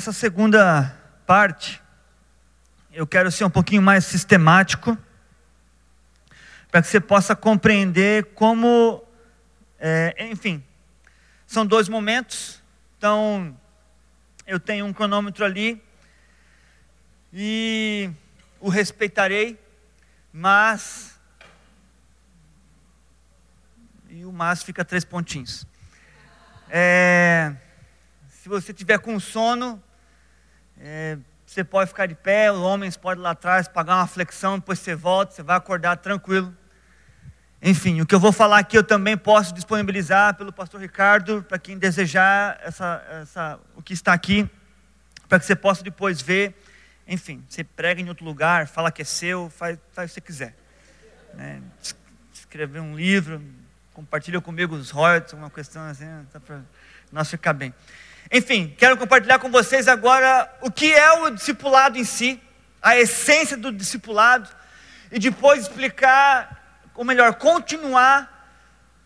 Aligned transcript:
nessa 0.00 0.14
segunda 0.14 0.96
parte, 1.26 1.78
eu 2.90 3.06
quero 3.06 3.30
ser 3.30 3.44
um 3.44 3.50
pouquinho 3.50 3.82
mais 3.82 4.06
sistemático, 4.06 4.96
para 6.70 6.80
que 6.80 6.88
você 6.88 6.98
possa 6.98 7.36
compreender 7.36 8.32
como, 8.32 9.04
é, 9.78 10.14
enfim, 10.30 10.64
são 11.46 11.66
dois 11.66 11.86
momentos. 11.86 12.62
Então, 12.96 13.54
eu 14.46 14.58
tenho 14.58 14.86
um 14.86 14.92
cronômetro 14.94 15.44
ali 15.44 15.84
e 17.30 18.10
o 18.58 18.70
respeitarei, 18.70 19.62
mas 20.32 21.20
e 24.08 24.24
o 24.24 24.32
mas 24.32 24.62
fica 24.62 24.82
três 24.82 25.04
pontinhos. 25.04 25.66
É, 26.70 27.54
se 28.30 28.48
você 28.48 28.72
tiver 28.72 28.98
com 28.98 29.20
sono, 29.20 29.82
é, 30.82 31.18
você 31.44 31.62
pode 31.62 31.88
ficar 31.88 32.06
de 32.06 32.14
pé, 32.14 32.50
os 32.50 32.58
homens 32.58 32.96
podem 32.96 33.20
ir 33.20 33.24
lá 33.24 33.30
atrás 33.30 33.68
pagar 33.68 33.96
uma 33.96 34.06
flexão, 34.06 34.58
depois 34.58 34.78
você 34.78 34.94
volta, 34.94 35.34
você 35.34 35.42
vai 35.42 35.56
acordar 35.56 35.96
tranquilo. 35.96 36.56
Enfim, 37.62 38.00
o 38.00 38.06
que 38.06 38.14
eu 38.14 38.20
vou 38.20 38.32
falar 38.32 38.58
aqui 38.58 38.78
eu 38.78 38.82
também 38.82 39.16
posso 39.16 39.52
disponibilizar 39.52 40.34
pelo 40.34 40.50
pastor 40.50 40.80
Ricardo, 40.80 41.42
para 41.42 41.58
quem 41.58 41.76
desejar 41.76 42.58
essa, 42.62 43.04
essa, 43.10 43.60
o 43.76 43.82
que 43.82 43.92
está 43.92 44.14
aqui, 44.14 44.48
para 45.28 45.38
que 45.38 45.44
você 45.44 45.54
possa 45.54 45.82
depois 45.82 46.22
ver. 46.22 46.54
Enfim, 47.06 47.44
você 47.46 47.62
prega 47.62 48.00
em 48.00 48.08
outro 48.08 48.24
lugar, 48.24 48.66
fala 48.66 48.90
que 48.90 49.02
é 49.02 49.04
seu, 49.04 49.50
faz, 49.50 49.78
faz 49.92 50.10
o 50.10 50.14
que 50.14 50.14
você 50.14 50.20
quiser. 50.20 50.56
Né? 51.34 51.60
Escrever 52.32 52.80
um 52.80 52.96
livro, 52.96 53.42
compartilha 53.92 54.40
comigo 54.40 54.74
os 54.74 54.90
royalties, 54.90 55.34
uma 55.34 55.50
questão 55.50 55.82
assim, 55.82 56.06
para 56.46 56.62
nós 57.12 57.28
ficar 57.28 57.52
bem. 57.52 57.74
Enfim, 58.32 58.72
quero 58.78 58.96
compartilhar 58.96 59.40
com 59.40 59.50
vocês 59.50 59.88
agora 59.88 60.48
o 60.60 60.70
que 60.70 60.92
é 60.92 61.10
o 61.14 61.30
discipulado 61.30 61.98
em 61.98 62.04
si, 62.04 62.40
a 62.80 62.96
essência 62.96 63.56
do 63.56 63.72
discipulado, 63.72 64.48
e 65.10 65.18
depois 65.18 65.62
explicar, 65.62 66.88
ou 66.94 67.04
melhor, 67.04 67.34
continuar 67.34 68.48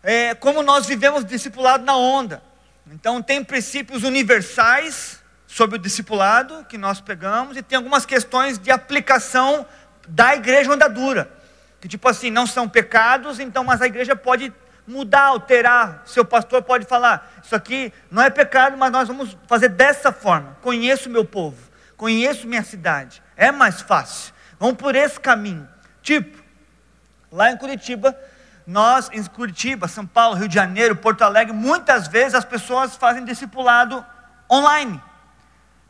é, 0.03 0.35
como 0.35 0.61
nós 0.61 0.85
vivemos 0.85 1.25
discipulado 1.25 1.83
na 1.83 1.97
onda. 1.97 2.43
Então, 2.91 3.19
tem 3.19 3.43
princípios 3.43 4.03
universais 4.03 5.19
sobre 5.47 5.77
o 5.77 5.79
discipulado 5.79 6.63
que 6.69 6.77
nós 6.77 7.01
pegamos, 7.01 7.57
e 7.57 7.63
tem 7.63 7.77
algumas 7.77 8.05
questões 8.05 8.59
de 8.59 8.69
aplicação 8.69 9.65
da 10.07 10.35
igreja 10.35 10.71
andadura, 10.71 11.31
que 11.81 11.87
tipo 11.87 12.07
assim, 12.07 12.29
não 12.29 12.45
são 12.45 12.69
pecados, 12.69 13.39
então, 13.39 13.63
mas 13.63 13.81
a 13.81 13.87
igreja 13.87 14.15
pode 14.15 14.53
mudar, 14.87 15.27
alterar. 15.27 16.03
Seu 16.05 16.23
pastor 16.23 16.61
pode 16.63 16.85
falar: 16.85 17.31
Isso 17.43 17.55
aqui 17.55 17.91
não 18.09 18.21
é 18.21 18.29
pecado, 18.29 18.77
mas 18.77 18.91
nós 18.91 19.07
vamos 19.07 19.37
fazer 19.47 19.69
dessa 19.69 20.11
forma. 20.11 20.57
Conheço 20.61 21.09
meu 21.09 21.25
povo, 21.25 21.57
conheço 21.97 22.47
minha 22.47 22.63
cidade. 22.63 23.21
É 23.35 23.51
mais 23.51 23.81
fácil. 23.81 24.33
Vamos 24.59 24.77
por 24.77 24.95
esse 24.95 25.19
caminho. 25.19 25.67
Tipo, 26.01 26.41
lá 27.31 27.51
em 27.51 27.57
Curitiba, 27.57 28.17
nós, 28.65 29.09
em 29.11 29.23
Curitiba, 29.23 29.87
São 29.87 30.05
Paulo, 30.05 30.35
Rio 30.35 30.47
de 30.47 30.55
Janeiro, 30.55 30.95
Porto 30.95 31.23
Alegre, 31.23 31.53
muitas 31.53 32.07
vezes 32.07 32.35
as 32.35 32.45
pessoas 32.45 32.95
fazem 32.95 33.25
discipulado 33.25 34.05
online. 34.51 35.01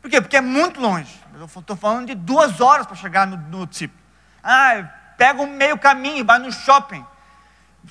Por 0.00 0.10
quê? 0.10 0.20
Porque 0.20 0.36
é 0.36 0.40
muito 0.40 0.80
longe. 0.80 1.20
Eu 1.34 1.44
estou 1.44 1.76
falando 1.76 2.06
de 2.06 2.14
duas 2.14 2.60
horas 2.60 2.86
para 2.86 2.96
chegar 2.96 3.26
no, 3.26 3.36
no 3.36 3.66
discípulo. 3.66 4.00
Ah, 4.42 4.88
pega 5.16 5.42
o 5.42 5.46
meio 5.46 5.78
caminho, 5.78 6.24
vai 6.24 6.38
no 6.38 6.50
shopping 6.50 7.04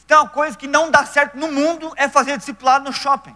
tem 0.04 0.18
uma 0.18 0.30
coisa 0.30 0.58
que 0.58 0.68
não 0.68 0.92
dá 0.92 1.06
certo 1.06 1.38
no 1.38 1.52
mundo 1.52 1.92
é 1.96 2.08
fazer 2.10 2.38
discipulado 2.38 2.86
no 2.86 2.94
shopping. 2.94 3.36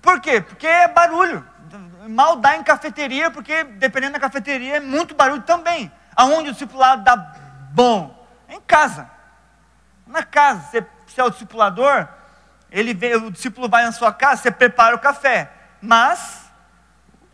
Por 0.00 0.20
quê? 0.20 0.40
Porque 0.40 0.66
é 0.66 0.88
barulho. 0.88 1.46
Mal 2.08 2.36
dá 2.36 2.56
em 2.56 2.62
cafeteria, 2.62 3.30
porque 3.30 3.64
dependendo 3.64 4.14
da 4.14 4.20
cafeteria 4.20 4.76
é 4.76 4.80
muito 4.80 5.14
barulho 5.14 5.42
também. 5.42 5.92
Aonde 6.16 6.50
o 6.50 6.52
discipulado 6.52 7.04
dá 7.04 7.16
bom? 7.72 8.26
Em 8.48 8.60
casa. 8.60 9.10
Na 10.06 10.22
casa, 10.22 10.62
você, 10.70 10.86
você 11.06 11.20
é 11.20 11.24
o 11.24 11.30
discipulador, 11.30 12.08
ele 12.70 12.94
vem, 12.94 13.14
o 13.16 13.30
discípulo 13.30 13.68
vai 13.68 13.84
na 13.84 13.92
sua 13.92 14.12
casa, 14.12 14.42
você 14.42 14.50
prepara 14.50 14.96
o 14.96 14.98
café. 14.98 15.52
Mas 15.82 16.50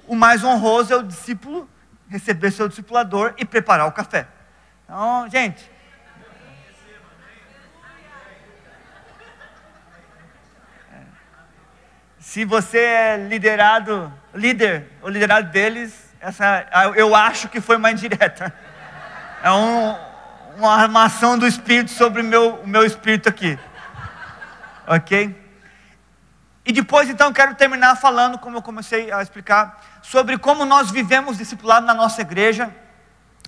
o 0.07 0.15
mais 0.17 0.43
honroso 0.43 0.93
é 0.93 0.97
o 0.97 1.03
discípulo 1.03 1.69
receber 2.09 2.51
seu 2.51 2.69
discipulador 2.69 3.35
e 3.39 3.45
preparar 3.45 3.87
o 3.87 3.93
café. 3.93 4.27
Então, 4.85 5.29
gente, 5.31 5.71
Se 12.25 12.43
você 12.43 12.79
é 12.79 13.17
liderado, 13.19 14.13
líder, 14.35 14.91
ou 15.03 15.11
liderado 15.11 15.51
deles, 15.51 15.95
essa, 16.19 16.67
eu 16.97 17.15
acho 17.15 17.51
que 17.51 17.61
foi 17.61 17.77
uma 17.77 17.91
indireta. 17.91 18.53
É 19.43 19.53
um, 19.53 19.95
uma 20.57 20.75
armação 20.75 21.39
do 21.39 21.47
Espírito 21.47 21.91
sobre 21.91 22.23
o 22.23 22.25
meu, 22.25 22.55
o 22.55 22.67
meu 22.67 22.83
espírito 22.83 23.29
aqui. 23.29 23.59
Ok? 24.87 25.39
E 26.65 26.73
depois, 26.73 27.11
então, 27.11 27.31
quero 27.31 27.55
terminar 27.55 27.95
falando, 27.95 28.39
como 28.39 28.57
eu 28.57 28.63
comecei 28.63 29.13
a 29.13 29.21
explicar, 29.21 29.85
sobre 30.03 30.39
como 30.39 30.65
nós 30.65 30.91
vivemos 30.91 31.37
discipulado 31.37 31.87
na 31.87 31.95
nossa 31.95 32.23
igreja 32.23 32.75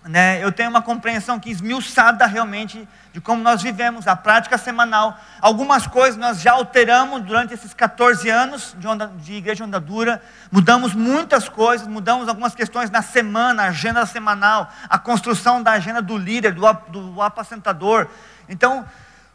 né, 0.09 0.43
eu 0.43 0.53
tenho 0.53 0.71
uma 0.71 0.81
compreensão 0.81 1.41
que 1.41 1.51
esmiuçada 1.51 2.27
realmente 2.27 2.89
de 3.13 3.21
como 3.21 3.43
nós 3.43 3.61
vivemos, 3.61 4.07
a 4.07 4.15
prática 4.15 4.57
semanal. 4.57 5.19
Algumas 5.41 5.87
coisas 5.87 6.17
nós 6.17 6.41
já 6.41 6.53
alteramos 6.53 7.23
durante 7.23 7.53
esses 7.55 7.75
14 7.75 8.29
anos 8.29 8.77
de, 8.79 8.87
onda, 8.87 9.09
de 9.17 9.33
igreja 9.33 9.65
andadura, 9.65 10.23
mudamos 10.53 10.95
muitas 10.95 11.49
coisas, 11.49 11.89
mudamos 11.89 12.29
algumas 12.29 12.55
questões 12.55 12.89
na 12.89 13.03
semana, 13.03 13.65
a 13.65 13.69
agenda 13.69 14.07
semanal, 14.07 14.71
a 14.89 14.99
construção 14.99 15.61
da 15.61 15.73
agenda 15.73 16.01
do 16.01 16.17
líder, 16.17 16.53
do, 16.53 16.73
do 16.91 17.23
apacentador. 17.23 18.09
Então, 18.49 18.87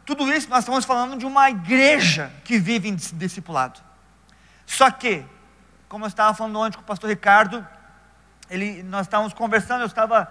tudo 0.06 0.32
isso 0.32 0.48
nós 0.48 0.60
estamos 0.60 0.84
falando 0.84 1.18
de 1.18 1.26
uma 1.26 1.50
igreja 1.50 2.32
que 2.44 2.58
vive 2.58 2.88
em 2.88 2.94
discipulado. 2.94 3.78
Só 4.64 4.90
que, 4.90 5.24
como 5.88 6.04
eu 6.04 6.08
estava 6.08 6.32
falando 6.32 6.58
ontem 6.58 6.76
com 6.76 6.82
o 6.82 6.86
pastor 6.86 7.10
Ricardo, 7.10 7.66
ele, 8.48 8.82
nós 8.82 9.06
estávamos 9.06 9.32
conversando, 9.32 9.80
eu 9.80 9.86
estava 9.86 10.30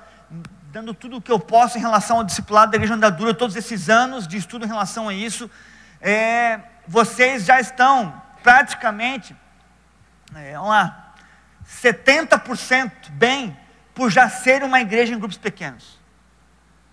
dando 0.71 0.93
tudo 0.93 1.17
o 1.17 1.21
que 1.21 1.31
eu 1.31 1.39
posso 1.39 1.77
em 1.77 1.81
relação 1.81 2.17
ao 2.17 2.23
discipulado 2.23 2.71
da 2.71 2.77
igreja 2.77 2.93
andadura, 2.93 3.33
todos 3.33 3.57
esses 3.57 3.89
anos 3.89 4.25
de 4.25 4.37
estudo 4.37 4.63
em 4.63 4.67
relação 4.69 5.09
a 5.09 5.13
isso. 5.13 5.51
É, 5.99 6.61
vocês 6.87 7.43
já 7.43 7.59
estão 7.59 8.21
praticamente, 8.41 9.35
é, 10.33 10.53
vamos 10.53 10.69
lá, 10.69 11.13
70% 11.69 13.09
bem 13.11 13.57
por 13.93 14.09
já 14.09 14.29
ser 14.29 14.63
uma 14.63 14.79
igreja 14.79 15.13
em 15.13 15.19
grupos 15.19 15.37
pequenos. 15.37 15.99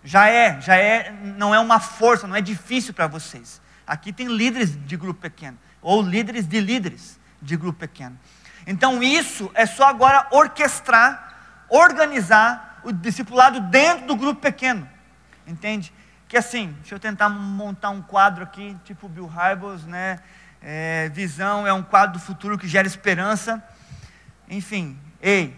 Já 0.02 0.28
é, 0.28 0.60
já 0.60 0.76
é, 0.76 1.12
não 1.12 1.54
é 1.54 1.60
uma 1.60 1.78
força, 1.78 2.26
não 2.26 2.34
é 2.34 2.40
difícil 2.40 2.92
para 2.92 3.06
vocês. 3.06 3.60
Aqui 3.86 4.12
tem 4.12 4.26
líderes 4.26 4.76
de 4.76 4.96
grupo 4.96 5.20
pequeno, 5.20 5.56
ou 5.80 6.02
líderes 6.02 6.48
de 6.48 6.60
líderes 6.60 7.18
de 7.40 7.56
grupo 7.56 7.78
pequeno. 7.78 8.18
Então 8.66 9.00
isso 9.02 9.50
é 9.54 9.66
só 9.66 9.84
agora 9.84 10.26
orquestrar, 10.32 11.36
organizar 11.68 12.67
o 12.88 12.92
discipulado 12.92 13.60
dentro 13.60 14.06
do 14.06 14.16
grupo 14.16 14.40
pequeno. 14.40 14.88
Entende? 15.46 15.92
Que 16.26 16.36
assim, 16.36 16.74
deixa 16.80 16.94
eu 16.94 16.98
tentar 16.98 17.28
montar 17.28 17.90
um 17.90 18.02
quadro 18.02 18.42
aqui, 18.42 18.76
tipo 18.84 19.08
Bill 19.08 19.26
Hybels, 19.26 19.84
né? 19.84 20.20
É, 20.60 21.08
visão 21.10 21.66
é 21.66 21.72
um 21.72 21.82
quadro 21.82 22.14
do 22.14 22.18
futuro 22.18 22.58
que 22.58 22.66
gera 22.66 22.86
esperança. 22.86 23.62
Enfim, 24.48 24.98
ei, 25.20 25.56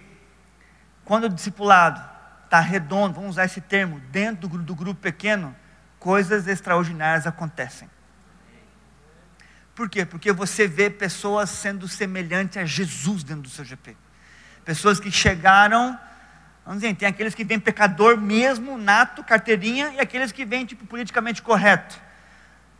quando 1.04 1.25
o 1.25 1.28
discipulado 1.28 2.00
está 2.44 2.60
redondo, 2.60 3.14
vamos 3.14 3.31
usar 3.31 3.44
esse 3.44 3.60
termo, 3.60 4.00
dentro 4.10 4.49
do, 4.49 4.58
do 4.58 4.75
grupo 4.75 5.00
pequeno, 5.00 5.54
coisas 5.99 6.49
extraordinárias 6.49 7.26
acontecem. 7.26 7.88
Por 9.75 9.88
quê? 9.88 10.04
Porque 10.04 10.32
você 10.32 10.66
vê 10.66 10.90
pessoas 10.90 11.49
sendo 11.49 11.87
semelhantes 11.87 12.58
a 12.58 12.64
Jesus 12.64 13.22
dentro 13.22 13.43
do 13.43 13.49
seu 13.49 13.64
GP. 13.64 13.96
Pessoas 14.64 15.00
que 15.00 15.10
chegaram 15.10 15.99
Vamos 16.70 16.82
dizer, 16.82 16.94
tem 16.94 17.08
aqueles 17.08 17.34
que 17.34 17.43
vêm 17.43 17.58
pecador 17.58 18.17
mesmo, 18.17 18.78
nato, 18.78 19.25
carteirinha, 19.25 19.93
e 19.96 19.99
aqueles 19.99 20.31
que 20.31 20.44
vêm 20.44 20.64
tipo 20.64 20.87
politicamente 20.87 21.43
correto. 21.43 22.00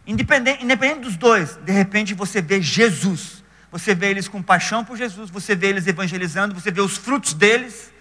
Independente, 0.07 0.63
independente 0.63 1.01
dos 1.01 1.17
dois, 1.17 1.57
de 1.57 1.73
repente 1.73 2.15
você 2.15 2.41
vê 2.41 2.63
Jesus. 2.63 3.43
Você 3.69 3.93
vê 3.93 4.11
eles 4.11 4.29
com 4.29 4.41
paixão 4.41 4.85
por 4.85 4.97
Jesus, 4.97 5.29
você 5.29 5.57
vê 5.57 5.71
eles 5.71 5.89
evangelizando, 5.89 6.55
você 6.55 6.71
vê 6.71 6.81
os 6.81 6.97
frutos 6.97 7.35
deles, 7.35 7.93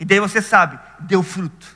e 0.00 0.04
daí 0.04 0.18
você 0.18 0.42
sabe, 0.42 0.76
deu 0.98 1.22
fruto. 1.22 1.68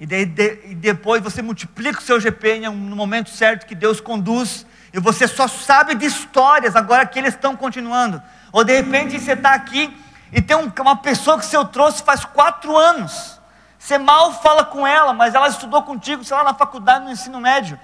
E, 0.00 0.06
daí, 0.06 0.24
de, 0.24 0.60
e 0.64 0.74
depois 0.74 1.22
você 1.22 1.42
multiplica 1.42 1.98
o 1.98 2.02
seu 2.02 2.18
GP 2.18 2.60
no 2.70 2.96
momento 2.96 3.28
certo 3.28 3.66
que 3.66 3.74
Deus 3.74 4.00
conduz, 4.00 4.64
e 4.94 4.98
você 4.98 5.28
só 5.28 5.46
sabe 5.46 5.94
de 5.94 6.06
histórias 6.06 6.74
agora 6.74 7.04
que 7.04 7.18
eles 7.18 7.34
estão 7.34 7.54
continuando. 7.54 8.22
Ou 8.50 8.64
de 8.64 8.80
repente 8.80 9.20
você 9.20 9.32
está 9.32 9.52
aqui 9.52 9.94
e 10.32 10.40
tem 10.40 10.56
um, 10.56 10.72
uma 10.80 10.96
pessoa 10.96 11.38
que 11.38 11.44
você 11.44 11.62
trouxe 11.66 12.02
faz 12.02 12.24
quatro 12.24 12.76
anos. 12.76 13.40
Você 13.78 13.98
mal 13.98 14.32
fala 14.34 14.64
com 14.64 14.86
ela, 14.86 15.12
mas 15.12 15.34
ela 15.34 15.48
estudou 15.48 15.82
contigo, 15.82 16.22
sei 16.22 16.36
lá, 16.36 16.44
na 16.44 16.54
faculdade, 16.54 17.04
no 17.04 17.10
ensino 17.10 17.40
médio. 17.40 17.78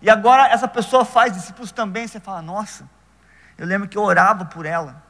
E 0.00 0.08
agora 0.08 0.46
essa 0.46 0.68
pessoa 0.68 1.04
faz 1.04 1.32
discípulos 1.32 1.72
também. 1.72 2.06
Você 2.06 2.20
fala, 2.20 2.40
nossa, 2.40 2.88
eu 3.58 3.66
lembro 3.66 3.88
que 3.88 3.98
eu 3.98 4.02
orava 4.02 4.44
por 4.44 4.64
ela. 4.64 5.02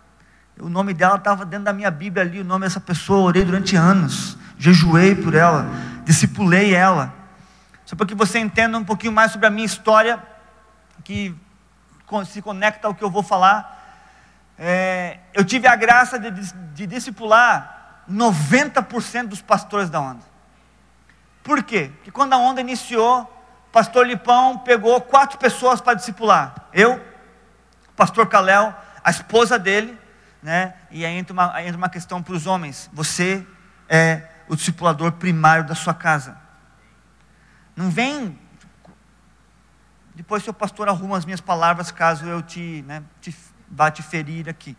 O 0.59 0.69
nome 0.69 0.93
dela 0.93 1.17
estava 1.17 1.45
dentro 1.45 1.65
da 1.67 1.73
minha 1.73 1.91
Bíblia 1.91 2.25
ali, 2.25 2.41
o 2.41 2.45
nome 2.45 2.67
dessa 2.67 2.81
pessoa, 2.81 3.21
eu 3.21 3.25
orei 3.25 3.45
durante 3.45 3.77
anos, 3.77 4.37
jejuei 4.59 5.15
por 5.15 5.35
ela, 5.35 5.67
discipulei 6.05 6.75
ela. 6.75 7.15
Só 7.87 7.97
para 7.97 8.07
que 8.07 8.15
você 8.15 8.39
entenda 8.39 8.77
um 8.77 8.85
pouquinho 8.85 9.13
mais 9.13 9.33
sobre 9.33 9.47
a 9.47 9.51
minha 9.51 9.65
história, 9.65 10.23
que 11.03 11.35
se 12.27 12.43
conecta 12.43 12.87
ao 12.87 12.95
que 12.95 13.03
eu 13.03 13.11
vou 13.11 13.23
falar. 13.23 13.80
É, 14.63 15.21
eu 15.33 15.43
tive 15.43 15.67
a 15.67 15.75
graça 15.75 16.19
de, 16.19 16.31
de, 16.31 16.87
discipular 16.87 18.03
90% 18.11 19.29
dos 19.29 19.41
pastores 19.41 19.89
da 19.89 19.99
onda. 19.99 20.21
Por 21.43 21.63
quê? 21.63 21.91
Porque 21.97 22.11
quando 22.11 22.35
a 22.35 22.37
onda 22.37 22.61
iniciou, 22.61 23.25
pastor 23.73 24.07
Lipão 24.07 24.59
pegou 24.59 25.01
quatro 25.01 25.39
pessoas 25.39 25.81
para 25.81 25.95
discipular. 25.95 26.69
Eu, 26.75 27.03
pastor 27.97 28.29
Caléu, 28.29 28.75
a 29.03 29.11
esposa 29.11 29.59
dele, 29.59 29.99
né? 30.43 30.75
E 30.91 31.07
aí 31.07 31.17
entra 31.17 31.33
uma, 31.33 31.55
aí 31.55 31.67
entra 31.67 31.79
uma 31.79 31.89
questão 31.89 32.23
para 32.23 32.35
os 32.35 32.47
homens. 32.47 32.91
Você 32.93 33.47
é 33.89 34.29
o 34.47 34.55
discipulador 34.55 35.13
primário 35.13 35.65
da 35.65 35.75
sua 35.75 35.95
casa. 35.95 36.37
Não 37.75 37.89
vem. 37.89 38.39
Depois 40.15 40.45
seu 40.45 40.53
pastor 40.53 40.87
arruma 40.87 41.17
as 41.17 41.25
minhas 41.25 41.41
palavras 41.41 41.91
caso 41.91 42.27
eu 42.27 42.43
te, 42.43 42.85
né, 42.87 43.03
te 43.23 43.35
vá 43.71 43.91
te 43.91 44.03
ferir 44.03 44.49
aqui. 44.49 44.77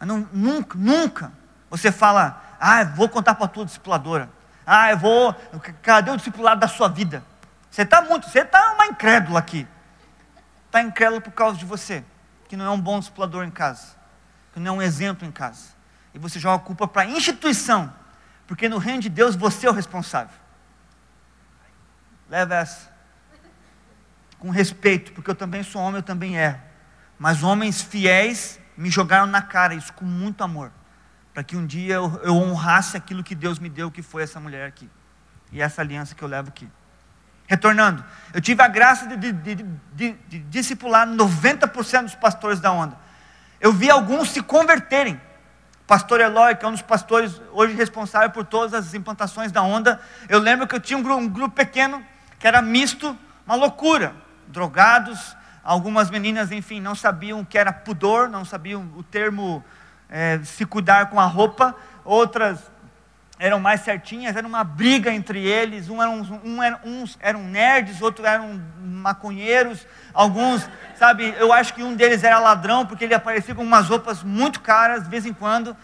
Não, 0.00 0.28
nunca, 0.32 0.76
nunca 0.78 1.32
você 1.70 1.90
fala, 1.90 2.42
ah, 2.60 2.84
vou 2.84 3.08
contar 3.08 3.34
para 3.34 3.46
a 3.46 3.48
tua 3.48 3.64
discipuladora. 3.64 4.28
Ah, 4.66 4.90
eu 4.90 4.98
vou. 4.98 5.32
Cadê 5.82 6.10
o 6.10 6.16
discipulado 6.16 6.60
da 6.60 6.68
sua 6.68 6.88
vida? 6.88 7.24
Você 7.70 7.82
está 7.82 8.02
muito, 8.02 8.28
você 8.28 8.40
está 8.40 8.72
uma 8.72 8.86
incrédula 8.86 9.38
aqui. 9.38 9.66
Está 10.66 10.82
incrédulo 10.82 11.20
por 11.20 11.32
causa 11.32 11.56
de 11.56 11.64
você, 11.64 12.04
que 12.48 12.56
não 12.56 12.64
é 12.64 12.70
um 12.70 12.80
bom 12.80 12.98
discipulador 12.98 13.44
em 13.44 13.50
casa, 13.50 13.96
que 14.52 14.60
não 14.60 14.74
é 14.74 14.78
um 14.78 14.82
exemplo 14.82 15.26
em 15.26 15.32
casa. 15.32 15.74
E 16.12 16.18
você 16.18 16.38
joga 16.38 16.56
a 16.56 16.64
culpa 16.64 16.88
para 16.88 17.02
a 17.02 17.06
instituição, 17.06 17.92
porque 18.46 18.68
no 18.68 18.78
reino 18.78 19.02
de 19.02 19.08
Deus 19.08 19.36
você 19.36 19.66
é 19.66 19.70
o 19.70 19.72
responsável. 19.72 20.34
Leva 22.28 22.54
essa. 22.54 22.94
Com 24.38 24.50
respeito, 24.50 25.12
porque 25.12 25.30
eu 25.30 25.34
também 25.34 25.62
sou 25.62 25.80
homem, 25.80 25.96
eu 25.96 26.02
também 26.02 26.36
erro. 26.36 26.60
Mas 27.18 27.42
homens 27.42 27.82
fiéis 27.82 28.60
me 28.76 28.90
jogaram 28.90 29.26
na 29.26 29.42
cara 29.42 29.74
isso 29.74 29.92
com 29.92 30.04
muito 30.04 30.42
amor 30.44 30.70
para 31.36 31.44
que 31.44 31.54
um 31.54 31.66
dia 31.66 31.96
eu, 31.96 32.18
eu 32.24 32.34
honrasse 32.34 32.96
aquilo 32.96 33.22
que 33.22 33.34
Deus 33.34 33.58
me 33.58 33.68
deu, 33.68 33.90
que 33.90 34.00
foi 34.00 34.22
essa 34.22 34.40
mulher 34.40 34.66
aqui. 34.66 34.88
E 35.52 35.60
essa 35.60 35.82
aliança 35.82 36.14
que 36.14 36.24
eu 36.24 36.28
levo 36.28 36.48
aqui. 36.48 36.66
Retornando, 37.46 38.02
eu 38.32 38.40
tive 38.40 38.62
a 38.62 38.68
graça 38.68 39.06
de, 39.06 39.32
de, 39.32 39.54
de, 39.92 40.12
de, 40.26 40.38
discipular 40.38 41.06
90% 41.06 42.04
dos 42.04 42.14
pastores 42.14 42.58
da 42.58 42.72
onda. 42.72 42.96
Eu 43.60 43.70
vi 43.70 43.90
alguns 43.90 44.30
se 44.30 44.40
converterem. 44.40 45.20
Pastor 45.86 46.22
Eloy, 46.22 46.54
que 46.54 46.64
é 46.64 46.68
um 46.68 46.72
dos 46.72 46.80
pastores 46.80 47.38
hoje 47.52 47.74
responsável 47.74 48.30
por 48.30 48.46
todas 48.46 48.72
as 48.72 48.94
implantações 48.94 49.52
da 49.52 49.62
onda. 49.62 50.00
Eu 50.30 50.38
lembro 50.38 50.66
que 50.66 50.74
eu 50.74 50.80
tinha 50.80 50.98
um 50.98 51.02
grupo, 51.02 51.20
um 51.20 51.28
grupo 51.28 51.54
pequeno, 51.54 52.02
que 52.38 52.46
era 52.46 52.62
misto, 52.62 53.14
uma 53.44 53.56
loucura. 53.56 54.14
Drogados, 54.48 55.36
algumas 55.66 56.08
meninas, 56.10 56.52
enfim, 56.52 56.80
não 56.80 56.94
sabiam 56.94 57.40
o 57.40 57.44
que 57.44 57.58
era 57.58 57.72
pudor, 57.72 58.28
não 58.28 58.44
sabiam 58.44 58.88
o 58.96 59.02
termo 59.02 59.64
é, 60.08 60.38
se 60.44 60.64
cuidar 60.64 61.10
com 61.10 61.18
a 61.18 61.26
roupa, 61.26 61.74
outras 62.04 62.60
eram 63.36 63.58
mais 63.58 63.80
certinhas, 63.80 64.36
era 64.36 64.46
uma 64.46 64.62
briga 64.62 65.12
entre 65.12 65.44
eles, 65.44 65.90
um 65.90 66.00
eram, 66.00 66.40
um 66.44 66.62
eram, 66.62 66.78
uns 66.84 67.18
eram 67.20 67.42
nerds, 67.42 68.00
outros 68.00 68.24
eram 68.26 68.62
maconheiros, 68.80 69.84
alguns, 70.14 70.70
sabe, 70.94 71.34
eu 71.36 71.52
acho 71.52 71.74
que 71.74 71.82
um 71.82 71.94
deles 71.94 72.22
era 72.22 72.38
ladrão, 72.38 72.86
porque 72.86 73.04
ele 73.04 73.12
aparecia 73.12 73.54
com 73.54 73.64
umas 73.64 73.88
roupas 73.88 74.22
muito 74.22 74.60
caras, 74.60 75.02
de 75.02 75.10
vez 75.10 75.26
em 75.26 75.34
quando, 75.34 75.76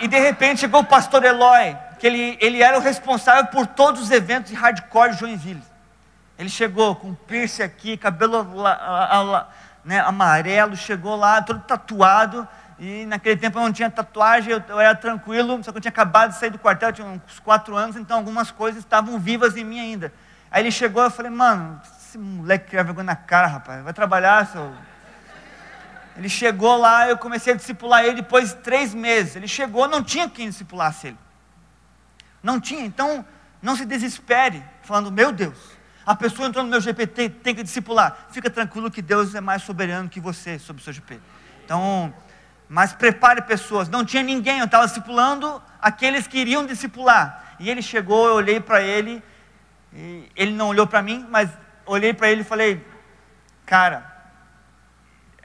e 0.00 0.08
de 0.08 0.18
repente 0.18 0.60
chegou 0.60 0.80
o 0.80 0.84
pastor 0.84 1.24
Eloy, 1.24 1.76
que 2.00 2.08
ele, 2.08 2.36
ele 2.40 2.60
era 2.60 2.76
o 2.76 2.82
responsável 2.82 3.46
por 3.46 3.68
todos 3.68 4.02
os 4.02 4.10
eventos 4.10 4.50
de 4.50 4.56
hardcore 4.56 5.12
de 5.12 5.20
Joinville, 5.20 5.62
ele 6.38 6.48
chegou 6.48 6.96
com 6.96 7.14
piercing 7.14 7.62
aqui, 7.62 7.96
cabelo 7.96 8.46
né, 9.84 10.00
amarelo, 10.00 10.76
chegou 10.76 11.16
lá 11.16 11.40
todo 11.42 11.60
tatuado, 11.60 12.46
e 12.78 13.06
naquele 13.06 13.36
tempo 13.36 13.58
eu 13.58 13.62
não 13.62 13.72
tinha 13.72 13.88
tatuagem, 13.88 14.52
eu, 14.52 14.62
eu, 14.68 14.80
era 14.80 14.94
tranquilo, 14.94 15.62
só 15.62 15.70
que 15.70 15.78
eu 15.78 15.82
tinha 15.82 15.90
acabado 15.90 16.30
de 16.30 16.38
sair 16.38 16.50
do 16.50 16.58
quartel, 16.58 16.92
tinha 16.92 17.06
uns 17.06 17.38
quatro 17.38 17.76
anos, 17.76 17.96
então 17.96 18.16
algumas 18.16 18.50
coisas 18.50 18.82
estavam 18.82 19.18
vivas 19.18 19.56
em 19.56 19.64
mim 19.64 19.78
ainda. 19.78 20.12
Aí 20.50 20.62
ele 20.62 20.70
chegou, 20.70 21.02
eu 21.02 21.10
falei, 21.10 21.30
mano, 21.30 21.80
esse 21.84 22.18
moleque 22.18 22.70
quer 22.70 22.84
vergonha 22.84 23.04
na 23.04 23.16
cara, 23.16 23.46
rapaz, 23.46 23.82
vai 23.82 23.92
trabalhar, 23.92 24.46
seu... 24.46 24.72
Ele 26.16 26.28
chegou 26.28 26.76
lá, 26.76 27.08
eu 27.08 27.18
comecei 27.18 27.52
a 27.52 27.56
discipular 27.56 28.04
ele 28.04 28.22
depois 28.22 28.50
de 28.50 28.56
três 28.56 28.94
meses. 28.94 29.34
Ele 29.34 29.48
chegou, 29.48 29.88
não 29.88 30.00
tinha 30.00 30.28
quem 30.30 30.48
discipulasse 30.48 31.08
ele. 31.08 31.18
Não 32.40 32.60
tinha, 32.60 32.84
então 32.84 33.24
não 33.60 33.74
se 33.74 33.84
desespere, 33.84 34.62
falando, 34.82 35.10
meu 35.10 35.32
Deus, 35.32 35.58
a 36.06 36.14
pessoa 36.14 36.48
entrou 36.48 36.64
no 36.64 36.70
meu 36.70 36.80
GPT, 36.80 37.28
tem 37.30 37.54
que 37.54 37.62
discipular. 37.62 38.26
Fica 38.30 38.50
tranquilo 38.50 38.90
que 38.90 39.00
Deus 39.00 39.34
é 39.34 39.40
mais 39.40 39.62
soberano 39.62 40.08
que 40.08 40.20
você 40.20 40.58
sobre 40.58 40.80
o 40.80 40.84
seu 40.84 40.92
GP. 40.92 41.20
Então, 41.64 42.12
mas 42.68 42.92
prepare 42.92 43.42
pessoas. 43.42 43.88
Não 43.88 44.04
tinha 44.04 44.22
ninguém, 44.22 44.58
eu 44.58 44.66
estava 44.66 44.86
discipulando 44.86 45.62
aqueles 45.80 46.26
que 46.26 46.38
iriam 46.38 46.66
discipular. 46.66 47.56
E 47.58 47.70
ele 47.70 47.80
chegou, 47.80 48.28
eu 48.28 48.34
olhei 48.34 48.60
para 48.60 48.82
ele, 48.82 49.22
ele 50.36 50.52
não 50.52 50.68
olhou 50.68 50.86
para 50.86 51.02
mim, 51.02 51.26
mas 51.30 51.50
olhei 51.86 52.12
para 52.12 52.30
ele 52.30 52.42
e 52.42 52.44
falei, 52.44 52.86
cara, 53.64 54.12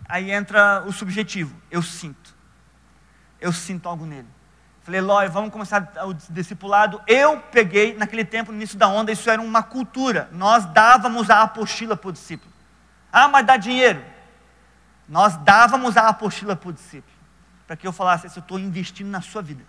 aí 0.07 0.31
entra 0.31 0.83
o 0.85 0.91
subjetivo, 0.91 1.55
eu 1.69 1.81
sinto. 1.81 2.35
Eu 3.39 3.53
sinto 3.53 3.87
algo 3.87 4.05
nele. 4.05 4.27
Falei, 4.83 4.99
Eloy, 4.99 5.27
vamos 5.27 5.51
começar 5.51 5.91
o 6.05 6.13
discipulado. 6.13 7.01
Eu 7.05 7.39
peguei, 7.51 7.95
naquele 7.95 8.25
tempo, 8.25 8.51
no 8.51 8.57
início 8.57 8.77
da 8.77 8.87
onda, 8.87 9.11
isso 9.11 9.29
era 9.29 9.41
uma 9.41 9.61
cultura. 9.61 10.29
Nós 10.31 10.65
dávamos 10.65 11.29
a 11.29 11.43
apostila 11.43 11.95
para 11.95 12.09
o 12.09 12.11
discípulo. 12.11 12.51
Ah, 13.11 13.27
mas 13.27 13.45
dá 13.45 13.57
dinheiro. 13.57 14.03
Nós 15.07 15.35
dávamos 15.37 15.97
a 15.97 16.07
apostila 16.07 16.55
para 16.55 16.69
o 16.69 16.73
discípulo. 16.73 17.13
Para 17.67 17.75
que 17.75 17.85
eu 17.85 17.91
falasse, 17.91 18.25
eu 18.27 18.39
estou 18.39 18.57
investindo 18.57 19.09
na 19.09 19.21
sua 19.21 19.41
vida. 19.41 19.63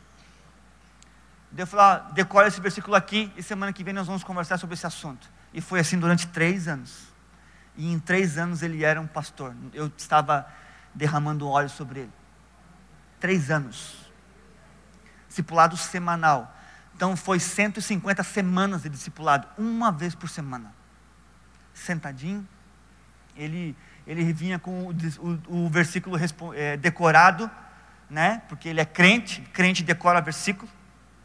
Daí 1.51 1.65
eu 1.65 1.67
falei, 1.67 1.87
ah, 1.87 2.11
decora 2.13 2.49
esse 2.49 2.61
versículo 2.61 2.95
aqui 2.95 3.33
e 3.37 3.43
semana 3.43 3.73
que 3.73 3.83
vem 3.83 3.93
nós 3.93 4.07
vamos 4.07 4.23
conversar 4.23 4.59
sobre 4.59 4.75
esse 4.75 4.87
assunto. 4.87 5.29
E 5.53 5.61
foi 5.61 5.81
assim 5.81 5.99
durante 5.99 6.29
três 6.29 6.69
anos. 6.69 7.09
E 7.77 7.93
em 7.93 7.99
três 7.99 8.39
anos 8.39 8.63
ele 8.63 8.85
era 8.85 9.01
um 9.01 9.07
pastor. 9.07 9.55
Eu 9.75 9.91
estava 9.97 10.47
derramando 10.95 11.49
óleo 11.49 11.69
sobre 11.69 12.01
ele. 12.01 12.13
Três 13.19 13.51
anos 13.51 14.00
discipulado 15.31 15.77
semanal. 15.77 16.55
Então 16.95 17.17
foi 17.17 17.41
150 17.41 18.23
semanas 18.23 18.83
de 18.83 18.91
discipulado, 18.91 19.49
uma 19.57 19.91
vez 19.91 20.15
por 20.15 20.29
semana. 20.29 20.75
Sentadinho, 21.73 22.47
ele, 23.35 23.75
ele 24.07 24.31
vinha 24.35 24.59
com 24.59 24.89
o, 24.89 24.91
o, 24.91 25.65
o 25.65 25.69
versículo 25.71 26.19
é, 26.55 26.77
decorado, 26.77 27.51
né? 28.11 28.43
Porque 28.49 28.69
ele 28.69 28.81
é 28.81 28.85
crente, 28.85 29.41
crente 29.53 29.83
decora 29.83 30.21
versículo, 30.21 30.71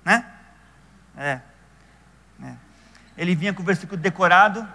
né? 0.06 0.26
É. 1.18 1.42
é. 2.44 2.54
Ele 3.18 3.36
vinha 3.36 3.54
com 3.54 3.62
o 3.62 3.66
versículo 3.66 4.00
decorado. 4.00 4.66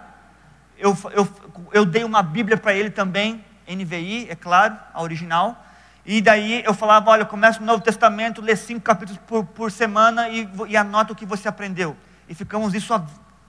Eu, 0.77 0.95
eu, 1.13 1.69
eu 1.71 1.85
dei 1.85 2.03
uma 2.03 2.21
Bíblia 2.21 2.57
para 2.57 2.73
ele 2.73 2.89
também, 2.89 3.43
NVI, 3.67 4.29
é 4.29 4.35
claro, 4.35 4.77
a 4.93 5.01
original. 5.01 5.65
E 6.05 6.21
daí 6.21 6.63
eu 6.65 6.73
falava, 6.73 7.11
olha, 7.11 7.25
começa 7.25 7.61
o 7.61 7.65
Novo 7.65 7.83
Testamento, 7.83 8.41
lê 8.41 8.55
cinco 8.55 8.81
capítulos 8.81 9.21
por, 9.27 9.45
por 9.45 9.71
semana 9.71 10.29
e, 10.29 10.49
e 10.67 10.75
anota 10.75 11.13
o 11.13 11.15
que 11.15 11.25
você 11.25 11.47
aprendeu. 11.47 11.95
E 12.27 12.33
ficamos 12.33 12.73
isso 12.73 12.93
há 12.93 13.03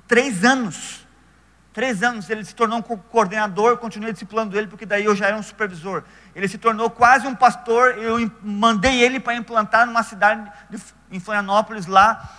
três 0.06 0.44
anos. 0.44 1.06
Três 1.72 2.02
anos 2.02 2.28
ele 2.28 2.44
se 2.44 2.54
tornou 2.54 2.78
um 2.78 2.82
coordenador, 2.82 3.78
continuei 3.78 4.12
discipulando 4.12 4.58
ele, 4.58 4.66
porque 4.66 4.84
daí 4.84 5.06
eu 5.06 5.16
já 5.16 5.28
era 5.28 5.36
um 5.36 5.42
supervisor. 5.42 6.04
Ele 6.34 6.46
se 6.46 6.58
tornou 6.58 6.90
quase 6.90 7.26
um 7.26 7.34
pastor, 7.34 7.96
eu 7.96 8.30
mandei 8.42 9.00
ele 9.00 9.18
para 9.18 9.34
implantar 9.34 9.86
numa 9.86 10.02
cidade 10.02 10.50
de, 10.68 10.78
em 11.10 11.18
Florianópolis 11.18 11.86
lá. 11.86 12.30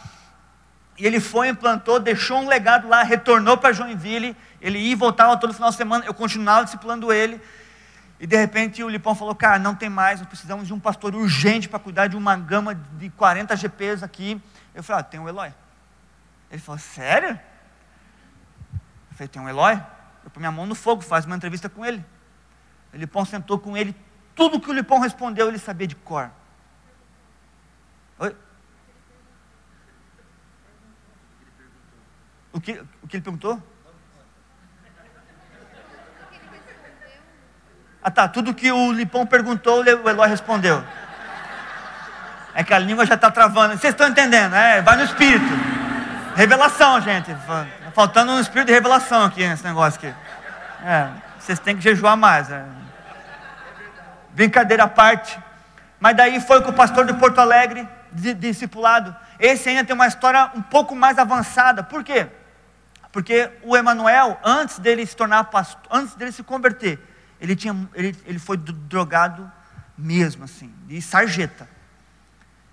E 0.99 1.07
ele 1.07 1.19
foi, 1.19 1.47
implantou, 1.47 1.99
deixou 1.99 2.37
um 2.37 2.47
legado 2.47 2.87
lá, 2.87 3.01
retornou 3.01 3.57
para 3.57 3.73
Joinville. 3.73 4.37
Ele 4.61 4.77
ia 4.77 4.91
e 4.91 4.95
voltava 4.95 5.35
todo 5.37 5.51
final 5.51 5.71
de 5.71 5.75
semana, 5.77 6.05
eu 6.05 6.13
continuava 6.13 6.65
discipulando 6.65 7.11
ele. 7.11 7.41
E 8.19 8.27
de 8.27 8.37
repente 8.37 8.83
o 8.83 8.89
Lipão 8.89 9.15
falou: 9.15 9.35
Cara, 9.35 9.59
não 9.59 9.75
tem 9.75 9.89
mais, 9.89 10.19
nós 10.19 10.27
precisamos 10.27 10.67
de 10.67 10.73
um 10.73 10.79
pastor 10.79 11.15
urgente 11.15 11.67
para 11.67 11.79
cuidar 11.79 12.07
de 12.07 12.15
uma 12.15 12.35
gama 12.35 12.73
de 12.73 13.09
40 13.09 13.55
GPs 13.55 14.03
aqui. 14.03 14.41
Eu 14.73 14.83
falei: 14.83 15.01
ah, 15.01 15.03
Tem 15.03 15.19
o 15.19 15.27
Eloy. 15.27 15.53
Ele 16.49 16.61
falou: 16.61 16.79
Sério? 16.79 17.39
Eu 18.71 19.15
falei: 19.17 19.27
Tem 19.27 19.41
o 19.41 19.49
Eloy? 19.49 19.73
Eu 20.23 20.29
pus 20.29 20.39
minha 20.39 20.51
mão 20.51 20.65
no 20.65 20.75
fogo, 20.75 21.01
faz 21.01 21.25
uma 21.25 21.35
entrevista 21.35 21.67
com 21.67 21.85
ele. 21.85 22.03
O 22.93 22.97
Lipão 22.97 23.25
sentou 23.25 23.59
com 23.59 23.75
ele, 23.75 23.95
tudo 24.35 24.59
que 24.59 24.69
o 24.69 24.73
Lipão 24.73 24.99
respondeu 24.99 25.47
ele 25.47 25.57
sabia 25.57 25.87
de 25.87 25.95
cor. 25.95 26.31
Oi? 28.19 28.35
O 32.51 32.61
que, 32.61 32.83
o 33.01 33.07
que 33.07 33.17
ele 33.17 33.23
perguntou? 33.23 33.61
Ah 38.03 38.11
tá, 38.11 38.27
tudo 38.27 38.53
que 38.53 38.71
o 38.71 38.91
Lipão 38.91 39.25
perguntou, 39.25 39.81
o 39.81 40.09
Eloy 40.09 40.27
respondeu. 40.27 40.83
É 42.53 42.63
que 42.63 42.73
a 42.73 42.79
língua 42.79 43.05
já 43.05 43.15
está 43.15 43.31
travando. 43.31 43.77
Vocês 43.77 43.93
estão 43.93 44.07
entendendo? 44.07 44.53
É, 44.53 44.81
vai 44.81 44.97
no 44.97 45.03
espírito. 45.03 45.45
Revelação, 46.35 46.99
gente. 46.99 47.35
Faltando 47.93 48.33
um 48.33 48.39
espírito 48.39 48.67
de 48.67 48.73
revelação 48.73 49.23
aqui 49.23 49.47
nesse 49.47 49.63
negócio 49.63 49.99
aqui. 49.99 50.13
É, 50.85 51.07
vocês 51.39 51.57
têm 51.59 51.75
que 51.75 51.81
jejuar 51.81 52.17
mais. 52.17 52.51
É. 52.51 52.63
Brincadeira 54.31 54.83
à 54.83 54.87
parte. 54.87 55.39
Mas 55.99 56.15
daí 56.17 56.41
foi 56.41 56.61
com 56.61 56.71
o 56.71 56.73
pastor 56.73 57.05
de 57.05 57.13
Porto 57.13 57.39
Alegre, 57.39 57.87
discipulado. 58.11 59.15
Esse 59.39 59.69
ainda 59.69 59.85
tem 59.85 59.95
uma 59.95 60.07
história 60.07 60.51
um 60.53 60.61
pouco 60.61 60.93
mais 60.93 61.17
avançada. 61.17 61.81
Por 61.81 62.03
quê? 62.03 62.27
Porque 63.11 63.49
o 63.63 63.77
Emanuel, 63.77 64.37
antes 64.43 64.79
dele 64.79 65.05
se 65.05 65.15
tornar 65.15 65.45
pastor, 65.45 65.81
antes 65.89 66.15
dele 66.15 66.31
se 66.31 66.43
converter, 66.43 66.99
ele, 67.43 67.57
tinha, 67.57 67.89
ele, 67.93 68.15
ele 68.25 68.39
foi 68.39 68.55
drogado 68.55 69.51
mesmo, 69.97 70.45
assim, 70.45 70.73
de 70.87 71.01
sarjeta. 71.01 71.67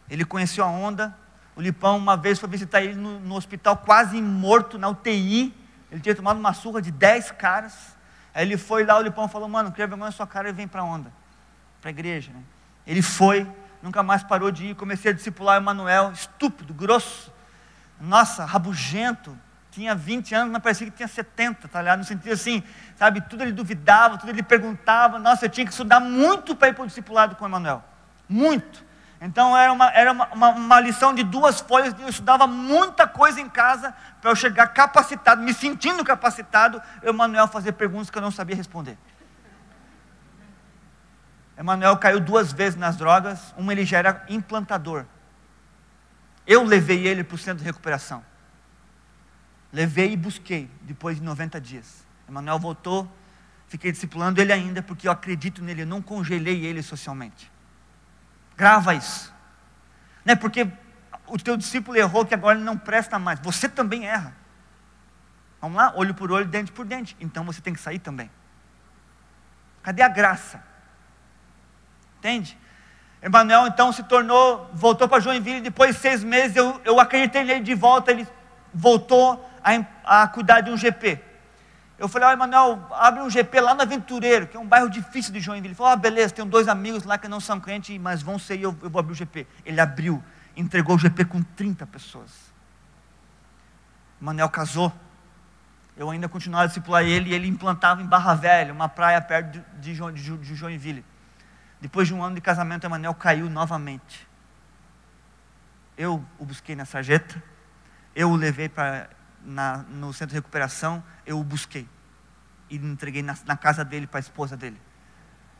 Ele 0.09 0.25
conheceu 0.25 0.65
a 0.65 0.69
onda. 0.69 1.13
O 1.57 1.61
Lipão, 1.61 1.99
uma 1.99 2.17
vez, 2.17 2.39
foi 2.39 2.49
visitar 2.49 2.81
ele 2.81 2.95
no, 2.95 3.19
no 3.19 3.35
hospital, 3.35 3.79
quase 3.79 4.23
morto, 4.23 4.79
na 4.79 4.89
UTI. 4.89 5.53
Ele 5.91 6.01
tinha 6.01 6.15
tomado 6.15 6.39
uma 6.39 6.53
surra 6.53 6.81
de 6.81 6.93
10 6.93 7.33
caras. 7.33 7.97
Aí 8.33 8.47
ele 8.47 8.57
foi 8.57 8.85
lá, 8.85 8.97
o 8.97 9.03
Lipão 9.03 9.29
falou: 9.29 9.49
Mano, 9.49 9.73
cria 9.73 9.89
vergonha 9.89 10.07
na 10.07 10.13
sua 10.13 10.27
cara 10.27 10.49
e 10.49 10.53
vem 10.53 10.69
para 10.69 10.83
a 10.83 10.85
onda, 10.85 11.13
para 11.81 11.91
a 11.91 11.93
igreja. 11.93 12.31
Né? 12.33 12.41
Ele 12.87 13.03
foi, 13.03 13.45
nunca 13.83 14.05
mais 14.05 14.23
parou 14.23 14.53
de 14.53 14.67
ir. 14.67 14.77
Comecei 14.77 15.11
a 15.11 15.15
discipular 15.15 15.59
o 15.59 15.63
Emanuel, 15.63 16.13
estúpido, 16.13 16.73
grosso. 16.73 17.33
Nossa, 18.01 18.45
rabugento. 18.45 19.37
Tinha 19.71 19.95
20 19.95 20.35
anos, 20.35 20.53
mas 20.53 20.63
parecia 20.63 20.91
que 20.91 20.97
tinha 20.97 21.09
70, 21.09 21.69
tá 21.69 21.81
ligado? 21.81 21.99
No 22.01 22.05
sentido 22.05 22.33
assim, 22.33 22.63
sabe? 22.97 23.21
Tudo 23.21 23.43
ele 23.43 23.53
duvidava, 23.53 24.19
tudo 24.19 24.31
ele 24.31 24.43
perguntava. 24.43 25.19
Nossa, 25.19 25.47
eu 25.47 25.49
tinha 25.49 25.65
que 25.65 25.73
estudar 25.73 26.01
muito 26.01 26.57
para 26.57 26.69
ir 26.69 26.75
para 26.75 26.85
o 26.85 26.87
discipulado 26.87 27.37
com 27.37 27.45
o 27.45 27.49
Emanuel. 27.49 27.85
Muito. 28.29 28.85
Então 29.21 29.57
era, 29.57 29.71
uma, 29.71 29.91
era 29.91 30.13
uma, 30.13 30.29
uma, 30.29 30.49
uma, 30.51 30.81
lição 30.81 31.13
de 31.13 31.23
duas 31.23 31.61
folhas, 31.61 31.95
eu 32.01 32.09
estudava 32.09 32.47
muita 32.47 33.07
coisa 33.07 33.39
em 33.39 33.51
casa 33.51 33.95
para 34.21 34.31
eu 34.31 34.37
chegar 34.37 34.69
capacitado, 34.69 35.43
me 35.43 35.53
sentindo 35.53 36.03
capacitado, 36.03 36.81
eu, 37.03 37.13
Manuel, 37.13 37.47
fazer 37.47 37.73
perguntas 37.73 38.09
que 38.09 38.17
eu 38.17 38.23
não 38.23 38.31
sabia 38.31 38.57
responder. 38.57 38.97
Emanuel 41.59 41.99
caiu 41.99 42.19
duas 42.19 42.51
vezes 42.51 42.79
nas 42.79 42.97
drogas, 42.97 43.55
uma 43.59 43.73
ele 43.73 43.85
já 43.85 43.99
era 43.99 44.25
implantador. 44.31 45.05
Eu 46.47 46.65
levei 46.65 47.07
ele 47.07 47.23
para 47.23 47.35
o 47.35 47.39
centro 47.39 47.59
de 47.59 47.65
recuperação. 47.65 48.25
Levei 49.73 50.13
e 50.13 50.17
busquei, 50.17 50.71
depois 50.83 51.17
de 51.17 51.23
90 51.23 51.61
dias. 51.61 52.05
Emanuel 52.29 52.59
voltou, 52.59 53.11
fiquei 53.69 53.93
discipulando 53.93 54.41
ele 54.41 54.53
ainda, 54.53 54.83
porque 54.83 55.07
eu 55.07 55.13
acredito 55.13 55.63
nele, 55.63 55.83
eu 55.83 55.87
não 55.87 56.03
congelei 56.03 56.65
ele 56.67 56.83
socialmente. 56.83 57.51
Grava 58.57 58.95
isso. 58.95 59.33
Não 60.25 60.33
é 60.33 60.37
porque 60.37 60.69
o 61.27 61.39
teu 61.39 61.57
discípulo 61.57 61.97
errou 61.97 62.27
que 62.27 62.35
agora 62.35 62.57
ele 62.57 62.65
não 62.65 62.77
presta 62.77 63.19
mais. 63.19 63.39
Você 63.41 63.69
também 63.69 64.07
erra. 64.07 64.35
Vamos 65.61 65.77
lá? 65.77 65.93
Olho 65.95 66.15
por 66.15 66.33
olho, 66.33 66.47
dente 66.47 66.73
por 66.73 66.85
dente. 66.85 67.17
Então 67.21 67.45
você 67.45 67.61
tem 67.61 67.73
que 67.73 67.81
sair 67.81 67.99
também. 67.99 68.31
Cadê 69.83 70.03
a 70.03 70.09
graça? 70.09 70.63
Entende? 72.19 72.59
Emanuel 73.23 73.67
então 73.67 73.93
se 73.93 74.03
tornou, 74.03 74.71
voltou 74.73 75.09
para 75.09 75.21
Joinville, 75.21 75.61
depois 75.61 75.95
de 75.95 76.01
seis 76.01 76.25
meses 76.25 76.57
eu, 76.57 76.81
eu 76.85 76.99
acreditei 76.99 77.45
nele 77.45 77.61
de 77.61 77.75
volta, 77.75 78.11
ele 78.11 78.27
voltou 78.73 79.50
a, 79.63 80.23
a 80.23 80.29
cuidar 80.29 80.61
de 80.61 80.71
um 80.71 80.77
GP. 80.77 81.21
Eu 82.01 82.09
falei, 82.09 82.29
ó, 82.29 82.33
Emanuel, 82.33 82.87
abre 82.93 83.21
um 83.21 83.29
GP 83.29 83.61
lá 83.61 83.75
no 83.75 83.83
Aventureiro, 83.83 84.47
que 84.47 84.57
é 84.57 84.61
um 84.61 84.67
bairro 84.67 84.89
difícil 84.89 85.35
de 85.35 85.41
Joinville. 85.41 85.69
Ele 85.69 85.75
falou, 85.75 85.93
ah, 85.93 85.97
beleza, 85.97 86.33
tenho 86.33 86.49
dois 86.49 86.67
amigos 86.67 87.05
lá 87.05 87.19
que 87.19 87.29
não 87.29 87.41
são 87.41 87.61
crentes, 87.61 87.99
mas 87.99 88.23
vão 88.23 88.39
ser 88.39 88.59
eu, 88.59 88.75
eu 88.83 88.89
vou 88.89 89.01
abrir 89.01 89.13
o 89.13 89.15
GP. 89.15 89.47
Ele 89.67 89.79
abriu, 89.79 90.25
entregou 90.57 90.97
o 90.97 90.99
GP 90.99 91.27
com 91.27 91.43
30 91.43 91.87
pessoas. 91.87 92.31
Emanuel 94.21 94.49
casou. 94.49 94.91
Eu 95.95 96.09
ainda 96.09 96.27
continuava 96.27 96.65
a 96.65 96.67
discipular 96.69 97.05
ele 97.05 97.31
e 97.31 97.35
ele 97.35 97.47
implantava 97.47 98.01
em 98.01 98.07
Barra 98.07 98.35
Velha, 98.35 98.73
uma 98.73 98.89
praia 98.89 99.21
perto 99.21 99.63
de, 99.79 99.95
de, 99.95 100.39
de 100.39 100.55
Joinville. 100.55 101.05
Depois 101.83 102.09
de 102.09 102.15
um 102.15 102.23
ano 102.23 102.35
de 102.35 102.41
casamento, 102.41 102.87
Emanuel 102.87 103.15
caiu 103.15 103.51
novamente. 103.51 104.27
Eu 105.99 106.25
o 106.39 106.47
busquei 106.47 106.75
na 106.75 106.87
sarjeta, 106.87 107.43
eu 108.17 108.31
o 108.31 108.37
levei 108.37 108.71
para 108.71 109.11
na, 109.45 109.79
no 109.79 110.13
centro 110.13 110.29
de 110.29 110.35
recuperação, 110.35 111.03
eu 111.27 111.39
o 111.39 111.45
busquei. 111.45 111.89
E 112.69 112.77
entreguei 112.77 113.23
na, 113.23 113.37
na 113.47 113.57
casa 113.57 113.85
dele 113.85 114.07
para 114.07 114.19
a 114.19 114.21
esposa 114.21 114.57
dele. 114.57 114.81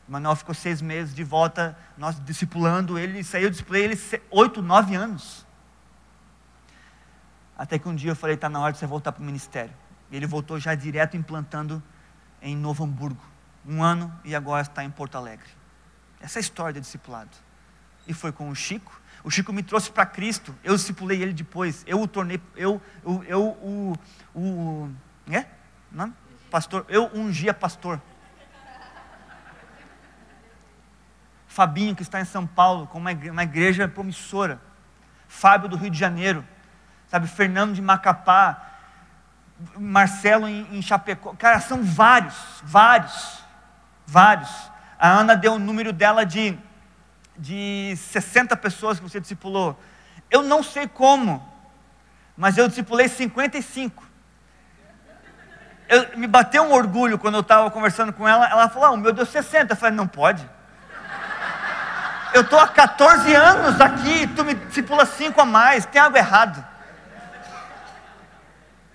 Manuel 0.07 0.35
ficou 0.35 0.53
seis 0.53 0.81
meses 0.81 1.15
de 1.15 1.23
volta, 1.23 1.77
nós 1.97 2.19
discipulando 2.23 2.99
ele, 2.99 3.23
saiu 3.23 3.49
do 3.49 3.53
display 3.53 3.83
ele 3.83 3.99
oito, 4.29 4.61
nove 4.61 4.95
anos. 4.95 5.45
Até 7.57 7.77
que 7.77 7.87
um 7.87 7.95
dia 7.95 8.11
eu 8.11 8.15
falei, 8.15 8.35
está 8.35 8.49
na 8.49 8.59
hora 8.59 8.73
de 8.73 8.79
você 8.79 8.87
voltar 8.87 9.11
para 9.11 9.21
o 9.21 9.25
ministério. 9.25 9.73
E 10.09 10.15
ele 10.15 10.25
voltou 10.25 10.59
já 10.59 10.75
direto 10.75 11.15
implantando 11.15 11.81
em 12.41 12.55
Novo 12.55 12.83
Hamburgo. 12.83 13.23
Um 13.65 13.83
ano 13.83 14.11
e 14.25 14.35
agora 14.35 14.63
está 14.63 14.83
em 14.83 14.89
Porto 14.89 15.15
Alegre. 15.15 15.47
Essa 16.19 16.39
é 16.39 16.39
a 16.39 16.41
história 16.41 16.73
de 16.73 16.81
discipulado. 16.81 17.29
E 18.07 18.13
foi 18.13 18.31
com 18.31 18.49
o 18.49 18.55
Chico, 18.55 19.00
o 19.23 19.29
Chico 19.29 19.53
me 19.53 19.61
trouxe 19.61 19.91
para 19.91 20.05
Cristo, 20.05 20.55
eu 20.63 20.75
discipulei 20.75 21.21
ele 21.21 21.33
depois, 21.33 21.83
eu 21.87 22.01
o 22.01 22.07
tornei, 22.07 22.41
eu, 22.55 22.81
eu, 23.03 23.23
eu 23.27 23.43
o, 23.61 23.95
o, 24.33 24.91
é? 25.29 25.45
Não? 25.91 26.13
Pastor, 26.49 26.85
eu 26.89 27.09
ungia 27.13 27.53
pastor. 27.53 28.01
Fabinho, 31.47 31.95
que 31.95 32.01
está 32.01 32.19
em 32.19 32.25
São 32.25 32.47
Paulo, 32.47 32.87
com 32.87 32.97
uma 32.97 33.11
igreja, 33.11 33.31
uma 33.31 33.43
igreja 33.43 33.87
promissora. 33.87 34.59
Fábio 35.27 35.69
do 35.69 35.77
Rio 35.77 35.89
de 35.89 35.97
Janeiro, 35.97 36.45
sabe, 37.07 37.27
Fernando 37.27 37.73
de 37.73 37.81
Macapá, 37.81 38.71
Marcelo 39.77 40.47
em, 40.47 40.77
em 40.77 40.81
Chapecó. 40.81 41.33
Cara, 41.35 41.59
são 41.59 41.83
vários, 41.83 42.35
vários, 42.63 43.43
vários. 44.05 44.49
A 44.97 45.09
Ana 45.09 45.35
deu 45.35 45.53
o 45.53 45.59
número 45.59 45.93
dela 45.93 46.25
de 46.25 46.57
de 47.41 47.95
60 47.97 48.55
pessoas 48.55 48.99
que 48.99 49.09
você 49.09 49.19
discipulou. 49.19 49.77
Eu 50.29 50.43
não 50.43 50.61
sei 50.61 50.87
como, 50.87 51.43
mas 52.37 52.55
eu 52.55 52.67
discipulei 52.67 53.07
55. 53.07 54.07
Eu, 55.89 56.17
me 56.17 56.27
bateu 56.27 56.63
um 56.63 56.71
orgulho 56.71 57.17
quando 57.17 57.35
eu 57.35 57.41
estava 57.41 57.71
conversando 57.71 58.13
com 58.13 58.27
ela. 58.27 58.47
Ela 58.47 58.69
falou: 58.69 58.93
oh, 58.93 58.97
meu 58.97 59.11
Deus, 59.11 59.29
60. 59.29 59.73
Eu 59.73 59.77
falei: 59.77 59.95
não 59.95 60.07
pode. 60.07 60.47
Eu 62.33 62.41
estou 62.41 62.59
há 62.59 62.67
14 62.67 63.33
anos 63.33 63.81
aqui, 63.81 64.27
tu 64.27 64.45
me 64.45 64.53
discipula 64.53 65.05
5 65.05 65.41
a 65.41 65.43
mais, 65.43 65.85
tem 65.85 65.99
algo 65.99 66.15
errado. 66.15 66.63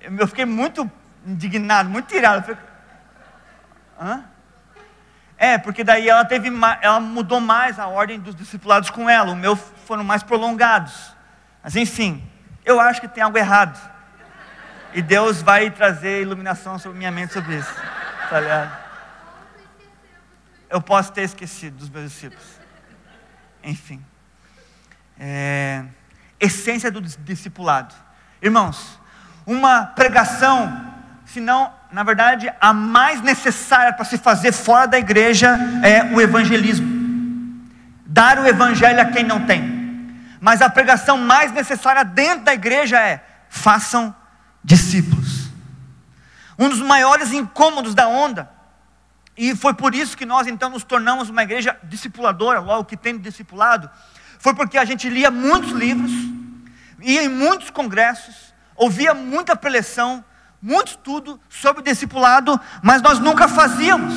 Eu 0.01 0.27
fiquei 0.29 0.47
muito 0.47 0.91
indignado, 1.27 1.91
muito 1.91 2.07
tirado. 2.07 2.37
Eu 2.39 2.43
falei, 2.43 2.61
Hã? 4.01 4.25
É, 5.39 5.59
porque 5.59 5.85
daí 5.85 6.09
ela 6.09 6.25
teve, 6.25 6.51
ela 6.81 6.99
mudou 6.99 7.41
mais 7.41 7.79
a 7.79 7.87
ordem 7.87 8.19
dos 8.19 8.35
discipulados 8.35 8.89
com 8.91 9.09
ela. 9.09 9.33
O 9.33 9.37
meu 9.37 9.55
foram 9.55 10.03
mais 10.03 10.23
prolongados. 10.23 11.15
Mas 11.63 11.77
enfim, 11.77 12.27
eu 12.65 12.81
acho 12.81 13.01
que 13.01 13.09
tem 13.09 13.23
algo 13.23 13.37
errado. 13.37 13.79
E 14.95 15.03
Deus 15.03 15.43
vai 15.43 15.71
trazer 15.71 16.23
iluminação 16.23 16.79
sobre 16.79 16.97
minha 16.97 17.11
mente 17.11 17.35
sobre 17.35 17.57
isso. 17.57 17.75
Tá 18.31 18.41
ligado? 18.41 18.87
Eu 20.71 20.81
posso 20.81 21.13
ter 21.13 21.23
esquecido 21.23 21.77
dos 21.77 21.91
meus 21.91 22.11
discípulos. 22.11 22.47
Enfim. 23.63 24.05
É, 25.19 25.85
essência 26.41 26.91
do 26.91 27.01
discipulado. 27.01 27.95
Irmãos, 28.41 28.99
uma 29.47 29.87
pregação, 29.87 30.95
se 31.25 31.41
não 31.41 31.73
na 31.91 32.03
verdade, 32.03 32.53
a 32.61 32.73
mais 32.73 33.21
necessária 33.23 33.93
para 33.93 34.05
se 34.05 34.19
fazer 34.19 34.53
fora 34.53 34.87
da 34.87 34.99
igreja 34.99 35.59
é 35.83 36.05
o 36.15 36.21
evangelismo. 36.21 36.87
Dar 38.05 38.39
o 38.39 38.47
evangelho 38.47 39.01
a 39.01 39.05
quem 39.05 39.25
não 39.25 39.47
tem. 39.47 39.77
Mas 40.41 40.63
a 40.63 40.69
pregação 40.69 41.19
mais 41.19 41.53
necessária 41.53 42.05
dentro 42.05 42.45
da 42.45 42.55
igreja 42.55 43.01
é: 43.01 43.25
façam 43.49 44.15
discípulos. 44.63 45.51
Um 46.59 46.69
dos 46.69 46.81
maiores 46.81 47.33
incômodos 47.33 47.95
da 47.95 48.09
onda, 48.09 48.51
e 49.37 49.55
foi 49.55 49.75
por 49.75 49.95
isso 49.95 50.17
que 50.17 50.25
nós 50.25 50.47
então 50.47 50.71
nos 50.71 50.83
tornamos 50.83 51.29
uma 51.29 51.43
igreja 51.43 51.79
discipuladora, 51.85 52.61
logo 52.61 52.85
que 52.85 52.97
tem 52.97 53.19
discipulado, 53.19 53.91
foi 54.39 54.55
porque 54.55 54.79
a 54.79 54.85
gente 54.85 55.09
lia 55.09 55.31
muitos 55.31 55.73
livros, 55.73 56.11
ia 57.01 57.23
em 57.23 57.29
muitos 57.29 57.69
congressos, 57.71 58.55
ouvia 58.75 59.13
muita 59.13 59.55
preleção, 59.55 60.25
muito 60.61 60.89
estudo 60.89 61.41
sobre 61.49 61.83
discipulado, 61.83 62.59
mas 62.83 63.03
nós 63.03 63.19
nunca 63.19 63.49
fazíamos. 63.49 64.15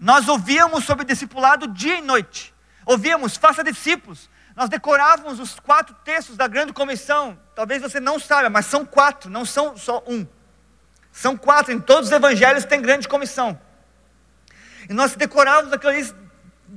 Nós 0.00 0.28
ouvíamos 0.28 0.84
sobre 0.84 1.04
discipulado 1.04 1.68
dia 1.68 1.98
e 1.98 2.02
noite. 2.02 2.54
Ouvíamos, 2.86 3.36
faça 3.36 3.62
discípulos. 3.62 4.30
Nós 4.56 4.68
decorávamos 4.68 5.38
os 5.38 5.60
quatro 5.60 5.94
textos 6.04 6.36
da 6.36 6.46
grande 6.46 6.72
comissão. 6.72 7.38
Talvez 7.54 7.82
você 7.82 8.00
não 8.00 8.18
saiba, 8.18 8.50
mas 8.50 8.66
são 8.66 8.84
quatro, 8.84 9.30
não 9.30 9.44
são 9.44 9.76
só 9.76 10.02
um. 10.06 10.26
São 11.12 11.36
quatro, 11.36 11.72
em 11.72 11.80
todos 11.80 12.06
os 12.08 12.12
evangelhos 12.12 12.64
tem 12.64 12.80
grande 12.80 13.08
comissão. 13.08 13.58
E 14.88 14.92
nós 14.92 15.14
decorávamos 15.14 15.72
aqueles 15.72 16.14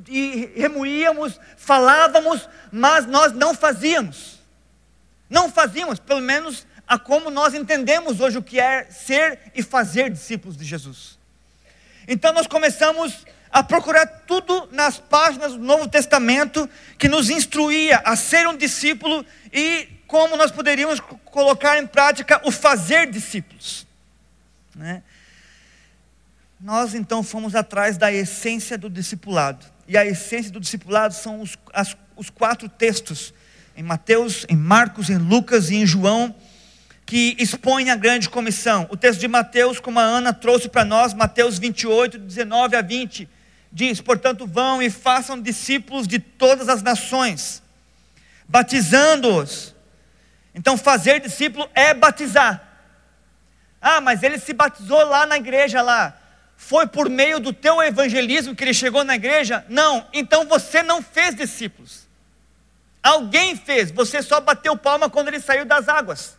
e 0.08 0.52
remoíamos, 0.56 1.40
falávamos, 1.58 2.50
mas 2.72 3.06
nós 3.06 3.32
não 3.32 3.54
fazíamos. 3.54 4.40
Não 5.30 5.50
fazíamos, 5.50 6.00
pelo 6.00 6.22
menos 6.22 6.68
a 6.88 7.00
como 7.00 7.30
nós 7.30 7.54
entendemos 7.54 8.20
hoje 8.20 8.38
o 8.38 8.44
que 8.44 8.60
é 8.60 8.86
ser 8.86 9.40
e 9.56 9.64
fazer 9.64 10.10
discípulos 10.10 10.58
de 10.58 10.66
Jesus. 10.66 11.18
Então 12.08 12.34
nós 12.34 12.48
começamos 12.48 13.26
a 13.52 13.64
procurar 13.64 14.06
tudo 14.06 14.68
nas 14.72 14.98
páginas 14.98 15.54
do 15.54 15.60
Novo 15.60 15.88
Testamento 15.88 16.70
que 16.98 17.08
nos 17.08 17.30
instruía 17.30 18.02
a 18.04 18.16
ser 18.16 18.48
um 18.48 18.58
discípulo 18.58 19.26
e 19.52 19.88
como 20.08 20.36
nós 20.36 20.52
poderíamos 20.52 21.00
colocar 21.26 21.78
em 21.78 21.88
prática 21.88 22.42
o 22.44 22.52
fazer 22.52 23.10
discípulos. 23.10 23.86
Né? 24.76 25.04
Nós 26.60 26.96
então 26.96 27.22
fomos 27.22 27.56
atrás 27.56 27.98
da 27.98 28.12
essência 28.12 28.78
do 28.78 28.90
discipulado. 28.90 29.66
E 29.88 29.98
a 29.98 30.06
essência 30.06 30.52
do 30.52 30.60
discipulado 30.60 31.14
são 31.14 31.42
os, 31.42 31.58
as, 31.74 31.96
os 32.16 32.30
quatro 32.30 32.70
textos, 32.70 33.34
em 33.76 33.84
Mateus, 33.84 34.46
em 34.50 34.56
Marcos, 34.56 35.10
em 35.10 35.18
Lucas 35.18 35.70
e 35.70 35.76
em 35.76 35.86
João, 35.86 36.34
que 37.06 37.36
expõem 37.40 37.90
a 37.90 37.96
grande 37.96 38.30
comissão. 38.30 38.88
O 38.90 38.98
texto 38.98 39.20
de 39.20 39.28
Mateus, 39.28 39.80
como 39.80 40.00
a 40.00 40.04
Ana 40.04 40.34
trouxe 40.34 40.70
para 40.70 40.86
nós, 40.86 41.14
Mateus 41.14 41.58
28, 41.60 42.18
19 42.18 42.76
a 42.76 42.82
20, 42.82 43.30
diz: 43.72 44.02
Portanto, 44.02 44.48
vão 44.48 44.82
e 44.82 44.90
façam 44.90 45.42
discípulos 45.42 46.08
de 46.08 46.20
todas 46.20 46.70
as 46.70 46.82
nações, 46.82 47.62
batizando-os 48.48 49.74
então, 50.54 50.78
fazer 50.78 51.20
discípulo 51.20 51.68
é 51.74 51.94
batizar. 51.94 52.62
Ah, 53.82 54.00
mas 54.00 54.24
ele 54.24 54.38
se 54.38 54.54
batizou 54.54 55.04
lá 55.06 55.26
na 55.26 55.38
igreja 55.38 55.82
lá. 55.82 56.18
Foi 56.56 56.86
por 56.86 57.10
meio 57.10 57.40
do 57.40 57.52
teu 57.52 57.82
evangelismo 57.82 58.56
que 58.56 58.64
ele 58.64 58.74
chegou 58.74 59.04
na 59.04 59.16
igreja? 59.16 59.66
Não. 59.68 60.08
Então 60.14 60.46
você 60.46 60.84
não 60.84 61.02
fez 61.02 61.36
discípulos. 61.36 62.08
Alguém 63.02 63.58
fez, 63.58 63.92
você 63.92 64.22
só 64.22 64.40
bateu 64.40 64.78
palma 64.78 65.10
quando 65.10 65.28
ele 65.28 65.40
saiu 65.40 65.66
das 65.66 65.90
águas. 65.90 66.38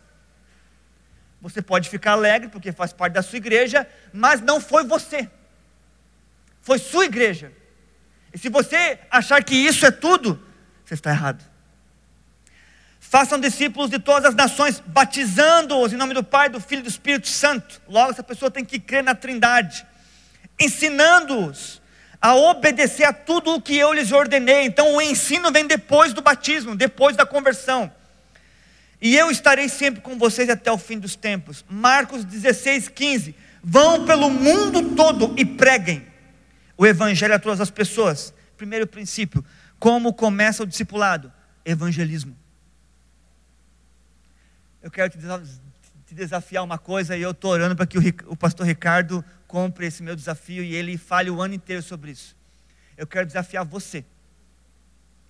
Você 1.45 1.61
pode 1.61 1.91
ficar 1.91 2.13
alegre 2.13 2.49
porque 2.49 2.71
faz 2.71 2.91
parte 2.91 3.13
da 3.13 3.21
sua 3.21 3.37
igreja, 3.37 3.87
mas 4.11 4.41
não 4.41 4.59
foi 4.59 4.83
você. 4.83 5.29
Foi 6.59 6.79
sua 6.79 7.05
igreja. 7.05 7.51
E 8.33 8.37
se 8.39 8.49
você 8.49 8.97
achar 9.11 9.43
que 9.43 9.53
isso 9.53 9.85
é 9.85 9.91
tudo, 9.91 10.43
você 10.83 10.95
está 10.95 11.11
errado. 11.11 11.45
Façam 12.99 13.39
discípulos 13.39 13.91
de 13.91 13.99
todas 13.99 14.25
as 14.25 14.33
nações, 14.33 14.81
batizando-os 14.87 15.93
em 15.93 15.97
nome 15.97 16.15
do 16.15 16.23
Pai, 16.23 16.49
do 16.49 16.59
Filho 16.59 16.79
e 16.79 16.81
do 16.81 16.89
Espírito 16.89 17.27
Santo. 17.27 17.79
Logo, 17.87 18.09
essa 18.09 18.23
pessoa 18.23 18.49
tem 18.49 18.65
que 18.65 18.79
crer 18.79 19.03
na 19.03 19.13
Trindade. 19.13 19.85
Ensinando-os 20.59 21.79
a 22.19 22.33
obedecer 22.33 23.03
a 23.03 23.13
tudo 23.13 23.53
o 23.53 23.61
que 23.61 23.77
eu 23.77 23.93
lhes 23.93 24.11
ordenei. 24.11 24.65
Então, 24.65 24.95
o 24.95 25.01
ensino 25.01 25.51
vem 25.51 25.67
depois 25.67 26.11
do 26.11 26.23
batismo, 26.23 26.75
depois 26.75 27.15
da 27.15 27.23
conversão. 27.23 27.93
E 29.01 29.15
eu 29.15 29.29
estarei 29.29 29.69
sempre 29.69 30.01
com 30.01 30.17
vocês 30.17 30.49
até 30.49 30.71
o 30.71 30.77
fim 30.77 30.97
dos 30.97 31.15
tempos. 31.15 31.63
Marcos 31.69 32.23
16, 32.23 32.89
15. 32.89 33.35
Vão 33.63 34.05
pelo 34.05 34.29
mundo 34.29 34.95
todo 34.95 35.33
e 35.37 35.45
preguem 35.45 36.05
o 36.77 36.85
evangelho 36.85 37.33
a 37.33 37.39
todas 37.39 37.61
as 37.61 37.69
pessoas. 37.69 38.33
Primeiro 38.57 38.87
princípio: 38.87 39.43
como 39.79 40.13
começa 40.13 40.63
o 40.63 40.67
discipulado? 40.67 41.31
Evangelismo 41.63 42.35
eu 44.85 44.91
quero 44.91 45.09
te 45.09 45.17
desafiar 46.13 46.63
uma 46.63 46.77
coisa 46.77 47.17
e 47.17 47.21
eu 47.23 47.31
estou 47.31 47.49
orando 47.49 47.75
para 47.75 47.87
que 47.87 47.97
o 48.27 48.37
pastor 48.37 48.67
Ricardo 48.67 49.25
compre 49.47 49.87
esse 49.87 50.03
meu 50.03 50.15
desafio 50.15 50.63
e 50.63 50.75
ele 50.75 50.95
fale 50.95 51.31
o 51.31 51.41
ano 51.41 51.55
inteiro 51.55 51.81
sobre 51.81 52.11
isso. 52.11 52.35
Eu 52.95 53.07
quero 53.07 53.25
desafiar 53.25 53.65
você, 53.65 54.05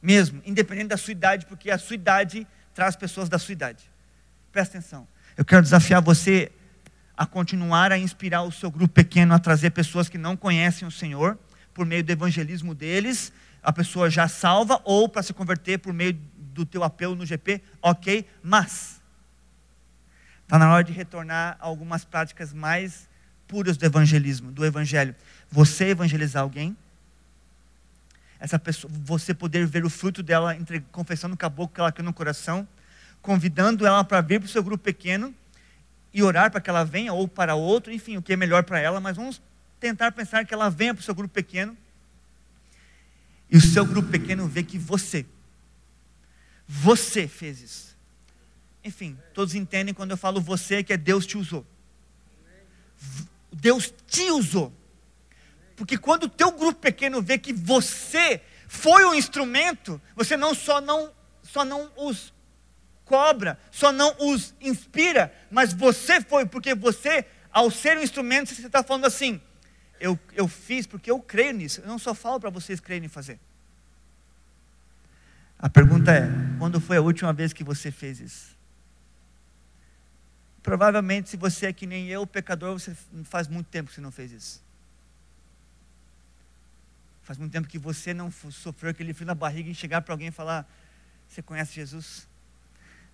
mesmo, 0.01 0.41
independente 0.45 0.89
da 0.89 0.97
sua 0.97 1.13
idade, 1.13 1.45
porque 1.45 1.71
a 1.71 1.77
sua 1.77 1.95
idade 1.95 2.45
traz 2.75 2.95
pessoas 2.95 3.27
da 3.27 3.39
sua 3.39 3.53
idade. 3.53 3.83
Presta 4.51 4.77
atenção. 4.77 5.07
Eu 5.35 5.43
quero 5.43 5.63
desafiar 5.63 6.01
você 6.01 6.51
a 7.17 7.25
continuar 7.25 7.91
a 7.91 7.97
inspirar 7.97 8.43
o 8.43 8.51
seu 8.51 8.69
grupo 8.69 8.93
pequeno 8.93 9.33
a 9.33 9.39
trazer 9.39 9.71
pessoas 9.71 10.07
que 10.07 10.17
não 10.17 10.37
conhecem 10.37 10.87
o 10.87 10.91
Senhor 10.91 11.39
por 11.73 11.85
meio 11.85 12.03
do 12.03 12.11
evangelismo 12.11 12.75
deles, 12.75 13.33
a 13.63 13.73
pessoa 13.73 14.09
já 14.09 14.27
salva 14.27 14.79
ou 14.83 15.09
para 15.09 15.23
se 15.23 15.33
converter 15.33 15.79
por 15.79 15.91
meio 15.91 16.13
do 16.37 16.65
teu 16.65 16.83
apelo 16.83 17.15
no 17.15 17.25
GP, 17.25 17.63
ok? 17.81 18.27
Mas 18.43 19.01
Está 20.45 20.59
na 20.59 20.71
hora 20.71 20.83
de 20.83 20.93
retornar 20.93 21.57
a 21.59 21.65
algumas 21.65 22.05
práticas 22.05 22.53
mais 22.53 23.09
puras 23.47 23.77
do 23.77 23.85
evangelismo, 23.85 24.51
do 24.51 24.63
evangelho. 24.63 25.15
Você 25.49 25.85
evangelizar 25.85 26.43
alguém, 26.43 26.77
essa 28.45 28.59
pessoa, 28.59 28.93
você 29.03 29.33
poder 29.33 29.65
ver 29.65 29.83
o 29.83 29.89
fruto 29.89 30.21
dela 30.21 30.55
entre, 30.55 30.79
confessando 30.91 31.33
o 31.33 31.37
caboclo 31.37 31.73
que 31.73 31.79
ela 31.79 31.91
tem 31.91 32.05
no 32.05 32.13
coração, 32.13 32.67
convidando 33.19 33.87
ela 33.87 34.03
para 34.03 34.21
vir 34.21 34.39
para 34.39 34.45
o 34.45 34.49
seu 34.49 34.63
grupo 34.63 34.83
pequeno 34.83 35.33
e 36.13 36.21
orar 36.21 36.51
para 36.51 36.61
que 36.61 36.69
ela 36.69 36.83
venha 36.83 37.11
ou 37.11 37.27
para 37.27 37.55
outro, 37.55 37.91
enfim, 37.91 38.17
o 38.17 38.21
que 38.21 38.33
é 38.33 38.35
melhor 38.35 38.63
para 38.63 38.79
ela, 38.79 38.99
mas 38.99 39.17
vamos 39.17 39.41
tentar 39.79 40.11
pensar 40.11 40.45
que 40.45 40.53
ela 40.53 40.69
venha 40.69 40.93
para 40.93 41.01
o 41.01 41.03
seu 41.03 41.15
grupo 41.15 41.33
pequeno 41.33 41.75
e 43.49 43.57
o 43.57 43.61
seu 43.61 43.83
grupo 43.83 44.09
pequeno 44.09 44.47
vê 44.47 44.61
que 44.61 44.77
você, 44.77 45.25
você 46.67 47.27
fez 47.27 47.61
isso. 47.63 47.97
Enfim, 48.83 49.17
todos 49.33 49.55
entendem 49.55 49.91
quando 49.91 50.11
eu 50.11 50.17
falo 50.17 50.39
você 50.39 50.83
que 50.83 50.93
é 50.93 50.97
Deus 50.97 51.25
te 51.25 51.35
usou. 51.35 51.65
Deus 53.51 53.91
te 54.05 54.29
usou. 54.29 54.71
Porque 55.75 55.97
quando 55.97 56.23
o 56.23 56.29
teu 56.29 56.51
grupo 56.51 56.79
pequeno 56.79 57.21
vê 57.21 57.37
que 57.37 57.51
você 57.53 58.41
foi 58.67 59.03
o 59.05 59.13
instrumento, 59.13 60.01
você 60.15 60.37
não 60.37 60.53
só 60.53 60.79
não 60.81 61.11
só 61.43 61.63
não 61.63 61.91
os 61.95 62.33
cobra, 63.05 63.59
só 63.71 63.91
não 63.91 64.15
os 64.19 64.53
inspira, 64.59 65.31
mas 65.51 65.71
você 65.71 66.19
foi, 66.19 66.45
porque 66.45 66.73
você, 66.73 67.25
ao 67.51 67.69
ser 67.69 67.97
um 67.97 68.01
instrumento, 68.01 68.53
você 68.53 68.65
está 68.65 68.83
falando 68.83 69.05
assim, 69.05 69.39
eu, 69.99 70.19
eu 70.33 70.47
fiz 70.47 70.87
porque 70.87 71.09
eu 71.09 71.19
creio 71.19 71.53
nisso, 71.53 71.81
eu 71.81 71.87
não 71.87 71.99
só 71.99 72.13
falo 72.15 72.39
para 72.39 72.49
vocês 72.49 72.79
crerem 72.79 73.05
em 73.05 73.09
fazer. 73.09 73.39
A 75.57 75.69
pergunta 75.69 76.11
é: 76.11 76.27
quando 76.59 76.81
foi 76.81 76.97
a 76.97 77.01
última 77.01 77.31
vez 77.31 77.53
que 77.53 77.63
você 77.63 77.91
fez 77.91 78.19
isso? 78.19 78.55
Provavelmente, 80.61 81.29
se 81.29 81.37
você 81.37 81.67
é 81.67 81.73
que 81.73 81.85
nem 81.85 82.07
eu, 82.07 82.25
pecador, 82.25 82.73
você 82.77 82.95
faz 83.23 83.47
muito 83.47 83.67
tempo 83.67 83.89
que 83.89 83.95
você 83.95 84.01
não 84.01 84.11
fez 84.11 84.31
isso. 84.31 84.64
Faz 87.25 87.39
muito 87.39 87.51
tempo 87.51 87.67
que 87.67 87.79
você 87.79 88.13
não 88.13 88.31
sofreu 88.31 88.91
aquele 88.91 89.11
frio 89.11 89.25
na 89.25 89.33
barriga 89.33 89.67
em 89.67 89.73
chegar 89.73 89.99
para 90.01 90.13
alguém 90.13 90.27
e 90.27 90.31
falar: 90.31 90.63
Você 91.27 91.41
conhece 91.41 91.73
Jesus? 91.73 92.27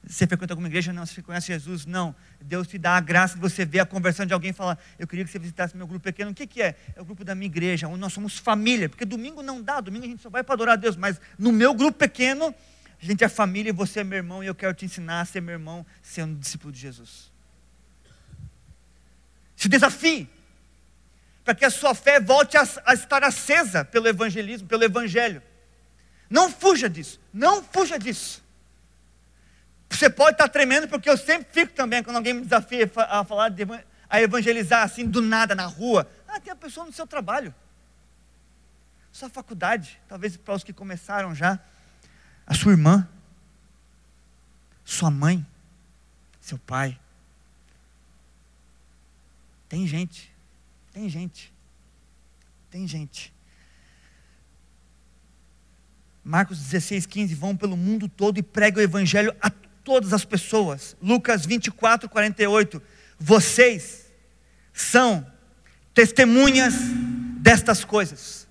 Você 0.06 0.28
frequenta 0.28 0.52
alguma 0.52 0.68
igreja? 0.68 0.92
Não. 0.92 1.06
Você 1.06 1.22
conhece 1.22 1.48
Jesus? 1.48 1.86
Não. 1.86 2.14
Deus 2.42 2.68
te 2.68 2.78
dá 2.78 2.98
a 2.98 3.00
graça 3.00 3.36
de 3.36 3.40
você 3.40 3.64
ver 3.64 3.80
a 3.80 3.86
conversão 3.86 4.26
de 4.26 4.34
alguém 4.34 4.50
e 4.50 4.54
falar: 4.54 4.78
Eu 5.00 5.08
queria 5.08 5.24
que 5.24 5.32
você 5.32 5.40
visitasse 5.40 5.78
meu 5.78 5.88
grupo 5.88 6.04
pequeno. 6.04 6.32
O 6.32 6.34
que, 6.34 6.46
que 6.46 6.62
é? 6.62 6.76
É 6.94 7.02
o 7.02 7.06
grupo 7.06 7.24
da 7.24 7.34
minha 7.34 7.46
igreja, 7.46 7.88
onde 7.88 8.02
nós 8.02 8.12
somos 8.12 8.38
família. 8.38 8.90
Porque 8.90 9.06
domingo 9.06 9.42
não 9.42 9.62
dá, 9.62 9.80
domingo 9.80 10.04
a 10.04 10.10
gente 10.10 10.22
só 10.22 10.30
vai 10.30 10.44
para 10.44 10.56
adorar 10.56 10.74
a 10.74 10.76
Deus. 10.76 10.98
Mas 10.98 11.22
no 11.40 11.54
meu 11.54 11.74
grupo 11.74 11.98
pequeno, 11.98 12.54
a 13.02 13.06
gente 13.06 13.24
é 13.24 13.30
família 13.30 13.70
e 13.70 13.74
você 13.74 14.02
é 14.02 14.04
meu 14.04 14.18
irmão. 14.18 14.44
E 14.44 14.48
eu 14.48 14.56
quero 14.56 14.74
te 14.74 14.84
ensinar 14.84 15.22
a 15.22 15.26
ser 15.26 15.40
meu 15.40 15.54
irmão, 15.54 15.86
sendo 16.02 16.38
discípulo 16.38 16.74
de 16.74 16.82
Jesus. 16.82 17.32
Se 19.56 19.70
desafie. 19.70 20.28
Para 21.44 21.56
que 21.56 21.66
a 21.66 21.70
sua 21.70 21.96
fé 21.96 22.20
volte 22.20 22.58
a, 22.58 22.68
a 22.86 22.94
estar 22.94 23.24
acesa 23.24 23.84
pelo 23.84 24.08
evangelismo, 24.08 24.68
pelo 24.68 24.84
evangelho. 24.84 25.42
Não 26.30 26.52
fuja 26.52 26.90
disso. 26.90 27.20
Não 27.34 27.64
fuja 27.64 27.98
disso. 27.98 28.42
Você 29.90 30.10
pode 30.10 30.36
estar 30.36 30.48
tremendo, 30.48 30.88
porque 30.88 31.10
eu 31.10 31.18
sempre 31.18 31.48
fico 31.52 31.74
também 31.74 32.02
quando 32.02 32.16
alguém 32.16 32.34
me 32.34 32.42
desafia 32.42 32.90
a 32.96 33.24
falar, 33.26 33.50
de, 33.50 33.64
a 34.10 34.22
evangelizar 34.22 34.84
assim 34.84 35.06
do 35.06 35.22
nada 35.22 35.54
na 35.54 35.66
rua. 35.66 36.10
Ah, 36.28 36.40
tem 36.40 36.52
a 36.52 36.56
pessoa 36.56 36.86
no 36.86 36.94
seu 36.94 37.06
trabalho, 37.06 37.54
sua 39.12 39.30
faculdade, 39.30 40.00
talvez 40.08 40.38
para 40.38 40.54
os 40.54 40.64
que 40.64 40.72
começaram 40.72 41.36
já, 41.36 41.60
a 42.48 42.54
sua 42.54 42.72
irmã, 42.72 43.08
sua 44.86 45.12
mãe, 45.12 45.46
seu 46.40 46.58
pai. 46.58 46.98
Tem 49.68 49.86
gente, 49.86 50.31
tem 50.92 51.08
gente, 51.10 51.54
tem 52.70 52.88
gente. 52.88 53.34
Marcos 56.24 56.60
16, 56.60 57.06
15, 57.06 57.34
vão 57.36 57.56
pelo 57.56 57.76
mundo 57.76 58.08
todo 58.08 58.38
e 58.38 58.44
pregam 58.44 58.80
o 58.80 58.84
evangelho 58.84 59.36
a 59.42 59.50
todas 59.50 60.14
as 60.14 60.24
pessoas. 60.24 60.96
Lucas 61.02 61.46
24, 61.46 62.08
48, 62.10 62.82
vocês 63.20 64.12
são 64.74 65.26
testemunhas 65.94 66.76
destas 67.40 67.84
coisas. 67.84 68.48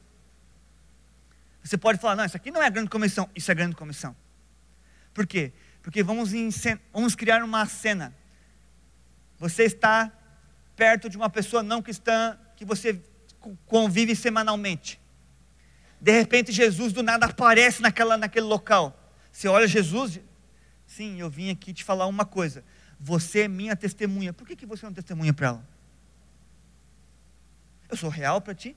Você 1.62 1.78
pode 1.78 2.00
falar, 2.00 2.16
não, 2.16 2.24
isso 2.24 2.36
aqui 2.36 2.50
não 2.50 2.62
é 2.62 2.66
a 2.66 2.70
grande 2.70 2.90
comissão, 2.90 3.28
isso 3.34 3.50
é 3.50 3.52
a 3.52 3.54
grande 3.54 3.76
comissão. 3.76 4.16
Por 5.14 5.26
quê? 5.26 5.52
Porque 5.82 6.02
vamos, 6.02 6.32
vamos 6.92 7.14
criar 7.14 7.44
uma 7.44 7.64
cena. 7.66 8.14
Você 9.38 9.64
está 9.64 10.12
perto 10.80 11.10
de 11.10 11.16
uma 11.18 11.28
pessoa 11.28 11.62
não 11.62 11.82
cristã 11.82 12.38
que 12.56 12.64
você 12.64 12.98
convive 13.66 14.16
semanalmente. 14.16 14.98
De 16.00 16.10
repente, 16.10 16.50
Jesus 16.52 16.90
do 16.90 17.02
nada 17.02 17.26
aparece 17.26 17.82
naquela, 17.82 18.16
naquele 18.16 18.46
local. 18.46 18.98
Você 19.30 19.46
olha 19.46 19.68
Jesus, 19.68 20.18
sim, 20.86 21.20
eu 21.20 21.28
vim 21.28 21.50
aqui 21.50 21.74
te 21.74 21.84
falar 21.84 22.06
uma 22.06 22.24
coisa. 22.24 22.64
Você 22.98 23.40
é 23.40 23.48
minha 23.48 23.76
testemunha. 23.76 24.32
Por 24.32 24.46
que, 24.46 24.56
que 24.56 24.64
você 24.64 24.86
não 24.86 24.92
testemunha 24.94 25.34
para 25.34 25.48
ela? 25.48 25.68
Eu 27.90 27.96
sou 27.98 28.08
real 28.08 28.40
para 28.40 28.54
ti? 28.54 28.74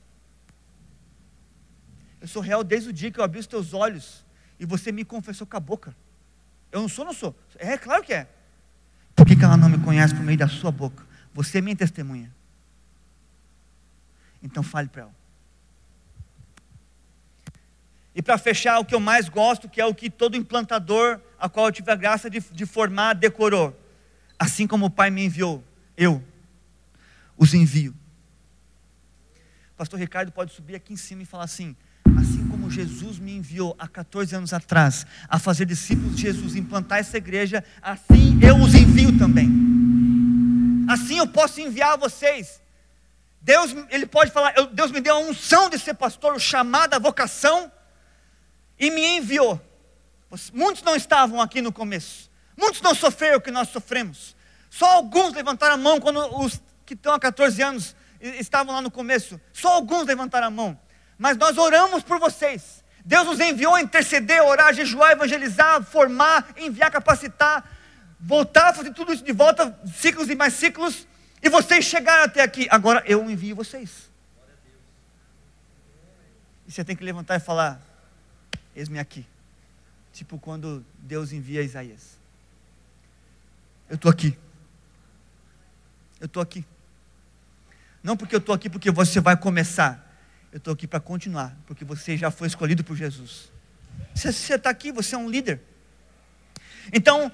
Eu 2.19 2.27
sou 2.27 2.41
real 2.41 2.65
desde 2.65 2.89
o 2.89 2.93
dia 2.93 3.11
que 3.11 3.19
eu 3.21 3.23
abri 3.23 3.39
os 3.39 3.47
teus 3.47 3.73
olhos 3.73 4.25
e 4.59 4.65
você 4.65 4.91
me 4.91 5.05
confessou 5.05 5.47
com 5.47 5.55
a 5.55 5.59
boca. 5.61 5.95
Eu 6.69 6.81
não 6.81 6.89
sou, 6.89 7.05
não 7.05 7.13
sou. 7.13 7.33
É, 7.55 7.77
claro 7.77 8.03
que 8.03 8.13
é. 8.13 8.27
Por 9.15 9.25
que, 9.25 9.37
que 9.37 9.45
ela 9.45 9.55
não 9.55 9.69
me 9.69 9.77
conhece 9.79 10.13
por 10.13 10.23
meio 10.23 10.37
da 10.37 10.49
sua 10.49 10.69
boca? 10.69 11.12
Você 11.34 11.58
é 11.58 11.62
minha 11.62 11.76
testemunha. 11.76 12.32
Então 14.41 14.62
fale 14.62 14.88
para 14.88 15.04
ela. 15.04 15.15
E 18.15 18.22
para 18.22 18.38
fechar, 18.38 18.80
o 18.80 18.86
que 18.86 18.93
eu 18.93 19.00
mais 19.00 19.28
gosto, 19.28 19.67
que 19.67 19.82
é 19.82 19.86
o 19.86 19.96
que 19.96 20.10
todo 20.10 20.38
implantador, 20.38 21.19
a 21.39 21.50
qual 21.50 21.65
eu 21.65 21.72
tive 21.72 21.91
a 21.91 21.96
graça 21.96 22.30
de, 22.30 22.39
de 22.39 22.65
formar, 22.65 23.13
decorou. 23.13 23.78
Assim 24.38 24.67
como 24.67 24.86
o 24.86 24.89
Pai 24.89 25.10
me 25.10 25.26
enviou, 25.26 25.63
eu 25.98 26.24
os 27.38 27.54
envio. 27.54 27.96
Pastor 29.76 30.00
Ricardo 30.00 30.32
pode 30.32 30.54
subir 30.54 30.76
aqui 30.76 30.93
em 30.93 30.98
cima 30.98 31.24
e 31.24 31.26
falar 31.26 31.46
assim: 31.46 31.76
assim 32.17 32.48
como 32.48 32.69
Jesus 32.69 33.17
me 33.17 33.36
enviou 33.36 33.76
há 33.80 33.88
14 33.88 34.36
anos 34.36 34.54
atrás 34.54 35.08
a 35.28 35.39
fazer 35.39 35.65
discípulos 35.65 36.15
de 36.15 36.22
Jesus, 36.22 36.56
implantar 36.56 37.00
essa 37.00 37.17
igreja, 37.17 37.63
assim 37.82 38.39
eu 38.43 38.58
os 38.58 38.76
envio 38.76 39.17
também. 39.17 39.83
Assim 40.93 41.17
eu 41.17 41.27
posso 41.27 41.60
enviar 41.60 41.97
vocês. 41.97 42.62
Deus, 43.41 43.75
ele 43.89 44.06
pode 44.06 44.32
falar, 44.32 44.53
Deus 44.71 44.91
me 44.91 45.01
deu 45.01 45.15
a 45.15 45.19
unção 45.19 45.69
de 45.69 45.77
ser 45.77 45.95
pastor, 45.95 46.34
o 46.36 46.39
chamado, 46.39 46.93
a 46.93 46.99
vocação, 46.99 47.71
e 48.79 48.89
me 48.89 49.17
enviou. 49.17 49.60
Muitos 50.53 50.82
não 50.84 50.95
estavam 50.95 51.41
aqui 51.41 51.62
no 51.62 51.73
começo, 51.73 52.29
muitos 52.56 52.82
não 52.82 52.95
sofreram 52.95 53.38
o 53.38 53.41
que 53.41 53.51
nós 53.51 53.69
sofremos. 53.69 54.36
Só 54.69 54.86
alguns 54.86 55.34
levantaram 55.34 55.75
a 55.75 55.77
mão 55.77 55.99
quando 55.99 56.19
os 56.39 56.62
que 56.86 56.93
estão 56.93 57.13
há 57.13 57.19
14 57.19 57.62
anos 57.62 57.95
estavam 58.19 58.73
lá 58.73 58.82
no 58.82 58.89
começo. 58.89 59.39
Só 59.51 59.73
alguns 59.73 60.06
levantaram 60.06 60.47
a 60.47 60.51
mão. 60.51 60.79
Mas 61.17 61.38
nós 61.38 61.58
oramos 61.58 62.03
por 62.03 62.19
vocês. 62.19 62.84
Deus 63.06 63.25
nos 63.25 63.39
enviou 63.39 63.75
a 63.75 63.82
interceder, 63.82 64.41
orar, 64.43 64.73
jejuar, 64.73 65.12
evangelizar, 65.12 65.84
formar, 65.84 66.53
enviar, 66.58 66.89
capacitar, 66.89 67.63
voltar 68.23 68.69
a 68.69 68.73
fazer 68.73 68.93
tudo 68.93 69.13
isso 69.13 69.23
de 69.23 69.33
volta, 69.33 69.77
ciclos 69.93 70.29
e 70.29 70.36
mais 70.36 70.53
ciclos, 70.53 71.05
e 71.41 71.49
vocês 71.49 71.83
chegaram 71.83 72.23
até 72.23 72.41
aqui. 72.41 72.67
Agora 72.71 73.03
eu 73.05 73.29
envio 73.29 73.55
vocês. 73.55 74.09
E 76.65 76.71
você 76.71 76.83
tem 76.86 76.95
que 76.95 77.03
levantar 77.03 77.36
e 77.36 77.39
falar: 77.39 77.81
Eis-me 78.73 78.97
aqui. 78.97 79.25
Tipo 80.13 80.39
quando 80.39 80.86
Deus 80.99 81.33
envia 81.33 81.62
Isaías. 81.62 82.17
Eu 83.89 83.95
estou 83.95 84.09
aqui. 84.09 84.38
Eu 86.21 86.27
estou 86.27 86.41
aqui. 86.41 86.65
Não 88.01 88.15
porque 88.15 88.36
eu 88.36 88.39
estou 88.39 88.55
aqui 88.55 88.69
porque 88.69 88.89
você 88.89 89.19
vai 89.19 89.36
começar. 89.36 90.01
Eu 90.51 90.57
estou 90.57 90.73
aqui 90.73 90.88
para 90.88 90.99
continuar, 90.99 91.57
porque 91.65 91.83
você 91.83 92.15
já 92.15 92.29
foi 92.29 92.47
escolhido 92.47 92.83
por 92.83 92.95
Jesus. 92.95 93.51
Você 94.13 94.55
está 94.55 94.69
aqui, 94.69 94.91
você 94.91 95.15
é 95.15 95.17
um 95.17 95.29
líder. 95.29 95.59
Então, 96.91 97.31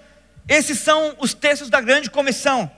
esses 0.49 0.79
são 0.79 1.15
os 1.19 1.33
textos 1.33 1.69
da 1.69 1.79
grande 1.79 2.09
comissão. 2.09 2.69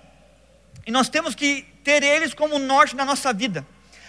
E 0.86 0.92
nós 0.92 1.10
temos 1.10 1.34
que 1.34 1.64
ter 1.84 2.04
eles 2.04 2.34
como 2.34 2.60
norte 2.60 2.96
na 2.96 3.04
nossa 3.04 3.34
vida. 3.34 3.66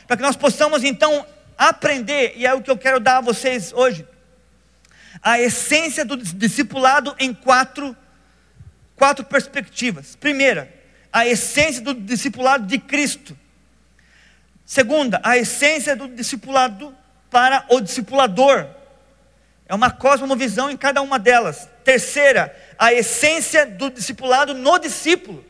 Para 0.06 0.18
que 0.18 0.22
nós 0.22 0.36
possamos 0.36 0.84
então 0.84 1.24
aprender, 1.56 2.34
e 2.36 2.44
é 2.44 2.52
o 2.52 2.60
que 2.60 2.70
eu 2.70 2.76
quero 2.76 3.00
dar 3.00 3.18
a 3.18 3.20
vocês 3.22 3.72
hoje 3.72 4.06
a 5.22 5.40
essência 5.40 6.04
do 6.04 6.16
discipulado 6.16 7.14
em 7.18 7.34
quatro, 7.34 7.96
quatro 8.96 9.24
perspectivas. 9.24 10.16
Primeira, 10.16 10.72
a 11.12 11.26
essência 11.26 11.82
do 11.82 11.94
discipulado 11.94 12.66
de 12.66 12.78
Cristo. 12.78 13.36
Segunda, 14.64 15.20
a 15.22 15.36
essência 15.36 15.94
do 15.94 16.08
discipulado 16.08 16.96
para 17.30 17.66
o 17.70 17.80
discipulador. 17.80 18.66
É 19.66 19.74
uma 19.74 19.90
cosmovisão 19.90 20.70
em 20.70 20.76
cada 20.76 21.02
uma 21.02 21.18
delas. 21.18 21.68
Terceira, 21.84 22.54
a 22.78 22.92
essência 22.92 23.66
do 23.66 23.90
discipulado 23.90 24.54
no 24.54 24.78
discípulo. 24.78 25.44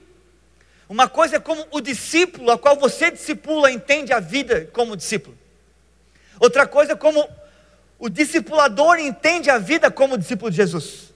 Uma 0.88 1.08
coisa 1.08 1.36
é 1.36 1.40
como 1.40 1.66
o 1.70 1.80
discípulo 1.80 2.50
a 2.50 2.58
qual 2.58 2.76
você 2.76 3.10
discipula 3.10 3.70
entende 3.70 4.12
a 4.12 4.20
vida 4.20 4.68
como 4.72 4.96
discípulo. 4.96 5.36
Outra 6.38 6.66
coisa 6.66 6.92
é 6.92 6.96
como 6.96 7.26
o 7.98 8.08
discipulador 8.08 8.98
entende 8.98 9.48
a 9.48 9.58
vida 9.58 9.90
como 9.90 10.18
discípulo 10.18 10.50
de 10.50 10.56
Jesus. 10.56 11.12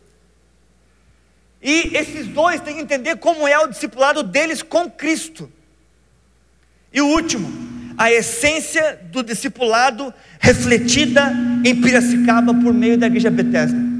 E 1.60 1.96
esses 1.96 2.26
dois 2.28 2.60
têm 2.60 2.76
que 2.76 2.82
entender 2.82 3.16
como 3.16 3.46
é 3.46 3.58
o 3.58 3.66
discipulado 3.66 4.22
deles 4.22 4.62
com 4.62 4.90
Cristo. 4.90 5.50
E 6.92 7.00
o 7.00 7.08
último, 7.08 7.48
a 7.98 8.12
essência 8.12 9.00
do 9.10 9.22
discipulado 9.22 10.14
refletida 10.38 11.32
em 11.64 11.80
Piracicaba 11.80 12.54
por 12.54 12.72
meio 12.72 12.96
da 12.96 13.08
igreja 13.08 13.30
Bethesda. 13.30 13.95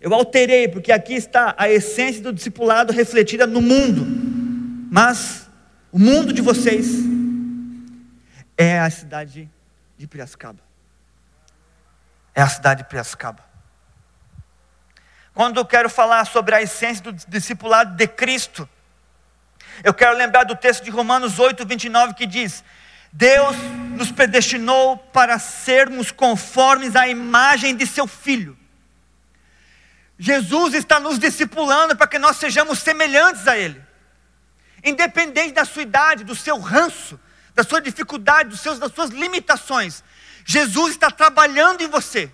Eu 0.00 0.14
alterei, 0.14 0.68
porque 0.68 0.92
aqui 0.92 1.14
está 1.14 1.54
a 1.58 1.68
essência 1.68 2.22
do 2.22 2.32
discipulado 2.32 2.92
refletida 2.92 3.46
no 3.46 3.60
mundo, 3.60 4.06
mas 4.90 5.48
o 5.90 5.98
mundo 5.98 6.32
de 6.32 6.40
vocês 6.40 6.86
é 8.56 8.78
a 8.78 8.90
cidade 8.90 9.50
de 9.96 10.06
Piracicaba 10.06 10.68
é 12.38 12.42
a 12.42 12.48
cidade 12.48 12.84
de 12.84 12.88
Piracicaba. 12.88 13.44
Quando 15.34 15.56
eu 15.56 15.64
quero 15.64 15.90
falar 15.90 16.24
sobre 16.24 16.54
a 16.54 16.62
essência 16.62 17.02
do 17.02 17.12
discipulado 17.12 17.96
de 17.96 18.06
Cristo, 18.06 18.68
eu 19.82 19.92
quero 19.92 20.16
lembrar 20.16 20.44
do 20.44 20.54
texto 20.54 20.84
de 20.84 20.90
Romanos 20.90 21.40
8, 21.40 21.66
29 21.66 22.14
que 22.14 22.26
diz: 22.26 22.62
Deus 23.12 23.56
nos 23.96 24.12
predestinou 24.12 24.96
para 24.96 25.40
sermos 25.40 26.12
conformes 26.12 26.94
à 26.94 27.08
imagem 27.08 27.74
de 27.74 27.84
seu 27.88 28.06
Filho. 28.06 28.56
Jesus 30.18 30.74
está 30.74 30.98
nos 30.98 31.18
discipulando 31.18 31.96
para 31.96 32.06
que 32.06 32.18
nós 32.18 32.36
sejamos 32.36 32.80
semelhantes 32.80 33.46
a 33.46 33.56
Ele, 33.56 33.80
independente 34.82 35.52
da 35.52 35.64
sua 35.64 35.82
idade, 35.82 36.24
do 36.24 36.34
seu 36.34 36.58
ranço, 36.58 37.18
da 37.54 37.62
sua 37.62 37.80
dificuldade, 37.80 38.48
dos 38.48 38.60
seus, 38.60 38.78
das 38.78 38.92
suas 38.92 39.10
limitações. 39.10 40.02
Jesus 40.44 40.92
está 40.92 41.10
trabalhando 41.10 41.82
em 41.82 41.88
você. 41.88 42.32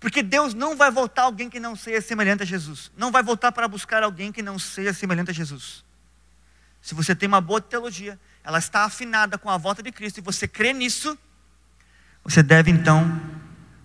Porque 0.00 0.22
Deus 0.22 0.54
não 0.54 0.74
vai 0.76 0.90
voltar 0.90 1.24
alguém 1.24 1.50
que 1.50 1.60
não 1.60 1.76
seja 1.76 2.00
semelhante 2.00 2.42
a 2.42 2.46
Jesus. 2.46 2.90
Não 2.96 3.12
vai 3.12 3.22
voltar 3.22 3.52
para 3.52 3.68
buscar 3.68 4.02
alguém 4.02 4.32
que 4.32 4.42
não 4.42 4.58
seja 4.58 4.94
semelhante 4.94 5.30
a 5.30 5.34
Jesus. 5.34 5.84
Se 6.80 6.94
você 6.94 7.14
tem 7.14 7.28
uma 7.28 7.40
boa 7.42 7.60
teologia, 7.60 8.18
ela 8.42 8.58
está 8.58 8.84
afinada 8.84 9.36
com 9.36 9.50
a 9.50 9.58
volta 9.58 9.82
de 9.82 9.92
Cristo 9.92 10.18
e 10.18 10.22
você 10.22 10.48
crê 10.48 10.72
nisso, 10.72 11.18
você 12.24 12.42
deve 12.42 12.70
então 12.70 13.20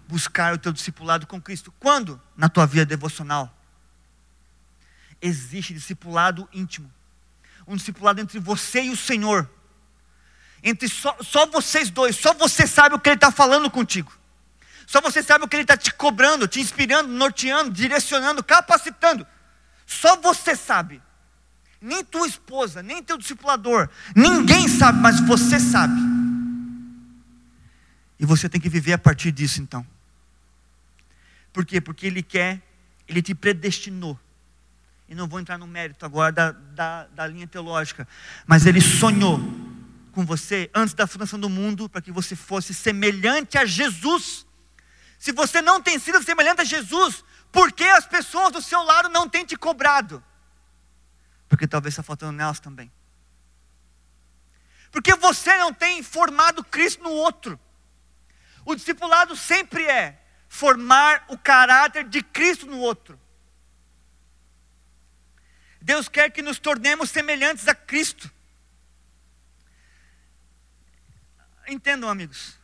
buscar 0.07 0.53
o 0.53 0.57
teu 0.57 0.71
discipulado 0.71 1.27
com 1.27 1.41
Cristo. 1.41 1.73
Quando? 1.79 2.21
Na 2.35 2.49
tua 2.49 2.65
vida 2.65 2.85
devocional. 2.85 3.55
Existe 5.21 5.73
discipulado 5.73 6.47
íntimo. 6.53 6.91
Um 7.67 7.75
discipulado 7.75 8.21
entre 8.21 8.39
você 8.39 8.83
e 8.83 8.89
o 8.89 8.97
Senhor 8.97 9.49
entre 10.65 10.89
só, 10.89 11.15
só 11.21 11.45
vocês 11.45 11.91
dois, 11.91 12.15
só 12.15 12.33
você 12.33 12.65
sabe 12.65 12.95
o 12.95 12.99
que 12.99 13.07
Ele 13.07 13.17
está 13.17 13.31
falando 13.31 13.69
contigo. 13.69 14.11
Só 14.87 14.99
você 14.99 15.21
sabe 15.21 15.45
o 15.45 15.47
que 15.47 15.55
Ele 15.55 15.63
está 15.63 15.77
te 15.77 15.93
cobrando, 15.93 16.47
te 16.47 16.59
inspirando, 16.59 17.07
norteando, 17.07 17.71
direcionando, 17.71 18.43
capacitando. 18.43 19.27
Só 19.85 20.15
você 20.15 20.55
sabe. 20.55 20.99
Nem 21.79 22.03
tua 22.03 22.27
esposa, 22.27 22.81
nem 22.81 23.03
teu 23.03 23.15
discipulador, 23.15 23.87
ninguém 24.15 24.67
sabe, 24.67 24.99
mas 24.99 25.19
você 25.19 25.59
sabe. 25.59 26.01
E 28.19 28.25
você 28.25 28.49
tem 28.49 28.59
que 28.59 28.69
viver 28.69 28.93
a 28.93 28.97
partir 28.97 29.31
disso 29.31 29.61
então. 29.61 29.85
Por 31.55 31.65
quê? 31.65 31.79
Porque 31.79 32.05
Ele 32.05 32.21
quer, 32.21 32.61
Ele 33.07 33.21
te 33.21 33.33
predestinou. 33.33 34.19
E 35.07 35.15
não 35.15 35.25
vou 35.25 35.39
entrar 35.39 35.57
no 35.57 35.65
mérito 35.65 36.05
agora 36.05 36.29
da, 36.29 36.51
da, 36.51 37.07
da 37.07 37.27
linha 37.27 37.47
teológica, 37.47 38.05
mas 38.45 38.65
Ele 38.65 38.81
sonhou 38.81 39.39
com 40.11 40.25
você 40.25 40.69
antes 40.75 40.93
da 40.93 41.07
fundação 41.07 41.39
do 41.39 41.49
mundo 41.49 41.87
para 41.87 42.01
que 42.01 42.11
você 42.11 42.35
fosse 42.35 42.73
semelhante 42.73 43.57
a 43.57 43.63
Jesus. 43.63 44.45
Se 45.17 45.31
você 45.31 45.61
não 45.61 45.81
tem 45.81 45.97
sido 45.97 46.21
semelhante 46.21 46.59
a 46.59 46.65
Jesus, 46.65 47.23
por 47.53 47.71
que 47.71 47.85
as 47.85 48.05
pessoas 48.05 48.51
do 48.51 48.61
seu 48.61 48.83
lado 48.83 49.07
não 49.07 49.29
têm 49.29 49.45
te 49.45 49.55
cobrado? 49.55 50.21
Porque 51.47 51.65
talvez 51.65 51.93
está 51.93 52.03
faltando 52.03 52.33
nelas 52.33 52.59
também. 52.59 52.91
Porque 54.91 55.15
você 55.15 55.57
não 55.57 55.73
tem 55.73 56.03
formado 56.03 56.65
Cristo 56.65 57.01
no 57.01 57.11
outro. 57.11 57.57
O 58.65 58.75
discipulado 58.75 59.37
sempre 59.37 59.85
é 59.85 60.24
formar 60.55 61.25
o 61.27 61.37
caráter 61.37 62.05
de 62.05 62.23
Cristo 62.23 62.65
no 62.65 62.79
outro. 62.79 63.19
Deus 65.81 66.07
quer 66.07 66.31
que 66.31 66.41
nos 66.41 66.59
tornemos 66.59 67.09
semelhantes 67.09 67.67
a 67.67 67.75
Cristo. 67.75 68.31
entendam, 71.67 72.07
amigos. 72.07 72.59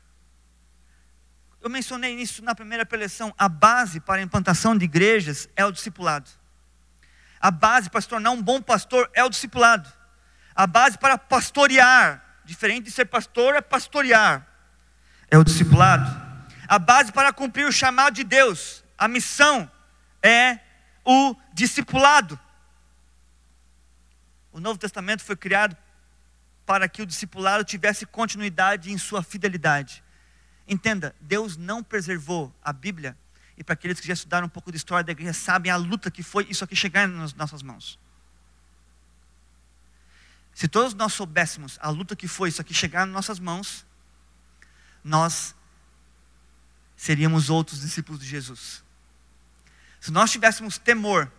Eu 1.60 1.70
mencionei 1.70 2.14
isso 2.14 2.44
na 2.44 2.54
primeira 2.56 2.86
preleção. 2.86 3.34
A 3.38 3.50
base 3.50 4.00
para 4.00 4.22
a 4.22 4.24
implantação 4.24 4.78
de 4.78 4.86
igrejas 4.86 5.50
é 5.56 5.66
o 5.66 5.72
discipulado. 5.72 6.30
A 7.40 7.50
base 7.50 7.90
para 7.90 8.00
se 8.00 8.08
tornar 8.08 8.30
um 8.30 8.42
bom 8.42 8.62
pastor 8.62 9.10
é 9.14 9.24
o 9.24 9.30
discipulado. 9.30 9.92
A 10.56 10.68
base 10.68 10.98
para 10.98 11.18
pastorear, 11.18 12.24
diferente 12.46 12.86
de 12.86 12.92
ser 12.92 13.06
pastor, 13.06 13.56
é 13.56 13.62
pastorear, 13.62 14.48
é 15.30 15.38
o 15.38 15.44
discipulado. 15.44 16.31
A 16.72 16.80
base 16.80 17.12
para 17.12 17.34
cumprir 17.34 17.68
o 17.68 17.72
chamado 17.72 18.14
de 18.14 18.24
Deus, 18.24 18.82
a 18.98 19.06
missão, 19.06 19.70
é 20.24 20.58
o 21.04 21.36
discipulado. 21.52 22.40
O 24.54 24.60
Novo 24.62 24.80
Testamento 24.80 25.22
foi 25.22 25.36
criado 25.36 25.76
para 26.66 26.88
que 26.88 27.02
o 27.02 27.06
discipulado 27.06 27.66
tivesse 27.66 28.06
continuidade 28.06 28.90
em 28.90 28.98
sua 28.98 29.22
fidelidade. 29.22 30.02
Entenda, 30.66 31.14
Deus 31.20 31.58
não 31.58 31.84
preservou 31.84 32.56
a 32.64 32.72
Bíblia, 32.72 33.18
e 33.58 33.66
para 33.66 33.74
aqueles 33.74 34.00
que 34.00 34.08
já 34.08 34.14
estudaram 34.14 34.48
um 34.48 34.50
pouco 34.50 34.72
de 34.72 34.78
história 34.78 35.04
da 35.04 35.12
igreja, 35.12 35.34
sabem 35.34 35.70
a 35.70 35.76
luta 35.76 36.10
que 36.10 36.24
foi 36.24 36.48
isso 36.50 36.64
aqui 36.64 36.74
chegar 36.74 37.06
nas 37.06 37.34
nossas 37.34 37.62
mãos. 37.62 38.00
Se 40.54 40.70
todos 40.70 40.94
nós 40.94 41.12
soubéssemos 41.12 41.78
a 41.82 41.90
luta 41.90 42.16
que 42.16 42.30
foi 42.30 42.48
isso 42.48 42.62
aqui 42.62 42.74
chegar 42.74 43.06
nas 43.06 43.14
nossas 43.14 43.42
mãos, 43.42 43.86
nós 45.04 45.54
seríamos 47.02 47.50
outros 47.50 47.82
discípulos 47.82 48.22
de 48.22 48.28
Jesus. 48.28 48.84
Se 50.00 50.12
nós 50.12 50.32
tivéssemos 50.32 50.78
temor, 50.78 51.32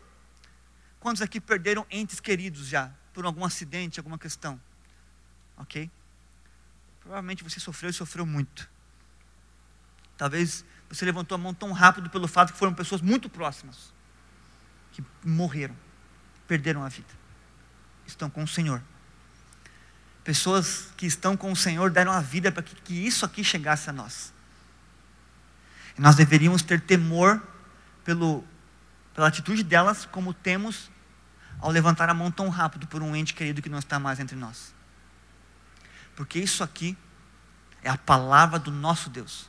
quantos 0.99 1.23
aqui 1.23 1.41
perderam 1.41 1.87
entes 1.89 2.19
queridos 2.19 2.67
já, 2.67 2.91
por 3.15 3.25
algum 3.25 3.45
acidente, 3.45 4.01
alguma 4.01 4.19
questão? 4.19 4.61
Ok? 5.57 5.89
Provavelmente 6.99 7.45
você 7.45 7.61
sofreu 7.61 7.91
e 7.91 7.93
sofreu 7.93 8.27
muito. 8.27 8.69
Talvez 10.17 10.65
você 10.89 11.05
levantou 11.05 11.37
a 11.37 11.39
mão 11.39 11.55
tão 11.55 11.71
rápido 11.71 12.11
pelo 12.11 12.27
fato 12.27 12.53
que 12.53 12.59
foram 12.59 12.75
pessoas 12.75 13.01
muito 13.01 13.29
próximas 13.29 13.95
que 14.91 15.05
morreram, 15.25 15.77
perderam 16.49 16.83
a 16.83 16.89
vida. 16.89 17.15
Estão 18.05 18.29
com 18.29 18.43
o 18.43 18.49
Senhor. 18.49 18.83
Pessoas 20.25 20.89
que 20.97 21.07
estão 21.07 21.37
com 21.37 21.53
o 21.53 21.57
Senhor 21.57 21.89
deram 21.89 22.11
a 22.11 22.21
vida 22.21 22.51
para 22.51 22.65
que, 22.65 22.75
que 22.75 22.95
isso 22.95 23.25
aqui 23.25 23.45
chegasse 23.45 23.89
a 23.89 23.93
nós. 23.93 24.33
E 25.97 26.01
nós 26.01 26.17
deveríamos 26.17 26.63
ter 26.63 26.81
temor 26.81 27.43
pelo, 28.05 28.45
pela 29.15 29.29
atitude 29.29 29.63
delas, 29.63 30.05
como 30.07 30.33
temos 30.33 30.91
ao 31.61 31.71
levantar 31.71 32.09
a 32.09 32.15
mão 32.15 32.31
tão 32.31 32.49
rápido 32.49 32.87
por 32.87 33.03
um 33.03 33.15
ente 33.15 33.35
querido 33.35 33.63
que 33.63 33.69
não 33.69 33.79
está 33.79 33.99
mais 33.99 34.19
entre 34.19 34.37
nós. 34.37 34.75
Porque 36.17 36.39
isso 36.39 36.65
aqui 36.65 36.97
é 37.83 37.91
a 37.91 37.97
palavra 37.97 38.59
do 38.59 38.71
nosso 38.71 39.09
Deus. 39.09 39.49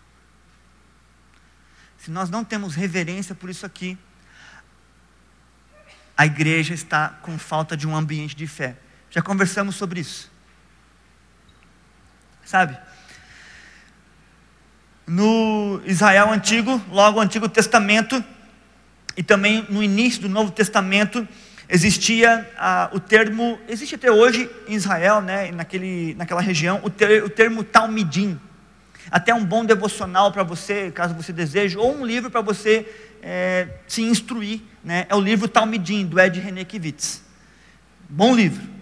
Se 1.97 2.11
nós 2.11 2.29
não 2.29 2.43
temos 2.43 2.75
reverência 2.75 3.33
por 3.33 3.49
isso 3.49 3.65
aqui, 3.65 3.97
a 6.17 6.25
igreja 6.25 6.73
está 6.73 7.09
com 7.09 7.37
falta 7.39 7.75
de 7.75 7.87
um 7.87 7.95
ambiente 7.95 8.35
de 8.35 8.45
fé. 8.45 8.77
Já 9.09 9.21
conversamos 9.21 9.75
sobre 9.75 9.99
isso. 9.99 10.31
Sabe? 12.45 12.77
No 15.05 15.81
Israel 15.85 16.31
antigo, 16.31 16.81
logo 16.89 17.19
Antigo 17.19 17.49
Testamento, 17.49 18.23
e 19.17 19.23
também 19.23 19.65
no 19.69 19.83
início 19.83 20.21
do 20.21 20.29
Novo 20.29 20.51
Testamento, 20.51 21.27
existia 21.67 22.49
ah, 22.57 22.89
o 22.93 22.99
termo, 22.99 23.59
existe 23.67 23.95
até 23.95 24.11
hoje 24.11 24.49
em 24.67 24.73
Israel, 24.73 25.21
né, 25.21 25.51
naquele, 25.51 26.15
naquela 26.15 26.41
região, 26.41 26.79
o, 26.83 26.89
ter, 26.89 27.23
o 27.23 27.29
termo 27.29 27.63
Talmidim. 27.63 28.39
Até 29.11 29.33
um 29.33 29.43
bom 29.43 29.65
devocional 29.65 30.31
para 30.31 30.43
você, 30.43 30.89
caso 30.89 31.13
você 31.13 31.33
deseje, 31.33 31.77
ou 31.77 31.95
um 31.95 32.05
livro 32.05 32.31
para 32.31 32.41
você 32.41 32.87
é, 33.21 33.67
se 33.87 34.01
instruir. 34.01 34.61
Né, 34.83 35.05
é 35.09 35.15
o 35.15 35.19
livro 35.19 35.47
Talmidim, 35.47 36.05
do 36.05 36.19
Ed 36.19 36.39
Renekiewicz. 36.39 37.21
Bom 38.09 38.35
livro 38.35 38.73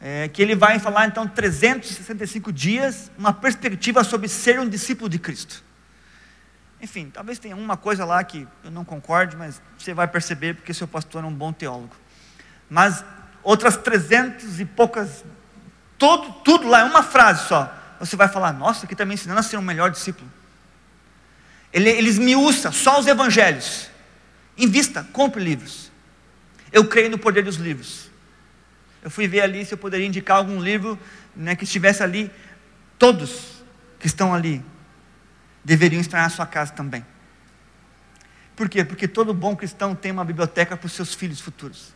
é, 0.00 0.28
que 0.28 0.40
ele 0.40 0.54
vai 0.54 0.78
falar 0.78 1.06
então 1.06 1.28
365 1.28 2.52
dias, 2.52 3.10
uma 3.18 3.32
perspectiva 3.32 4.02
sobre 4.02 4.28
ser 4.28 4.58
um 4.58 4.68
discípulo 4.68 5.08
de 5.08 5.18
Cristo. 5.18 5.62
Enfim, 6.80 7.10
talvez 7.12 7.38
tenha 7.38 7.54
uma 7.54 7.76
coisa 7.76 8.04
lá 8.06 8.24
que 8.24 8.48
eu 8.64 8.70
não 8.70 8.84
concorde, 8.84 9.36
mas 9.36 9.60
você 9.78 9.92
vai 9.92 10.08
perceber 10.08 10.54
porque 10.54 10.72
seu 10.72 10.88
pastor 10.88 11.22
é 11.22 11.26
um 11.26 11.32
bom 11.32 11.52
teólogo. 11.52 11.94
Mas 12.70 13.04
outras 13.42 13.76
300 13.76 14.60
e 14.60 14.64
poucas, 14.64 15.22
todo, 15.98 16.32
tudo 16.42 16.66
lá 16.66 16.80
é 16.80 16.84
uma 16.84 17.02
frase 17.02 17.46
só. 17.48 17.76
Você 17.98 18.16
vai 18.16 18.28
falar, 18.28 18.54
nossa, 18.54 18.86
aqui 18.86 18.94
está 18.94 19.04
me 19.04 19.12
ensinando 19.12 19.40
a 19.40 19.42
ser 19.42 19.58
um 19.58 19.62
melhor 19.62 19.90
discípulo. 19.90 20.30
Ele, 21.70 21.90
ele 21.90 22.08
esmiuça 22.08 22.72
só 22.72 22.98
os 22.98 23.06
evangelhos. 23.06 23.90
Invista, 24.56 25.06
compre 25.12 25.42
livros. 25.42 25.90
Eu 26.72 26.86
creio 26.88 27.10
no 27.10 27.18
poder 27.18 27.44
dos 27.44 27.56
livros. 27.56 28.09
Eu 29.02 29.10
fui 29.10 29.26
ver 29.26 29.40
ali 29.40 29.64
se 29.64 29.72
eu 29.72 29.78
poderia 29.78 30.06
indicar 30.06 30.36
algum 30.36 30.60
livro 30.60 30.98
né, 31.34 31.56
que 31.56 31.64
estivesse 31.64 32.02
ali. 32.02 32.30
Todos 32.98 33.62
que 33.98 34.06
estão 34.06 34.34
ali 34.34 34.62
deveriam 35.64 36.00
estar 36.00 36.22
na 36.22 36.28
sua 36.28 36.46
casa 36.46 36.72
também. 36.72 37.04
Por 38.54 38.68
quê? 38.68 38.84
Porque 38.84 39.08
todo 39.08 39.32
bom 39.32 39.56
cristão 39.56 39.94
tem 39.94 40.12
uma 40.12 40.24
biblioteca 40.24 40.76
para 40.76 40.86
os 40.86 40.92
seus 40.92 41.14
filhos 41.14 41.40
futuros. 41.40 41.94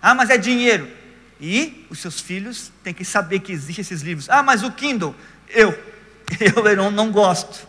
Ah, 0.00 0.14
mas 0.14 0.30
é 0.30 0.38
dinheiro. 0.38 0.90
E 1.38 1.86
os 1.90 1.98
seus 1.98 2.20
filhos 2.20 2.72
têm 2.82 2.94
que 2.94 3.04
saber 3.04 3.40
que 3.40 3.52
existem 3.52 3.82
esses 3.82 4.00
livros. 4.00 4.30
Ah, 4.30 4.42
mas 4.42 4.62
o 4.62 4.72
Kindle, 4.72 5.14
eu, 5.48 5.70
eu 6.40 6.76
não, 6.76 6.90
não 6.90 7.12
gosto. 7.12 7.66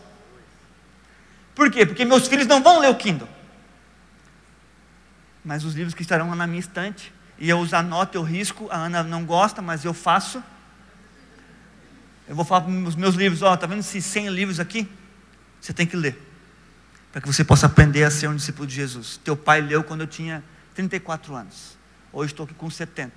Por 1.54 1.70
quê? 1.70 1.84
Porque 1.84 2.04
meus 2.04 2.26
filhos 2.26 2.46
não 2.46 2.62
vão 2.62 2.80
ler 2.80 2.88
o 2.88 2.94
Kindle. 2.94 3.28
Mas 5.44 5.64
os 5.64 5.74
livros 5.74 5.94
que 5.94 6.02
estarão 6.02 6.34
na 6.34 6.46
minha 6.46 6.60
estante 6.60 7.12
e 7.38 7.48
eu 7.48 7.58
usar 7.58 7.82
nota, 7.82 8.16
eu 8.16 8.22
risco, 8.22 8.68
a 8.70 8.76
Ana 8.76 9.02
não 9.02 9.24
gosta, 9.24 9.60
mas 9.60 9.84
eu 9.84 9.92
faço. 9.92 10.42
Eu 12.28 12.34
vou 12.34 12.44
falar 12.44 12.62
para 12.62 12.72
os 12.72 12.96
meus 12.96 13.14
livros, 13.14 13.42
ó, 13.42 13.56
tá 13.56 13.66
vendo 13.66 13.80
esses 13.80 14.04
100 14.04 14.30
livros 14.30 14.58
aqui? 14.58 14.88
Você 15.60 15.72
tem 15.72 15.86
que 15.86 15.96
ler. 15.96 16.20
Para 17.12 17.20
que 17.20 17.26
você 17.26 17.44
possa 17.44 17.66
aprender 17.66 18.04
a 18.04 18.10
ser 18.10 18.28
um 18.28 18.36
discípulo 18.36 18.66
de 18.66 18.74
Jesus. 18.74 19.20
Teu 19.22 19.36
pai 19.36 19.60
leu 19.60 19.84
quando 19.84 20.02
eu 20.02 20.06
tinha 20.06 20.42
34 20.74 21.34
anos. 21.34 21.76
Hoje 22.12 22.32
estou 22.32 22.44
aqui 22.44 22.54
com 22.54 22.68
70. 22.68 23.12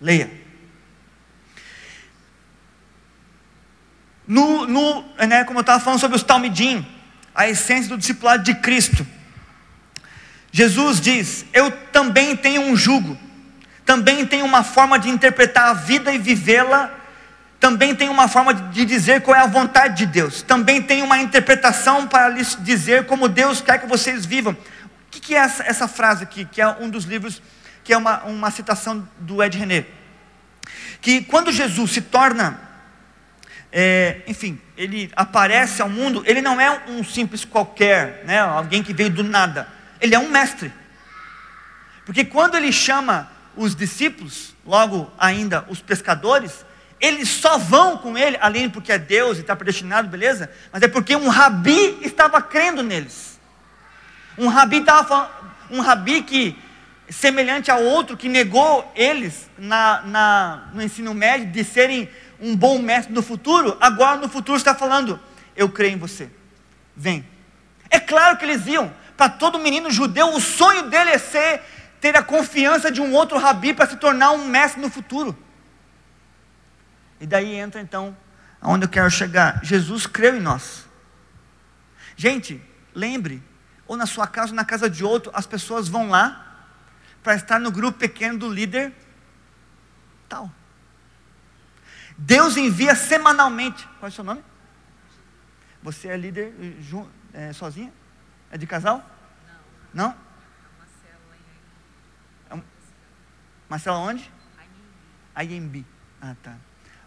Leia. 0.00 0.30
No, 4.26 4.66
no, 4.66 5.02
né, 5.26 5.44
como 5.44 5.58
eu 5.58 5.62
estava 5.62 5.82
falando 5.82 5.98
sobre 5.98 6.16
os 6.16 6.22
Talmidim, 6.22 6.86
a 7.34 7.48
essência 7.48 7.88
do 7.88 7.98
discipulado 7.98 8.44
de 8.44 8.54
Cristo. 8.54 9.06
Jesus 10.52 11.00
diz: 11.00 11.44
Eu 11.52 11.70
também 11.70 12.36
tenho 12.36 12.62
um 12.62 12.76
jugo, 12.76 13.16
também 13.84 14.26
tenho 14.26 14.44
uma 14.44 14.64
forma 14.64 14.98
de 14.98 15.08
interpretar 15.08 15.68
a 15.68 15.74
vida 15.74 16.12
e 16.12 16.18
vivê-la, 16.18 16.90
também 17.58 17.94
tenho 17.94 18.10
uma 18.10 18.26
forma 18.26 18.52
de 18.52 18.84
dizer 18.84 19.22
qual 19.22 19.36
é 19.36 19.40
a 19.40 19.46
vontade 19.46 19.98
de 19.98 20.06
Deus, 20.06 20.42
também 20.42 20.82
tenho 20.82 21.04
uma 21.04 21.18
interpretação 21.18 22.06
para 22.06 22.28
lhes 22.28 22.56
dizer 22.60 23.06
como 23.06 23.28
Deus 23.28 23.60
quer 23.60 23.78
que 23.78 23.86
vocês 23.86 24.26
vivam. 24.26 24.52
O 24.52 25.10
que 25.10 25.34
é 25.34 25.38
essa, 25.38 25.62
essa 25.64 25.88
frase 25.88 26.22
aqui, 26.22 26.44
que 26.44 26.60
é 26.60 26.68
um 26.68 26.88
dos 26.88 27.04
livros, 27.04 27.42
que 27.82 27.92
é 27.92 27.96
uma, 27.96 28.22
uma 28.24 28.50
citação 28.50 29.08
do 29.18 29.42
Ed 29.42 29.56
René? 29.56 29.84
Que 31.00 31.22
quando 31.22 31.52
Jesus 31.52 31.92
se 31.92 32.00
torna 32.00 32.60
é, 33.72 34.22
enfim, 34.26 34.60
ele 34.76 35.10
aparece 35.14 35.80
ao 35.80 35.88
mundo, 35.88 36.24
ele 36.26 36.40
não 36.40 36.60
é 36.60 36.82
um 36.88 37.04
simples 37.04 37.44
qualquer, 37.44 38.24
né, 38.24 38.40
alguém 38.40 38.82
que 38.82 38.92
veio 38.92 39.10
do 39.10 39.22
nada 39.22 39.79
ele 40.00 40.14
é 40.14 40.18
um 40.18 40.28
mestre. 40.28 40.72
Porque 42.04 42.24
quando 42.24 42.56
ele 42.56 42.72
chama 42.72 43.30
os 43.56 43.74
discípulos, 43.74 44.54
logo 44.64 45.10
ainda 45.18 45.64
os 45.68 45.80
pescadores, 45.80 46.64
eles 47.00 47.28
só 47.28 47.56
vão 47.56 47.96
com 47.96 48.16
ele, 48.16 48.36
além 48.40 48.68
porque 48.68 48.92
é 48.92 48.98
Deus 48.98 49.38
e 49.38 49.40
está 49.40 49.56
predestinado, 49.56 50.08
beleza? 50.08 50.50
Mas 50.72 50.82
é 50.82 50.88
porque 50.88 51.16
um 51.16 51.28
rabi 51.28 51.98
estava 52.02 52.42
crendo 52.42 52.82
neles. 52.82 53.40
Um 54.36 54.48
rabi 54.48 54.78
estava 54.78 55.30
um 55.70 55.80
rabi 55.80 56.22
que, 56.22 56.58
semelhante 57.08 57.70
ao 57.70 57.82
outro 57.82 58.16
que 58.16 58.28
negou 58.28 58.90
eles 58.94 59.48
na, 59.56 60.02
na, 60.02 60.68
no 60.74 60.82
ensino 60.82 61.14
médio 61.14 61.46
de 61.46 61.64
serem 61.64 62.08
um 62.40 62.56
bom 62.56 62.78
mestre 62.78 63.14
no 63.14 63.22
futuro, 63.22 63.76
agora 63.80 64.18
no 64.18 64.28
futuro 64.28 64.58
está 64.58 64.74
falando: 64.74 65.18
Eu 65.56 65.68
creio 65.68 65.94
em 65.94 65.98
você, 65.98 66.28
vem. 66.96 67.24
É 67.88 67.98
claro 67.98 68.36
que 68.36 68.44
eles 68.44 68.66
iam, 68.66 68.92
para 69.20 69.28
todo 69.28 69.58
menino 69.58 69.90
judeu, 69.90 70.34
o 70.34 70.40
sonho 70.40 70.88
dele 70.88 71.10
é 71.10 71.18
ser, 71.18 71.62
ter 72.00 72.16
a 72.16 72.22
confiança 72.22 72.90
de 72.90 73.02
um 73.02 73.12
outro 73.12 73.36
rabi 73.36 73.74
para 73.74 73.86
se 73.86 73.98
tornar 73.98 74.30
um 74.30 74.48
mestre 74.48 74.80
no 74.80 74.88
futuro. 74.88 75.36
E 77.20 77.26
daí 77.26 77.54
entra 77.54 77.82
então 77.82 78.16
aonde 78.62 78.86
eu 78.86 78.88
quero 78.88 79.10
chegar. 79.10 79.62
Jesus 79.62 80.06
creu 80.06 80.38
em 80.38 80.40
nós. 80.40 80.88
Gente, 82.16 82.62
lembre, 82.94 83.42
ou 83.86 83.94
na 83.94 84.06
sua 84.06 84.26
casa 84.26 84.52
ou 84.52 84.56
na 84.56 84.64
casa 84.64 84.88
de 84.88 85.04
outro, 85.04 85.30
as 85.34 85.46
pessoas 85.46 85.86
vão 85.86 86.08
lá 86.08 86.64
para 87.22 87.34
estar 87.34 87.60
no 87.60 87.70
grupo 87.70 87.98
pequeno 87.98 88.38
do 88.38 88.48
líder 88.48 88.90
tal. 90.30 90.50
Deus 92.16 92.56
envia 92.56 92.94
semanalmente. 92.94 93.86
Qual 93.98 94.08
é 94.08 94.08
o 94.08 94.12
seu 94.12 94.24
nome? 94.24 94.42
Você 95.82 96.08
é 96.08 96.16
líder 96.16 96.54
é, 97.34 97.52
sozinha? 97.52 97.99
É 98.50 98.58
de 98.58 98.66
casal? 98.66 99.04
Não. 99.94 100.14
Não? 102.50 102.58
É 102.58 102.62
Marcela 103.68 103.98
onde? 103.98 104.30
IMB. 105.42 105.86
Ah, 106.20 106.34
tá. 106.42 106.56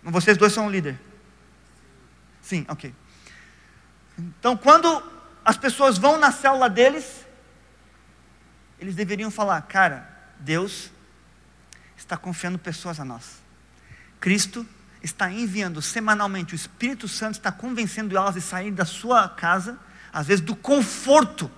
Mas 0.01 0.13
vocês 0.13 0.38
dois 0.38 0.53
são 0.53 0.69
líder? 0.69 0.99
Sim, 2.41 2.65
ok. 2.67 2.93
Então, 4.17 4.56
quando 4.56 5.03
as 5.43 5.58
pessoas 5.58 5.97
vão 5.97 6.17
na 6.17 6.32
célula 6.32 6.69
deles, 6.69 7.25
eles 8.79 8.95
deveriam 8.95 9.32
falar: 9.32 9.62
Cara, 9.63 10.10
Deus 10.39 10.91
está 11.95 12.17
confiando 12.17 12.60
pessoas 12.60 12.99
a 12.99 13.06
nós. 13.06 13.41
Cristo 14.19 14.67
está 15.01 15.29
enviando 15.32 15.82
semanalmente, 15.82 16.53
o 16.53 16.56
Espírito 16.56 17.08
Santo 17.08 17.36
está 17.36 17.51
convencendo 17.51 18.15
elas 18.15 18.36
de 18.36 18.41
sair 18.41 18.71
da 18.71 18.86
sua 18.86 19.27
casa, 19.27 19.77
às 20.13 20.28
vezes 20.28 20.45
do 20.45 20.56
conforto. 20.56 21.49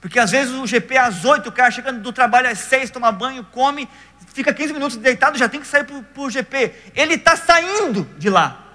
Porque 0.00 0.18
às 0.18 0.30
vezes 0.30 0.54
o 0.54 0.66
GP 0.66 0.94
é 0.94 0.98
às 0.98 1.24
8, 1.26 1.48
o 1.48 1.52
cara 1.52 1.70
chegando 1.70 2.00
do 2.00 2.12
trabalho 2.12 2.48
às 2.48 2.58
6, 2.58 2.90
toma 2.90 3.12
banho, 3.12 3.44
come, 3.44 3.86
fica 4.32 4.52
15 4.52 4.72
minutos 4.72 4.96
deitado, 4.96 5.36
já 5.36 5.48
tem 5.48 5.60
que 5.60 5.66
sair 5.66 5.84
para 5.84 6.22
o 6.22 6.30
GP. 6.30 6.74
Ele 6.94 7.14
está 7.14 7.36
saindo 7.36 8.04
de 8.18 8.30
lá 8.30 8.66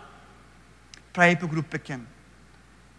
para 1.12 1.32
ir 1.32 1.36
para 1.36 1.46
o 1.46 1.50
grupo 1.50 1.68
pequeno. 1.68 2.06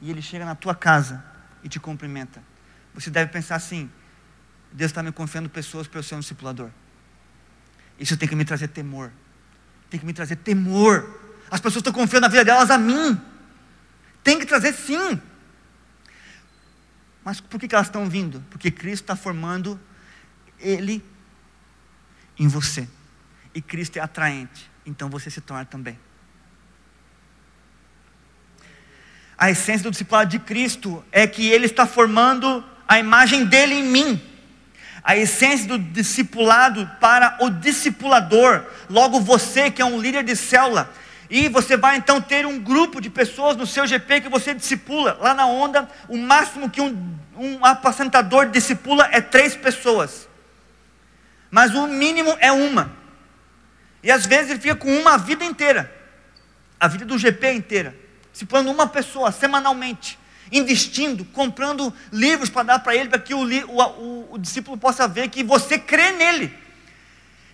E 0.01 0.11
ele 0.11 0.21
chega 0.21 0.45
na 0.45 0.57
tua 0.57 0.75
casa 0.75 1.25
e 1.63 1.69
te 1.69 1.79
cumprimenta. 1.79 2.43
Você 2.95 3.11
deve 3.11 3.31
pensar 3.31 3.55
assim: 3.55 3.89
Deus 4.73 4.91
está 4.91 5.03
me 5.03 5.13
confiando 5.13 5.49
pessoas 5.49 5.87
para 5.87 6.01
eu 6.01 6.03
ser 6.03 6.17
um 6.17 6.21
discipulador. 6.21 6.71
Isso 7.99 8.17
tem 8.17 8.29
que 8.29 8.35
me 8.35 8.45
trazer 8.45 8.69
temor. 8.69 9.13
Tem 9.89 10.01
que 10.01 10.05
me 10.05 10.13
trazer 10.13 10.37
temor. 10.37 11.09
As 11.51 11.61
pessoas 11.61 11.77
estão 11.77 11.93
confiando 11.93 12.23
na 12.23 12.29
vida 12.29 12.45
delas 12.45 12.71
a 12.71 12.77
mim. 12.77 13.21
Tem 14.27 14.41
que 14.41 14.45
trazer 14.45 14.75
sim. 14.75 15.23
Mas 17.25 17.41
por 17.41 17.61
que, 17.61 17.73
elas 17.73 17.87
estão 17.87 18.09
vindo? 18.09 18.45
Porque 18.51 18.73
Cristo 18.73 19.05
está 19.05 19.15
formando 19.15 19.79
Ele 20.59 21.01
em 22.37 22.49
você. 22.49 22.89
E 23.55 23.63
Cristo 23.63 23.99
é 23.99 24.01
atraente. 24.01 24.69
Então 24.85 25.09
você 25.09 25.31
se 25.31 25.41
torna 25.41 25.65
também. 25.65 25.97
A 29.39 29.49
essência 29.49 29.85
do 29.85 29.93
discipulado 29.93 30.29
de 30.29 30.41
Cristo 30.41 31.05
é 31.13 31.25
que 31.29 31.47
Ele 31.47 31.67
está 31.67 31.87
formando 31.87 32.65
a 32.89 32.99
imagem 32.99 33.45
dele 33.45 33.77
em 33.77 33.85
mim. 33.85 34.21
A 35.05 35.17
essência 35.17 35.69
do 35.69 35.79
discipulado 35.79 36.91
para 37.01 37.39
o 37.43 37.49
discipulador. 37.49 38.65
Logo 38.91 39.21
você 39.21 39.71
que 39.71 39.81
é 39.81 39.85
um 39.85 40.01
líder 40.01 40.25
de 40.25 40.35
célula. 40.35 40.93
E 41.29 41.49
você 41.49 41.77
vai 41.77 41.97
então 41.97 42.21
ter 42.21 42.47
um 42.47 42.59
grupo 42.59 43.01
de 43.01 43.11
pessoas 43.11 43.57
no 43.57 43.67
seu 43.67 43.87
GP 43.87 44.23
que 44.23 44.29
você 44.29 44.55
discipula. 44.55 45.19
Lá 45.21 45.35
na 45.35 45.47
onda, 45.47 45.89
o 46.09 46.17
máximo 46.17 46.71
que 46.71 46.81
um, 46.81 47.19
um 47.37 47.65
apacentador 47.65 48.51
discipula 48.51 49.09
é 49.11 49.21
três 49.21 49.57
pessoas. 49.57 50.29
Mas 51.51 51.75
o 51.75 51.87
mínimo 51.87 52.37
é 52.41 52.53
uma. 52.53 52.93
E 54.03 54.11
às 54.11 54.27
vezes 54.27 54.51
ele 54.51 54.61
fica 54.61 54.77
com 54.77 54.91
uma 54.99 55.15
a 55.15 55.17
vida 55.17 55.45
inteira. 55.45 55.93
A 56.79 56.87
vida 56.89 57.05
do 57.05 57.19
GP 57.19 57.53
inteira 57.53 58.07
discipulando 58.37 58.71
uma 58.71 58.87
pessoa 58.87 59.33
semanalmente, 59.33 60.19
investindo, 60.53 61.25
comprando 61.25 61.91
livros 62.13 62.51
para 62.51 62.65
dar 62.65 62.79
para 62.81 62.95
ele, 62.95 63.09
para 63.09 63.19
que 63.19 63.33
o, 63.33 63.39
o, 63.39 63.83
o, 63.83 64.35
o 64.35 64.39
discípulo 64.39 64.77
possa 64.77 65.09
ver 65.09 65.31
que 65.31 65.43
você 65.43 65.79
crê 65.79 66.13
nele. 66.13 66.53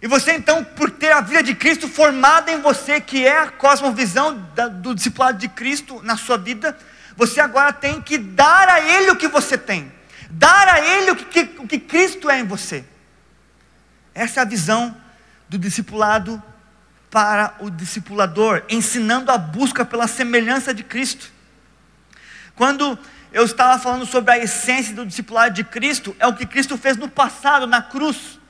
E 0.02 0.08
você 0.08 0.32
então, 0.32 0.64
por 0.64 0.90
ter 0.90 1.12
a 1.12 1.20
vida 1.20 1.44
de 1.44 1.54
Cristo 1.54 1.88
formada 1.88 2.50
em 2.50 2.60
você, 2.60 3.00
que 3.00 3.24
é 3.24 3.38
a 3.38 3.46
cosmovisão 3.46 4.36
da, 4.52 4.66
do 4.66 4.96
discipulado 4.96 5.38
de 5.38 5.46
Cristo 5.46 6.02
na 6.02 6.16
sua 6.16 6.36
vida, 6.36 6.76
você 7.16 7.40
agora 7.40 7.72
tem 7.72 8.02
que 8.02 8.18
dar 8.18 8.68
a 8.68 8.80
Ele 8.80 9.12
o 9.12 9.16
que 9.16 9.28
você 9.28 9.56
tem, 9.56 9.92
dar 10.28 10.66
a 10.66 10.80
Ele 10.80 11.12
o 11.12 11.16
que, 11.16 11.54
o 11.58 11.68
que 11.68 11.78
Cristo 11.78 12.28
é 12.28 12.40
em 12.40 12.44
você. 12.44 12.84
Essa 14.12 14.40
é 14.40 14.42
a 14.42 14.46
visão 14.46 14.96
do 15.48 15.56
discipulado 15.56 16.42
para 17.08 17.54
o 17.60 17.70
discipulador, 17.70 18.64
ensinando 18.68 19.30
a 19.30 19.38
busca 19.38 19.84
pela 19.84 20.08
semelhança 20.08 20.74
de 20.74 20.82
Cristo. 20.82 21.30
Quando 22.56 22.98
eu 23.32 23.44
estava 23.44 23.78
falando 23.78 24.04
sobre 24.04 24.32
a 24.32 24.38
essência 24.38 24.96
do 24.96 25.06
discipulado 25.06 25.54
de 25.54 25.62
Cristo, 25.62 26.16
é 26.18 26.26
o 26.26 26.34
que 26.34 26.44
Cristo 26.44 26.76
fez 26.76 26.96
no 26.96 27.08
passado, 27.08 27.68
na 27.68 27.80
cruz. 27.80 28.41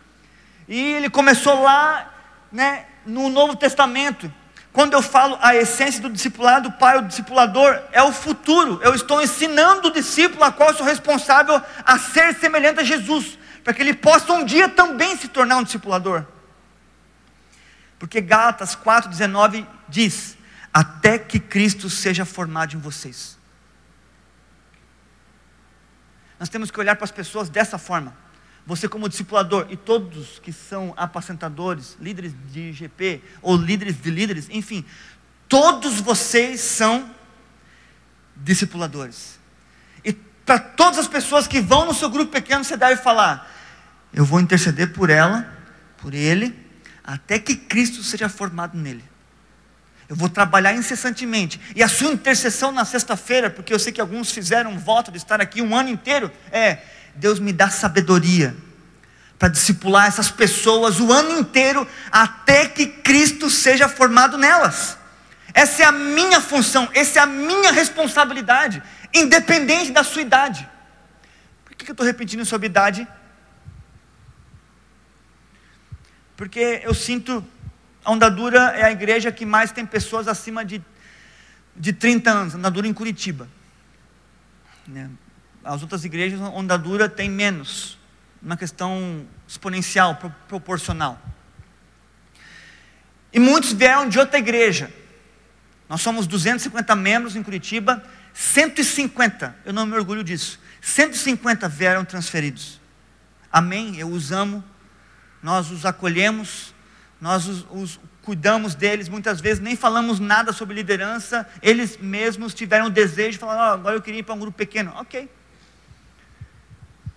E 0.69 0.79
ele 0.93 1.11
começou 1.11 1.63
lá, 1.63 2.13
né, 2.51 2.87
no 3.05 3.29
Novo 3.29 3.57
Testamento. 3.57 4.33
Quando 4.73 4.95
eu 4.95 5.03
falo 5.03 5.39
a 5.43 5.55
essência 5.55 6.01
do 6.01 6.09
discipulado 6.09 6.73
para 6.73 7.01
o 7.01 7.03
discipulador, 7.03 7.79
é 7.93 8.03
o 8.03 8.13
futuro. 8.13 8.81
Eu 8.83 8.95
estou 8.95 9.21
ensinando 9.21 9.89
o 9.89 9.93
discípulo 9.93 10.43
a 10.45 10.51
qual 10.51 10.71
eu 10.71 10.77
sou 10.77 10.87
responsável 10.87 11.61
a 11.85 11.99
ser 11.99 12.35
semelhante 12.37 12.81
a 12.81 12.85
Jesus, 12.85 13.39
para 13.63 13.75
que 13.75 13.83
ele 13.83 13.93
possa 13.93 14.33
um 14.33 14.45
dia 14.45 14.69
também 14.69 15.17
se 15.17 15.29
tornar 15.29 15.59
um 15.59 15.63
discipulador. 15.63 16.25
Porque 17.99 18.21
Gálatas 18.21 18.75
4,19 18.75 19.67
diz: 19.89 20.39
Até 20.73 21.19
que 21.19 21.39
Cristo 21.39 21.91
seja 21.91 22.25
formado 22.25 22.75
em 22.75 22.81
vocês. 22.81 23.39
Nós 26.41 26.49
temos 26.49 26.71
que 26.71 26.81
olhar 26.81 26.97
para 26.97 27.05
as 27.05 27.13
pessoas 27.13 27.49
dessa 27.49 27.79
forma. 27.79 28.17
Você, 28.67 28.89
como 28.89 29.09
discipulador, 29.09 29.67
e 29.71 29.77
todos 29.77 30.39
que 30.39 30.53
são 30.53 30.95
apacentadores, 30.97 31.97
líderes 32.01 32.33
de 32.53 32.71
IGP, 32.71 33.21
ou 33.41 33.57
líderes 33.57 34.01
de 34.01 34.11
líderes, 34.11 34.49
enfim, 34.51 34.85
todos 35.49 36.01
vocês 36.01 36.61
são 36.61 37.11
discipuladores. 38.37 39.39
E 40.05 40.13
para 40.13 40.59
todas 40.59 40.99
as 40.99 41.09
pessoas 41.09 41.47
que 41.47 41.61
vão 41.61 41.87
no 41.87 41.95
seu 41.95 42.09
grupo 42.09 42.31
pequeno, 42.31 42.63
você 42.63 42.77
deve 42.77 43.03
falar: 43.03 43.51
Eu 44.13 44.25
vou 44.25 44.41
interceder 44.41 44.93
por 44.93 45.11
ela, 45.11 45.53
por 45.99 46.15
ele, 46.15 46.57
até 47.03 47.41
que 47.41 47.57
Cristo 47.57 48.03
seja 48.03 48.29
formado 48.29 48.79
nele. 48.79 49.05
Eu 50.09 50.17
vou 50.17 50.29
trabalhar 50.29 50.75
incessantemente. 50.75 51.61
E 51.75 51.83
a 51.83 51.89
sua 51.89 52.13
intercessão 52.13 52.71
na 52.71 52.85
sexta-feira, 52.85 53.49
porque 53.49 53.73
eu 53.73 53.79
sei 53.79 53.93
que 53.93 54.01
alguns 54.01 54.31
fizeram 54.31 54.73
um 54.73 54.79
voto 54.79 55.11
de 55.11 55.17
estar 55.17 55.41
aqui 55.41 55.63
um 55.63 55.75
ano 55.75 55.89
inteiro, 55.89 56.31
é: 56.51 56.79
Deus 57.15 57.39
me 57.39 57.53
dá 57.53 57.71
sabedoria 57.71 58.57
para 59.39 59.49
discipular 59.49 60.07
essas 60.07 60.31
pessoas 60.31 61.01
o 61.01 61.13
ano 61.13 61.41
inteiro, 61.41 61.87
até 62.13 62.69
que 62.69 62.87
Cristo 62.87 63.51
seja 63.51 63.89
formado 63.89 64.39
nelas. 64.39 64.97
Essa 65.53 65.83
é 65.83 65.85
a 65.85 65.91
minha 65.91 66.41
função, 66.41 66.89
essa 66.95 67.19
é 67.19 67.23
a 67.23 67.27
minha 67.27 67.73
responsabilidade, 67.73 68.83
independente 69.13 69.91
da 69.91 70.05
sua 70.05 70.23
idade. 70.23 70.69
Por 71.65 71.75
que 71.75 71.91
eu 71.91 71.93
estou 71.93 72.07
repetindo 72.07 72.45
sobre 72.45 72.67
idade? 72.67 73.07
Porque 76.37 76.81
eu 76.85 76.95
sinto, 76.95 77.45
a 78.05 78.13
Ondadura 78.13 78.61
é 78.77 78.85
a 78.85 78.93
igreja 78.93 79.33
que 79.33 79.45
mais 79.45 79.73
tem 79.73 79.85
pessoas 79.85 80.29
acima 80.29 80.65
de, 80.65 80.81
de 81.77 81.93
30 81.93 82.31
anos, 82.31 82.55
Ondadura 82.55 82.87
em 82.87 82.95
Curitiba. 82.95 83.49
As 85.65 85.83
outras 85.83 86.05
igrejas, 86.05 86.41
Ondadura 86.41 87.09
tem 87.09 87.31
menos, 87.31 87.99
uma 88.43 88.57
questão 88.57 89.27
exponencial, 89.47 90.17
proporcional. 90.49 91.21
E 93.33 93.39
muitos 93.39 93.73
vieram 93.73 94.09
de 94.09 94.19
outra 94.19 94.39
igreja. 94.39 94.93
Nós 95.89 96.01
somos 96.01 96.27
250 96.27 96.95
membros 96.97 97.37
em 97.37 97.43
Curitiba, 97.43 98.03
150, 98.35 99.55
eu 99.65 99.73
não 99.73 99.87
me 99.87 99.95
orgulho 99.95 100.25
disso, 100.25 100.59
150 100.81 101.69
vieram 101.69 102.05
transferidos. 102.05 102.81
Amém? 103.51 103.99
Eu 103.99 104.09
os 104.09 104.33
amo, 104.33 104.65
nós 105.43 105.71
os 105.71 105.85
acolhemos, 105.85 106.75
nós 107.21 107.47
os, 107.47 107.67
os, 107.71 108.01
cuidamos 108.23 108.75
deles, 108.75 109.09
muitas 109.09 109.41
vezes 109.41 109.61
nem 109.63 109.77
falamos 109.77 110.19
nada 110.19 110.53
sobre 110.53 110.75
liderança, 110.75 111.47
eles 111.61 111.99
mesmos 111.99 112.55
tiveram 112.55 112.87
o 112.87 112.91
desejo 112.91 113.33
de 113.33 113.39
falar, 113.39 113.73
oh, 113.73 113.75
agora 113.75 113.97
eu 113.97 114.03
queria 114.03 114.21
ir 114.21 114.23
para 114.23 114.35
um 114.35 114.39
grupo 114.39 114.57
pequeno, 114.57 114.93
ok. 114.97 115.29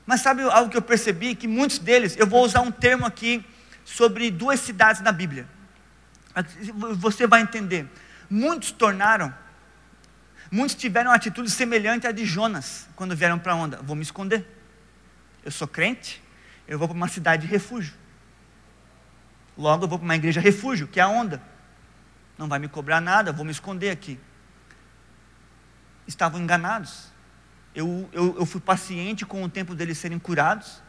Mas 0.05 0.21
sabe 0.21 0.43
algo 0.43 0.69
que 0.69 0.77
eu 0.77 0.81
percebi? 0.81 1.35
Que 1.35 1.47
muitos 1.47 1.79
deles, 1.79 2.15
eu 2.17 2.27
vou 2.27 2.43
usar 2.43 2.61
um 2.61 2.71
termo 2.71 3.05
aqui 3.05 3.43
sobre 3.83 4.29
duas 4.29 4.59
cidades 4.59 5.01
na 5.01 5.11
Bíblia. 5.11 5.47
Você 6.97 7.25
vai 7.25 7.41
entender. 7.41 7.89
Muitos 8.29 8.71
tornaram, 8.71 9.33
muitos 10.51 10.75
tiveram 10.75 11.11
uma 11.11 11.15
atitude 11.15 11.49
semelhante 11.49 12.07
à 12.07 12.11
de 12.11 12.25
Jonas, 12.25 12.87
quando 12.95 13.15
vieram 13.15 13.39
para 13.39 13.53
a 13.53 13.55
onda. 13.55 13.77
Vou 13.81 13.95
me 13.95 14.01
esconder. 14.01 14.45
Eu 15.43 15.51
sou 15.51 15.67
crente, 15.67 16.21
eu 16.67 16.77
vou 16.77 16.87
para 16.87 16.97
uma 16.97 17.07
cidade 17.07 17.45
de 17.45 17.51
refúgio. 17.51 17.93
Logo 19.57 19.85
eu 19.85 19.87
vou 19.87 19.97
para 19.97 20.05
uma 20.05 20.15
igreja 20.15 20.41
refúgio, 20.41 20.87
que 20.87 20.99
é 20.99 21.03
a 21.03 21.07
onda. 21.07 21.41
Não 22.37 22.47
vai 22.47 22.59
me 22.59 22.67
cobrar 22.67 22.99
nada, 22.99 23.31
vou 23.31 23.45
me 23.45 23.51
esconder 23.51 23.89
aqui. 23.89 24.19
Estavam 26.05 26.41
enganados. 26.41 27.14
Eu, 27.75 28.09
eu, 28.13 28.37
eu 28.39 28.45
fui 28.45 28.61
paciente 28.61 29.25
com 29.25 29.43
o 29.43 29.49
tempo 29.49 29.75
deles 29.75 29.97
serem 29.97 30.17
curados. 30.17 30.81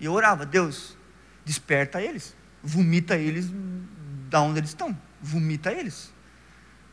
E 0.00 0.04
eu 0.04 0.12
orava, 0.12 0.44
Deus, 0.44 0.96
desperta 1.44 2.02
eles, 2.02 2.36
vomita 2.62 3.16
eles 3.16 3.50
da 4.28 4.40
onde 4.40 4.58
eles 4.58 4.70
estão. 4.70 4.96
vomita 5.20 5.72
eles. 5.72 6.12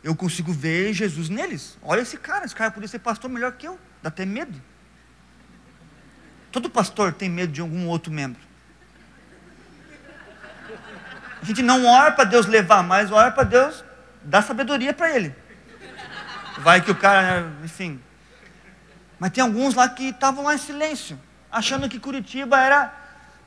Eu 0.04 0.16
consigo 0.16 0.54
ver 0.54 0.94
Jesus 0.94 1.28
neles. 1.28 1.78
Olha 1.82 2.02
esse 2.02 2.18
cara, 2.18 2.46
esse 2.46 2.56
cara 2.56 2.70
podia 2.70 2.88
ser 2.88 3.00
pastor 3.00 3.30
melhor 3.30 3.54
que 3.54 3.68
eu, 3.68 3.80
dá 4.04 4.10
até 4.10 4.24
medo. 4.26 4.62
Todo 6.52 6.70
pastor 6.70 7.12
tem 7.12 7.28
medo 7.28 7.52
de 7.52 7.60
algum 7.60 7.88
outro 7.88 8.14
membro. 8.14 8.40
A 11.42 11.46
gente 11.46 11.62
não 11.62 11.86
ora 11.86 12.12
para 12.12 12.24
Deus 12.24 12.46
levar, 12.46 12.84
mas 12.84 13.12
ora 13.12 13.32
para 13.32 13.44
Deus 13.44 13.84
dar 14.24 14.42
sabedoria 14.42 14.94
para 14.94 15.16
ele. 15.16 15.36
Vai 16.60 16.82
que 16.82 16.92
o 16.92 16.96
cara, 16.96 17.52
enfim. 17.64 18.00
Mas 19.26 19.32
tem 19.32 19.44
alguns 19.44 19.74
lá 19.74 19.90
que 19.90 20.10
estavam 20.10 20.44
lá 20.44 20.54
em 20.54 20.60
silêncio, 20.60 21.20
achando 21.52 21.90
que 21.90 22.00
Curitiba 22.00 22.60
era, 22.60 22.94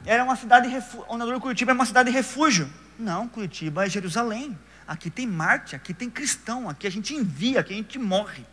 era 0.05 0.24
uma 0.24 0.35
cidade, 0.35 0.68
Onador 1.07 1.39
Curitiba 1.39 1.70
é 1.70 1.74
uma 1.74 1.87
cidade 1.87 2.11
de 2.11 2.16
refúgio. 2.16 2.68
Não, 2.99 3.29
Curitiba 3.29 3.87
é 3.87 3.89
Jerusalém. 3.89 4.59
Aqui 4.89 5.09
tem 5.09 5.24
Marte, 5.24 5.76
aqui 5.76 5.95
tem 5.95 6.11
cristão, 6.11 6.68
aqui 6.68 6.85
a 6.85 6.91
gente 6.91 7.14
envia, 7.14 7.61
aqui 7.61 7.74
a 7.74 7.76
gente 7.76 7.97
morre. 7.97 8.45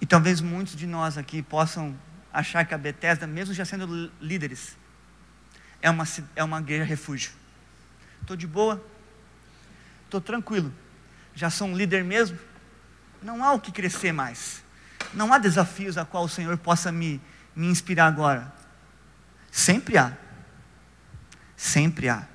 E 0.00 0.06
talvez 0.06 0.40
muitos 0.40 0.76
de 0.76 0.86
nós 0.86 1.18
aqui 1.18 1.42
possam 1.42 1.92
achar 2.32 2.64
que 2.64 2.72
a 2.72 2.78
Bethesda, 2.78 3.26
mesmo 3.26 3.52
já 3.52 3.64
sendo 3.64 4.12
líderes, 4.20 4.76
é 5.82 5.90
uma, 5.90 6.04
é 6.36 6.44
uma 6.44 6.60
igreja 6.60 6.84
refúgio. 6.84 7.32
Estou 8.20 8.36
de 8.36 8.46
boa, 8.46 8.80
estou 10.04 10.20
tranquilo, 10.20 10.72
já 11.34 11.50
sou 11.50 11.66
um 11.66 11.76
líder 11.76 12.04
mesmo, 12.04 12.38
não 13.22 13.42
há 13.44 13.52
o 13.52 13.60
que 13.60 13.72
crescer 13.72 14.12
mais, 14.12 14.62
não 15.12 15.32
há 15.32 15.38
desafios 15.38 15.96
a 15.98 16.04
qual 16.04 16.24
o 16.24 16.28
Senhor 16.28 16.56
possa 16.58 16.92
me, 16.92 17.20
me 17.54 17.66
inspirar 17.66 18.06
agora. 18.06 18.52
Sempre 19.50 19.96
há, 19.96 20.12
sempre 21.56 22.08
há. 22.08 22.26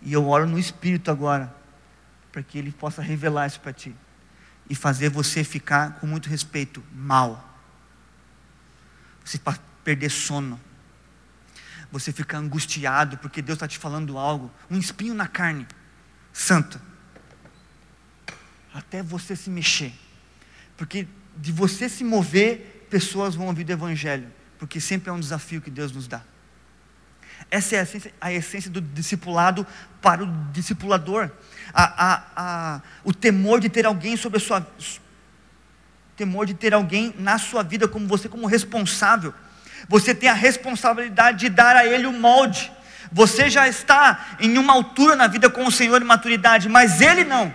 E 0.00 0.12
eu 0.12 0.28
oro 0.28 0.46
no 0.46 0.58
Espírito 0.58 1.10
agora, 1.10 1.54
para 2.32 2.42
que 2.42 2.58
Ele 2.58 2.72
possa 2.72 3.02
revelar 3.02 3.46
isso 3.46 3.60
para 3.60 3.72
ti 3.72 3.94
e 4.68 4.74
fazer 4.74 5.10
você 5.10 5.44
ficar 5.44 6.00
com 6.00 6.06
muito 6.06 6.28
respeito 6.28 6.82
mal. 6.92 7.60
Você 9.24 9.38
perder 9.84 10.10
sono. 10.10 10.58
Você 11.90 12.10
ficar 12.10 12.38
angustiado 12.38 13.18
porque 13.18 13.42
Deus 13.42 13.56
está 13.56 13.68
te 13.68 13.78
falando 13.78 14.16
algo. 14.16 14.50
Um 14.70 14.78
espinho 14.78 15.14
na 15.14 15.28
carne. 15.28 15.66
Santo. 16.32 16.80
Até 18.74 19.02
você 19.02 19.36
se 19.36 19.50
mexer. 19.50 19.92
Porque 20.76 21.06
de 21.36 21.52
você 21.52 21.88
se 21.88 22.04
mover, 22.04 22.86
pessoas 22.90 23.34
vão 23.34 23.46
ouvir 23.46 23.64
do 23.64 23.72
Evangelho. 23.72 24.28
Porque 24.58 24.80
sempre 24.80 25.10
é 25.10 25.12
um 25.12 25.20
desafio 25.20 25.60
que 25.60 25.70
Deus 25.70 25.92
nos 25.92 26.06
dá. 26.06 26.22
Essa 27.50 27.76
é 27.76 27.80
a 27.80 27.82
essência, 27.82 28.14
a 28.20 28.32
essência 28.32 28.70
do 28.70 28.80
discipulado 28.80 29.66
para 30.00 30.22
o 30.22 30.26
discipulador. 30.52 31.30
A, 31.72 31.84
a, 32.06 32.24
a, 32.36 32.82
o 33.04 33.12
temor 33.12 33.60
de 33.60 33.68
ter 33.68 33.86
alguém 33.86 34.16
sobre 34.16 34.38
a 34.38 34.40
sua 34.40 34.66
temor 36.16 36.46
de 36.46 36.54
ter 36.54 36.74
alguém 36.74 37.14
na 37.18 37.38
sua 37.38 37.62
vida 37.62 37.88
como 37.88 38.06
você 38.06 38.28
como 38.28 38.46
responsável. 38.46 39.34
Você 39.88 40.14
tem 40.14 40.28
a 40.28 40.34
responsabilidade 40.34 41.40
de 41.40 41.48
dar 41.48 41.74
a 41.74 41.86
ele 41.86 42.06
o 42.06 42.12
molde. 42.12 42.70
Você 43.10 43.50
já 43.50 43.68
está 43.68 44.36
em 44.38 44.56
uma 44.56 44.72
altura 44.72 45.16
na 45.16 45.26
vida 45.26 45.50
com 45.50 45.66
o 45.66 45.72
Senhor 45.72 46.00
em 46.00 46.04
maturidade, 46.04 46.68
mas 46.68 47.00
ele 47.00 47.24
não. 47.24 47.52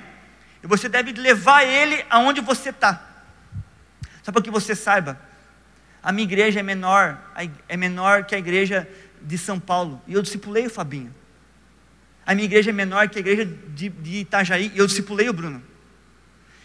E 0.68 0.70
você 0.70 0.90
deve 0.90 1.14
levar 1.14 1.64
ele 1.64 2.06
aonde 2.10 2.42
você 2.42 2.72
está. 2.72 3.02
Só 4.22 4.34
para 4.34 4.42
que 4.42 4.52
você 4.52 4.76
saiba, 4.76 5.18
a 6.04 6.12
minha 6.12 6.26
igreja 6.26 6.60
é 6.60 6.64
menor, 6.64 7.18
é 7.70 7.78
menor 7.78 8.26
que 8.26 8.36
a 8.36 8.38
igreja 8.38 8.86
de 9.22 9.38
São 9.38 9.62
Paulo 9.62 10.02
e 10.06 10.14
eu 10.14 10.22
discipulei 10.22 10.68
o 10.68 10.70
Fabinho. 10.70 11.16
A 12.26 12.36
minha 12.36 12.44
igreja 12.44 12.72
é 12.72 12.74
menor 12.74 13.08
que 13.08 13.18
a 13.18 13.22
igreja 13.22 13.46
de, 13.46 13.88
de 13.88 14.18
Itajaí 14.18 14.70
e 14.76 14.78
eu 14.78 14.86
discipulei 14.86 15.30
o 15.30 15.34
Bruno. 15.34 15.64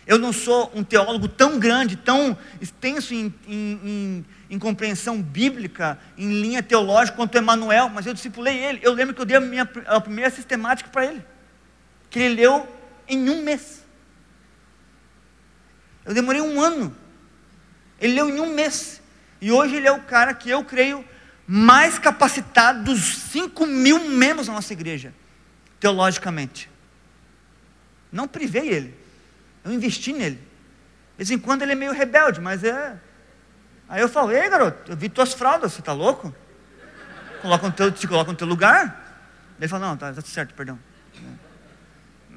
Eu 0.05 0.19
não 0.19 0.33
sou 0.33 0.73
um 0.75 0.83
teólogo 0.83 1.29
tão 1.29 1.61
grande, 1.61 1.95
tão 1.95 2.37
extenso 2.61 3.15
em, 3.15 3.33
em, 3.47 3.81
em, 3.85 4.25
em 4.51 4.59
compreensão 4.59 5.23
bíblica, 5.23 5.97
em 6.19 6.29
linha 6.41 6.61
teológica 6.61 7.17
quanto 7.17 7.39
Emanuel, 7.39 7.89
mas 7.89 8.05
eu 8.05 8.15
discipulei 8.15 8.59
ele. 8.59 8.81
Eu 8.83 8.95
lembro 8.95 9.15
que 9.15 9.21
eu 9.21 9.25
dei 9.25 9.37
a, 9.37 9.41
minha, 9.41 9.63
a 9.87 10.01
primeira 10.01 10.29
sistemática 10.29 10.91
para 10.91 11.07
ele, 11.07 11.25
que 12.11 12.19
ele 12.19 12.35
leu 12.35 12.67
em 13.07 13.31
um 13.31 13.45
mês. 13.45 13.82
Eu 16.05 16.15
demorei 16.15 16.41
um 16.41 16.61
ano. 16.61 16.95
Ele 18.01 18.15
leu 18.15 18.29
em 18.29 18.41
um 18.41 18.55
mês. 18.55 19.01
E 19.41 19.51
hoje 19.51 19.77
ele 19.77 19.87
é 19.87 19.93
o 19.93 20.03
cara 20.03 20.35
que 20.35 20.51
eu 20.51 20.65
creio 20.65 21.05
mais 21.47 21.99
capacitado 21.99 22.85
dos 22.85 23.17
5 23.31 23.67
mil 23.67 24.09
membros 24.09 24.47
da 24.47 24.53
nossa 24.53 24.73
igreja, 24.73 25.13
teologicamente. 25.81 26.71
Não 28.11 28.29
privei 28.29 28.69
ele, 28.69 28.95
eu 29.65 29.73
investi 29.73 30.13
nele. 30.13 30.37
De 30.37 31.19
vez 31.19 31.31
em 31.31 31.39
quando 31.39 31.63
ele 31.63 31.73
é 31.73 31.75
meio 31.75 31.93
rebelde, 31.93 32.41
mas 32.41 32.63
é. 32.65 32.97
Aí 33.89 34.01
eu 34.01 34.09
falo, 34.09 34.31
ei 34.33 34.49
garoto, 34.49 34.93
eu 34.93 34.97
vi 34.97 35.09
tuas 35.09 35.35
fraldas, 35.35 35.73
você 35.73 35.81
está 35.81 35.93
louco? 35.93 36.35
Coloca 37.41 37.67
no 37.67 37.73
teu, 37.73 37.91
te 37.91 38.07
coloca 38.07 38.31
no 38.31 38.39
teu 38.39 38.47
lugar. 38.47 39.01
Ele 39.59 39.69
fala, 39.69 39.89
não, 39.89 39.97
tá, 39.97 40.13
tá 40.13 40.21
certo, 40.23 40.55
perdão. 40.55 40.79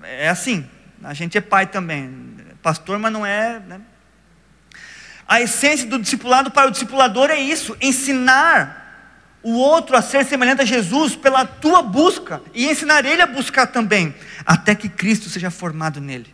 É 0.03 0.29
assim, 0.29 0.69
a 1.03 1.13
gente 1.13 1.37
é 1.37 1.41
pai 1.41 1.67
também, 1.67 2.34
pastor, 2.65 2.97
mas 2.97 3.13
não 3.13 3.23
é. 3.23 3.59
Né? 3.59 3.79
A 5.27 5.39
essência 5.39 5.85
do 5.85 5.99
discipulado 5.99 6.49
para 6.49 6.67
o 6.67 6.71
discipulador 6.71 7.29
é 7.29 7.39
isso: 7.39 7.77
ensinar 7.79 8.81
o 9.43 9.53
outro 9.53 9.95
a 9.95 10.01
ser 10.01 10.25
semelhante 10.25 10.63
a 10.63 10.65
Jesus 10.65 11.15
pela 11.15 11.45
tua 11.45 11.83
busca 11.83 12.41
e 12.55 12.67
ensinar 12.67 13.05
ele 13.05 13.21
a 13.21 13.27
buscar 13.27 13.67
também, 13.67 14.15
até 14.43 14.73
que 14.73 14.89
Cristo 14.89 15.29
seja 15.29 15.51
formado 15.51 16.01
nele. 16.01 16.33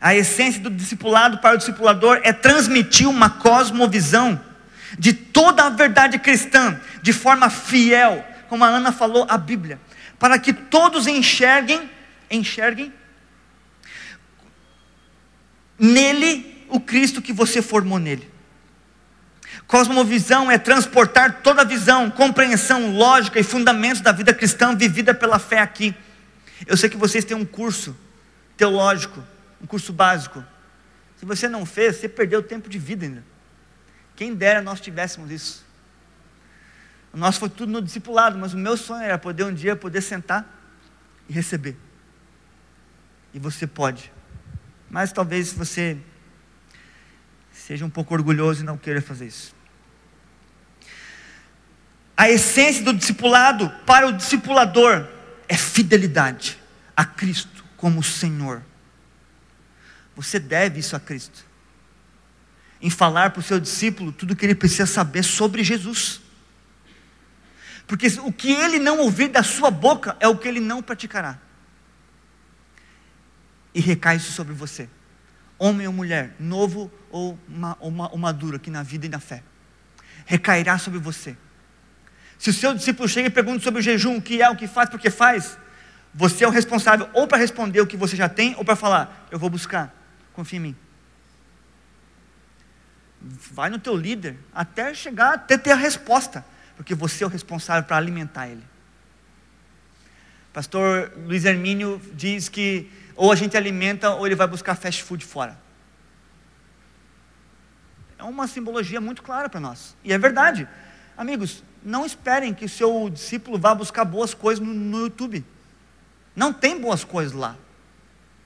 A 0.00 0.16
essência 0.16 0.60
do 0.60 0.70
discipulado 0.70 1.38
para 1.38 1.54
o 1.54 1.58
discipulador 1.58 2.20
é 2.24 2.32
transmitir 2.32 3.08
uma 3.08 3.30
cosmovisão 3.30 4.40
de 4.98 5.12
toda 5.12 5.64
a 5.64 5.70
verdade 5.70 6.18
cristã, 6.18 6.80
de 7.02 7.12
forma 7.12 7.48
fiel, 7.50 8.26
como 8.48 8.64
a 8.64 8.68
Ana 8.68 8.90
falou, 8.90 9.26
a 9.28 9.38
Bíblia, 9.38 9.78
para 10.18 10.40
que 10.40 10.52
todos 10.52 11.06
enxerguem, 11.06 11.88
enxerguem 12.28 12.92
nele 15.78 16.66
o 16.68 16.80
Cristo 16.80 17.22
que 17.22 17.32
você 17.32 17.62
formou 17.62 17.98
nele. 17.98 18.28
Cosmovisão 19.66 20.50
é 20.50 20.58
transportar 20.58 21.42
toda 21.42 21.62
a 21.62 21.64
visão, 21.64 22.10
compreensão, 22.10 22.94
lógica 22.96 23.38
e 23.38 23.42
fundamentos 23.42 24.00
da 24.00 24.12
vida 24.12 24.32
cristã 24.32 24.74
vivida 24.74 25.12
pela 25.14 25.38
fé 25.38 25.60
aqui. 25.60 25.94
Eu 26.66 26.76
sei 26.76 26.88
que 26.88 26.96
vocês 26.96 27.24
têm 27.24 27.36
um 27.36 27.44
curso 27.44 27.96
teológico, 28.56 29.22
um 29.60 29.66
curso 29.66 29.92
básico. 29.92 30.44
Se 31.16 31.26
você 31.26 31.48
não 31.48 31.66
fez, 31.66 31.96
você 31.96 32.08
perdeu 32.08 32.42
tempo 32.42 32.68
de 32.68 32.78
vida 32.78 33.04
ainda. 33.04 33.24
Quem 34.16 34.34
dera 34.34 34.62
nós 34.62 34.80
tivéssemos 34.80 35.30
isso. 35.30 35.64
O 37.12 37.16
nosso 37.16 37.38
foi 37.38 37.48
tudo 37.48 37.72
no 37.72 37.82
discipulado, 37.82 38.38
mas 38.38 38.54
o 38.54 38.58
meu 38.58 38.76
sonho 38.76 39.02
era 39.02 39.18
poder 39.18 39.44
um 39.44 39.52
dia 39.52 39.76
poder 39.76 40.00
sentar 40.00 40.46
e 41.28 41.32
receber. 41.32 41.76
E 43.32 43.38
você 43.38 43.66
pode. 43.66 44.10
Mas 44.90 45.12
talvez 45.12 45.52
você 45.52 45.96
seja 47.52 47.84
um 47.84 47.90
pouco 47.90 48.14
orgulhoso 48.14 48.62
e 48.62 48.64
não 48.64 48.78
queira 48.78 49.02
fazer 49.02 49.26
isso. 49.26 49.54
A 52.16 52.28
essência 52.28 52.82
do 52.82 52.92
discipulado 52.92 53.70
para 53.86 54.08
o 54.08 54.12
discipulador 54.12 55.06
é 55.48 55.56
fidelidade 55.56 56.58
a 56.96 57.04
Cristo 57.04 57.64
como 57.76 58.02
Senhor. 58.02 58.62
Você 60.16 60.40
deve 60.40 60.80
isso 60.80 60.96
a 60.96 61.00
Cristo. 61.00 61.46
Em 62.82 62.90
falar 62.90 63.30
para 63.30 63.40
o 63.40 63.42
seu 63.42 63.60
discípulo 63.60 64.10
tudo 64.10 64.32
o 64.32 64.36
que 64.36 64.44
ele 64.44 64.54
precisa 64.54 64.86
saber 64.86 65.22
sobre 65.22 65.62
Jesus. 65.62 66.20
Porque 67.86 68.06
o 68.22 68.32
que 68.32 68.52
ele 68.52 68.78
não 68.78 68.98
ouvir 68.98 69.28
da 69.28 69.42
sua 69.42 69.70
boca 69.70 70.16
é 70.20 70.26
o 70.26 70.36
que 70.36 70.48
ele 70.48 70.60
não 70.60 70.82
praticará. 70.82 71.38
E 73.74 73.80
recai 73.80 74.16
isso 74.16 74.32
sobre 74.32 74.54
você, 74.54 74.88
homem 75.58 75.86
ou 75.86 75.92
mulher, 75.92 76.34
novo 76.38 76.90
ou, 77.10 77.38
uma, 77.48 77.76
uma, 77.80 78.10
ou 78.10 78.18
maduro 78.18 78.56
aqui 78.56 78.70
na 78.70 78.82
vida 78.82 79.06
e 79.06 79.08
na 79.08 79.20
fé. 79.20 79.42
Recairá 80.26 80.78
sobre 80.78 80.98
você 80.98 81.36
se 82.38 82.50
o 82.50 82.52
seu 82.52 82.72
discípulo 82.72 83.08
chega 83.08 83.26
e 83.26 83.30
pergunta 83.30 83.62
sobre 83.62 83.80
o 83.80 83.82
jejum, 83.82 84.16
o 84.16 84.22
que 84.22 84.40
é, 84.40 84.48
o 84.48 84.54
que 84.54 84.68
faz, 84.68 84.88
por 84.88 85.00
que 85.00 85.10
faz, 85.10 85.58
você 86.14 86.44
é 86.44 86.48
o 86.48 86.50
responsável 86.50 87.08
ou 87.12 87.26
para 87.26 87.36
responder 87.36 87.80
o 87.80 87.86
que 87.86 87.96
você 87.96 88.14
já 88.14 88.28
tem, 88.28 88.54
ou 88.56 88.64
para 88.64 88.76
falar, 88.76 89.26
eu 89.30 89.38
vou 89.38 89.50
buscar, 89.50 89.92
confia 90.32 90.58
em 90.58 90.62
mim. 90.62 90.76
Vai 93.20 93.68
no 93.68 93.78
teu 93.80 93.96
líder 93.96 94.38
até 94.54 94.94
chegar, 94.94 95.34
até 95.34 95.58
ter 95.58 95.72
a 95.72 95.76
resposta, 95.76 96.44
porque 96.76 96.94
você 96.94 97.24
é 97.24 97.26
o 97.26 97.30
responsável 97.30 97.82
para 97.82 97.96
alimentar 97.96 98.46
ele. 98.46 98.62
Pastor 100.52 101.12
Luiz 101.26 101.44
Hermínio 101.44 102.00
diz 102.14 102.48
que 102.48 102.88
ou 103.18 103.32
a 103.32 103.34
gente 103.34 103.56
alimenta 103.56 104.10
ou 104.10 104.24
ele 104.24 104.36
vai 104.36 104.46
buscar 104.46 104.76
fast 104.76 105.02
food 105.02 105.24
fora. 105.24 105.58
É 108.16 108.22
uma 108.22 108.46
simbologia 108.46 109.00
muito 109.00 109.24
clara 109.24 109.48
para 109.48 109.58
nós. 109.58 109.96
E 110.04 110.12
é 110.12 110.18
verdade. 110.18 110.68
Amigos, 111.16 111.64
não 111.82 112.06
esperem 112.06 112.54
que 112.54 112.64
o 112.64 112.68
seu 112.68 113.10
discípulo 113.10 113.58
vá 113.58 113.74
buscar 113.74 114.04
boas 114.04 114.34
coisas 114.34 114.64
no, 114.64 114.72
no 114.72 115.00
YouTube. 115.00 115.44
Não 116.34 116.52
tem 116.52 116.80
boas 116.80 117.02
coisas 117.02 117.32
lá. 117.32 117.56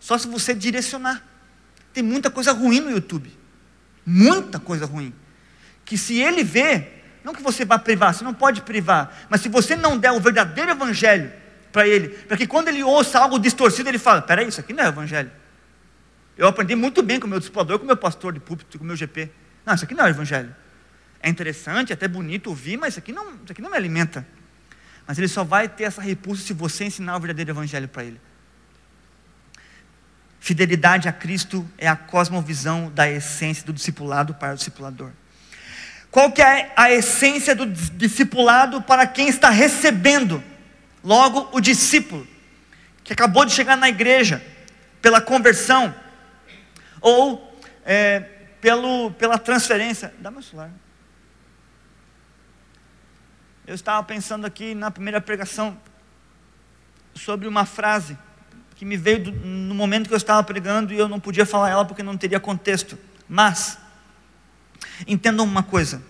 Só 0.01 0.17
se 0.17 0.27
você 0.27 0.55
direcionar. 0.55 1.23
Tem 1.93 2.03
muita 2.03 2.31
coisa 2.31 2.53
ruim 2.53 2.81
no 2.81 2.91
YouTube. 2.91 3.31
Muita 4.07 4.59
coisa 4.59 4.87
ruim. 4.87 5.15
Que 5.85 5.99
se 5.99 6.19
ele 6.19 6.43
vê, 6.43 6.93
não 7.23 7.35
que 7.35 7.43
você 7.43 7.63
vá 7.63 7.79
privar, 7.79 8.15
você 8.15 8.25
não 8.25 8.33
pode 8.33 8.63
privar, 8.63 9.27
mas 9.29 9.43
se 9.43 9.51
você 9.51 9.77
não 9.77 9.99
der 9.99 10.13
o 10.13 10.21
verdadeiro 10.21 10.71
evangelho 10.71 11.42
para 11.73 11.89
ele, 11.89 12.11
para 12.11 12.37
que 12.37 12.47
quando 12.47 12.69
ele 12.69 12.83
ouça 12.83 13.19
algo 13.19 13.39
distorcido, 13.39 13.89
ele 13.89 13.99
fala: 13.99 14.21
peraí, 14.21 14.47
isso 14.47 14.61
aqui 14.61 14.73
não 14.73 14.85
é 14.85 14.89
evangelho. 14.89 15.31
Eu 16.37 16.47
aprendi 16.47 16.75
muito 16.75 17.03
bem 17.03 17.19
com 17.19 17.27
o 17.27 17.31
meu 17.31 17.39
discipulador, 17.39 17.79
com 17.79 17.85
o 17.85 17.87
meu 17.87 17.97
pastor 17.97 18.33
de 18.33 18.41
púlpito, 18.41 18.79
com 18.79 18.85
o 18.85 18.87
meu 18.87 18.97
GP. 18.97 19.31
Não, 19.65 19.75
isso 19.75 19.85
aqui 19.85 19.95
não 19.95 20.07
é 20.07 20.11
evangelho. 20.11 20.55
É 21.23 21.29
interessante, 21.29 21.93
até 21.93 22.07
bonito 22.07 22.49
ouvir, 22.49 22.77
mas 22.77 22.95
isso 22.95 22.99
aqui 22.99 23.13
não, 23.13 23.35
isso 23.35 23.53
aqui 23.53 23.63
não 23.63 23.71
me 23.71 23.77
alimenta. 23.77 24.27
Mas 25.07 25.19
ele 25.19 25.29
só 25.29 25.45
vai 25.45 25.69
ter 25.69 25.85
essa 25.85 26.03
repulsa 26.03 26.43
se 26.43 26.53
você 26.53 26.85
ensinar 26.85 27.17
o 27.17 27.21
verdadeiro 27.21 27.51
evangelho 27.51 27.89
para 27.89 28.05
ele. 28.05 28.21
Fidelidade 30.41 31.09
a 31.09 31.13
Cristo 31.13 31.69
é 31.79 31.87
a 31.87 31.95
cosmovisão 31.95 32.91
da 32.93 33.09
essência 33.09 33.65
do 33.65 33.73
discipulado 33.73 34.35
para 34.35 34.53
o 34.53 34.57
discipulador. 34.57 35.11
Qual 36.11 36.33
que 36.33 36.43
é 36.43 36.73
a 36.77 36.91
essência 36.91 37.55
do 37.55 37.65
discipulado 37.67 38.83
para 38.83 39.07
quem 39.07 39.29
está 39.29 39.49
recebendo? 39.51 40.43
Logo, 41.03 41.49
o 41.53 41.61
discípulo, 41.61 42.27
que 43.03 43.13
acabou 43.13 43.45
de 43.45 43.53
chegar 43.53 43.77
na 43.77 43.89
igreja, 43.89 44.43
pela 45.01 45.21
conversão, 45.21 45.95
ou 47.01 47.59
é, 47.85 48.21
pelo, 48.61 49.11
pela 49.13 49.39
transferência. 49.39 50.15
Dá 50.21 50.31
meu 50.31 50.43
celular. 50.43 50.71
Eu 53.67 53.75
estava 53.75 54.03
pensando 54.05 54.47
aqui 54.47 54.75
na 54.75 54.91
primeira 54.91 55.21
pregação 55.21 55.77
sobre 57.15 57.47
uma 57.47 57.65
frase 57.65 58.17
que 58.77 58.85
me 58.85 58.97
veio 58.97 59.25
do, 59.25 59.33
no 59.33 59.75
momento 59.75 60.09
que 60.09 60.15
eu 60.15 60.19
estava 60.19 60.43
pregando 60.43 60.93
e 60.93 60.99
eu 60.99 61.09
não 61.09 61.21
podia 61.21 61.47
falar 61.47 61.71
ela 61.71 61.85
porque 61.85 62.03
não 62.03 62.17
teria 62.17 62.41
contexto. 62.41 62.99
Mas, 63.29 63.79
entendam 65.07 65.45
uma 65.45 65.63
coisa: 65.63 66.03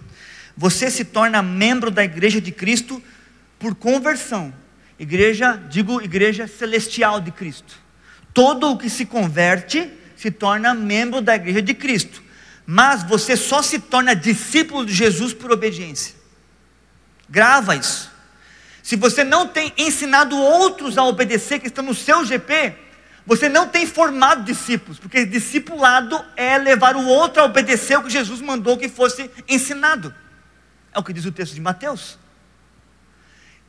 você 0.56 0.90
se 0.90 1.04
torna 1.04 1.42
membro 1.42 1.90
da 1.90 2.04
igreja 2.04 2.40
de 2.40 2.52
Cristo 2.52 3.02
por 3.58 3.74
conversão. 3.74 4.52
Igreja, 5.02 5.60
digo 5.68 6.00
igreja 6.00 6.46
celestial 6.46 7.20
de 7.20 7.32
Cristo. 7.32 7.74
Todo 8.32 8.70
o 8.70 8.78
que 8.78 8.88
se 8.88 9.04
converte 9.04 9.90
se 10.14 10.30
torna 10.30 10.74
membro 10.74 11.20
da 11.20 11.34
igreja 11.34 11.60
de 11.60 11.74
Cristo. 11.74 12.22
Mas 12.64 13.02
você 13.02 13.36
só 13.36 13.60
se 13.62 13.80
torna 13.80 14.14
discípulo 14.14 14.86
de 14.86 14.94
Jesus 14.94 15.34
por 15.34 15.50
obediência. 15.50 16.14
Grava 17.28 17.74
isso. 17.74 18.12
Se 18.80 18.94
você 18.94 19.24
não 19.24 19.48
tem 19.48 19.72
ensinado 19.76 20.38
outros 20.38 20.96
a 20.96 21.02
obedecer 21.02 21.58
que 21.58 21.66
estão 21.66 21.82
no 21.82 21.94
seu 21.94 22.24
GP, 22.24 22.72
você 23.26 23.48
não 23.48 23.66
tem 23.66 23.88
formado 23.88 24.44
discípulos, 24.44 25.00
porque 25.00 25.26
discipulado 25.26 26.24
é 26.36 26.58
levar 26.58 26.94
o 26.94 27.04
outro 27.08 27.42
a 27.42 27.46
obedecer 27.46 27.98
o 27.98 28.04
que 28.04 28.10
Jesus 28.10 28.40
mandou 28.40 28.78
que 28.78 28.88
fosse 28.88 29.28
ensinado. 29.48 30.14
É 30.94 30.98
o 31.00 31.02
que 31.02 31.12
diz 31.12 31.24
o 31.24 31.32
texto 31.32 31.54
de 31.54 31.60
Mateus. 31.60 32.21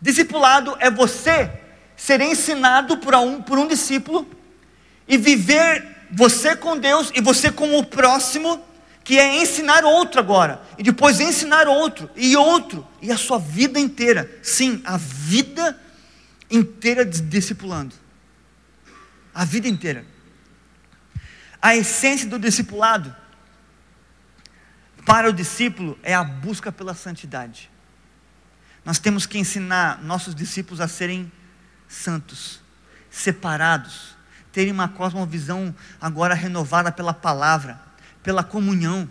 Discipulado 0.04 0.76
é 0.82 0.91
você 0.91 1.49
ser 1.95 2.20
ensinado 2.20 2.97
por 2.97 3.16
um, 3.16 3.41
por 3.41 3.58
um 3.58 3.66
discípulo 3.66 4.30
e 5.08 5.18
viver 5.18 6.10
você 6.12 6.58
com 6.58 6.78
Deus 6.78 7.10
e 7.16 7.22
você 7.22 7.49
com 7.49 7.80
o 7.80 7.86
próximo 7.86 8.62
que 9.01 9.18
é 9.18 9.41
ensinar 9.41 9.86
outro 9.86 10.20
agora, 10.20 10.62
e 10.78 10.84
depois 10.84 11.22
ensinar 11.22 11.70
outro, 11.70 12.10
e 12.18 12.36
outro, 12.36 12.86
e 13.01 13.14
a 13.14 13.18
sua 13.18 13.39
vida 13.39 13.80
inteira. 13.80 14.30
Sim, 14.41 14.82
a 14.84 14.97
vida 14.97 15.80
inteira 16.51 17.06
discipulando. 17.06 17.95
A 19.34 19.45
vida 19.45 19.70
inteira. 19.70 20.06
A 21.62 21.78
essência 21.78 22.28
do 22.28 22.38
discipulado 22.38 23.16
para 25.06 25.30
o 25.30 25.34
discípulo 25.34 25.97
é 26.04 26.14
a 26.14 26.26
busca 26.26 26.74
pela 26.74 26.93
santidade. 26.93 27.72
Nós 28.86 29.00
temos 29.00 29.26
que 29.26 29.38
ensinar 29.38 30.02
nossos 30.04 30.36
discípulos 30.36 30.82
a 30.82 30.88
serem 30.88 31.32
santos, 31.88 32.62
separados, 33.10 34.16
terem 34.52 34.72
uma 34.72 34.90
cosmovisão 34.90 35.74
agora 36.02 36.34
renovada 36.34 36.92
pela 36.92 37.14
palavra 37.14 37.94
pela 38.24 38.44
comunhão. 38.44 39.08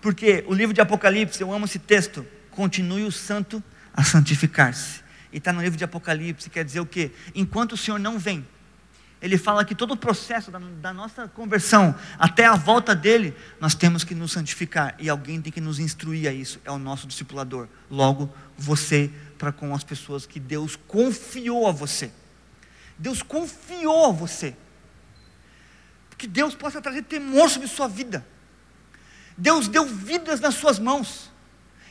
Porque 0.00 0.44
o 0.48 0.52
livro 0.52 0.74
de 0.74 0.80
Apocalipse, 0.80 1.40
eu 1.40 1.52
amo 1.52 1.64
esse 1.64 1.78
texto, 1.78 2.26
continue 2.50 3.04
o 3.04 3.12
santo 3.12 3.62
a 3.94 4.02
santificar-se. 4.02 5.00
E 5.32 5.38
está 5.38 5.52
no 5.52 5.62
livro 5.62 5.78
de 5.78 5.84
Apocalipse, 5.84 6.50
quer 6.50 6.64
dizer 6.64 6.80
o 6.80 6.86
quê? 6.86 7.12
Enquanto 7.34 7.72
o 7.72 7.76
Senhor 7.76 7.98
não 7.98 8.18
vem, 8.18 8.46
ele 9.22 9.38
fala 9.38 9.64
que 9.64 9.74
todo 9.74 9.92
o 9.92 9.96
processo 9.96 10.50
da, 10.50 10.58
da, 10.58 10.92
nossa 10.92 11.28
conversão 11.28 11.94
até 12.18 12.44
a 12.44 12.56
volta 12.56 12.94
dele, 12.94 13.34
nós 13.60 13.74
temos 13.74 14.02
que 14.02 14.14
nos 14.14 14.32
santificar 14.32 14.94
e 14.98 15.08
alguém 15.08 15.40
tem 15.40 15.52
que 15.52 15.60
nos 15.60 15.78
instruir 15.78 16.28
a 16.28 16.32
isso, 16.32 16.60
é 16.64 16.70
o 16.70 16.78
nosso 16.78 17.06
discipulador. 17.06 17.68
Logo, 17.88 18.28
você 18.58 19.10
para 19.38 19.52
com 19.52 19.74
as 19.74 19.84
pessoas 19.84 20.26
que 20.26 20.40
Deus 20.40 20.76
confiou 20.88 21.68
a 21.68 21.72
você. 21.72 22.10
Deus 22.98 23.22
confiou 23.22 24.06
a 24.06 24.12
você 24.12 24.56
que 26.22 26.28
Deus 26.28 26.54
possa 26.54 26.80
trazer 26.80 27.02
temor 27.02 27.50
sobre 27.50 27.66
sua 27.66 27.88
vida. 27.88 28.24
Deus 29.36 29.66
deu 29.66 29.84
vidas 29.84 30.38
nas 30.38 30.54
suas 30.54 30.78
mãos. 30.78 31.32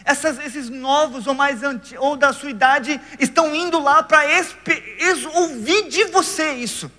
Essas, 0.05 0.39
esses 0.39 0.69
novos 0.69 1.27
ou 1.27 1.33
mais 1.33 1.61
antigos, 1.63 2.01
ou 2.01 2.15
da 2.15 2.31
sua 2.31 2.49
idade, 2.49 2.99
estão 3.19 3.53
indo 3.53 3.77
lá 3.77 4.01
para 4.01 4.21
ouvir 5.33 5.89
de 5.89 6.05
você 6.05 6.53
isso. 6.53 6.89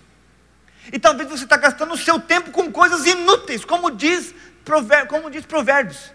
E 0.91 0.99
talvez 0.99 1.28
você 1.28 1.45
está 1.45 1.57
gastando 1.57 1.95
o 1.95 1.99
seu 1.99 2.18
tempo 2.18 2.51
com 2.51 2.72
coisas 2.72 3.07
inúteis, 3.07 3.64
como 3.64 3.91
diz, 3.91 4.35
como 5.09 5.30
diz 5.30 5.45
Provérbios. 5.45 6.12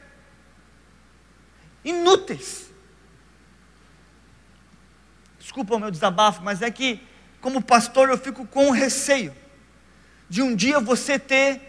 Inúteis. 1.86 2.68
Desculpa 5.40 5.76
o 5.76 5.80
meu 5.80 5.92
desabafo, 5.92 6.42
mas 6.44 6.62
é 6.62 6.70
que, 6.70 7.02
como 7.40 7.62
pastor, 7.62 8.10
eu 8.10 8.18
fico 8.18 8.46
com 8.46 8.72
receio 8.72 9.34
de 10.30 10.42
um 10.42 10.56
dia 10.56 10.80
você 10.80 11.18
ter 11.18 11.62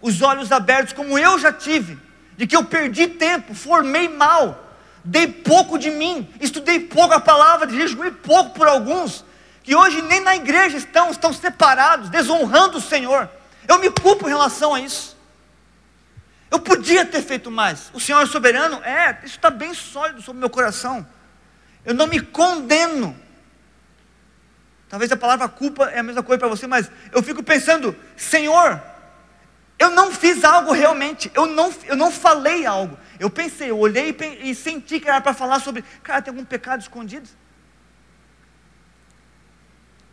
os 0.00 0.20
olhos 0.20 0.50
abertos, 0.50 0.92
como 0.92 1.16
eu 1.16 1.38
já 1.38 1.52
tive, 1.52 1.96
de 2.36 2.46
que 2.46 2.56
eu 2.56 2.64
perdi 2.64 3.06
tempo, 3.06 3.54
formei 3.54 4.08
mal, 4.08 4.76
dei 5.04 5.28
pouco 5.28 5.78
de 5.78 5.90
mim, 5.90 6.28
estudei 6.40 6.80
pouco 6.80 7.14
a 7.14 7.20
palavra, 7.20 7.70
jejuei 7.70 8.10
pouco 8.10 8.50
por 8.50 8.66
alguns, 8.66 9.24
que 9.62 9.74
hoje 9.74 10.02
nem 10.02 10.20
na 10.20 10.34
igreja 10.34 10.76
estão, 10.76 11.10
estão 11.10 11.32
separados, 11.32 12.08
desonrando 12.08 12.78
o 12.78 12.80
Senhor. 12.80 13.28
Eu 13.68 13.78
me 13.78 13.90
culpo 13.90 14.26
em 14.26 14.30
relação 14.30 14.74
a 14.74 14.80
isso. 14.80 15.16
Eu 16.50 16.58
podia 16.58 17.06
ter 17.06 17.22
feito 17.22 17.50
mais. 17.50 17.90
O 17.94 18.00
Senhor 18.00 18.20
é 18.20 18.26
soberano? 18.26 18.82
É, 18.84 19.18
isso 19.24 19.36
está 19.36 19.50
bem 19.50 19.72
sólido 19.72 20.20
sobre 20.20 20.38
o 20.38 20.40
meu 20.40 20.50
coração. 20.50 21.06
Eu 21.84 21.94
não 21.94 22.06
me 22.06 22.20
condeno 22.20 23.16
Talvez 24.92 25.10
a 25.10 25.16
palavra 25.16 25.48
culpa 25.48 25.84
é 25.84 26.00
a 26.00 26.02
mesma 26.02 26.22
coisa 26.22 26.38
para 26.38 26.48
você, 26.48 26.66
mas 26.66 26.90
eu 27.12 27.22
fico 27.22 27.42
pensando, 27.42 27.96
Senhor, 28.14 28.78
eu 29.78 29.88
não 29.88 30.12
fiz 30.12 30.44
algo 30.44 30.70
realmente, 30.70 31.30
eu 31.34 31.46
não, 31.46 31.72
eu 31.86 31.96
não 31.96 32.10
falei 32.10 32.66
algo. 32.66 32.98
Eu 33.18 33.30
pensei, 33.30 33.70
eu 33.70 33.78
olhei 33.78 34.14
e, 34.14 34.50
e 34.50 34.54
senti 34.54 35.00
que 35.00 35.08
era 35.08 35.18
para 35.18 35.32
falar 35.32 35.60
sobre, 35.60 35.82
cara, 36.02 36.20
tem 36.20 36.30
algum 36.30 36.44
pecado 36.44 36.82
escondido? 36.82 37.26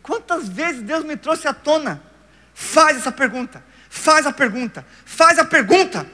Quantas 0.02 0.48
vezes 0.48 0.82
Deus 0.82 1.04
me 1.04 1.16
trouxe 1.16 1.46
à 1.46 1.54
tona? 1.54 2.02
Faz 2.54 2.96
essa 2.96 3.12
pergunta, 3.12 3.64
faz 3.88 4.26
a 4.26 4.32
pergunta, 4.32 4.84
faz 5.04 5.38
a 5.38 5.44
pergunta. 5.44 6.06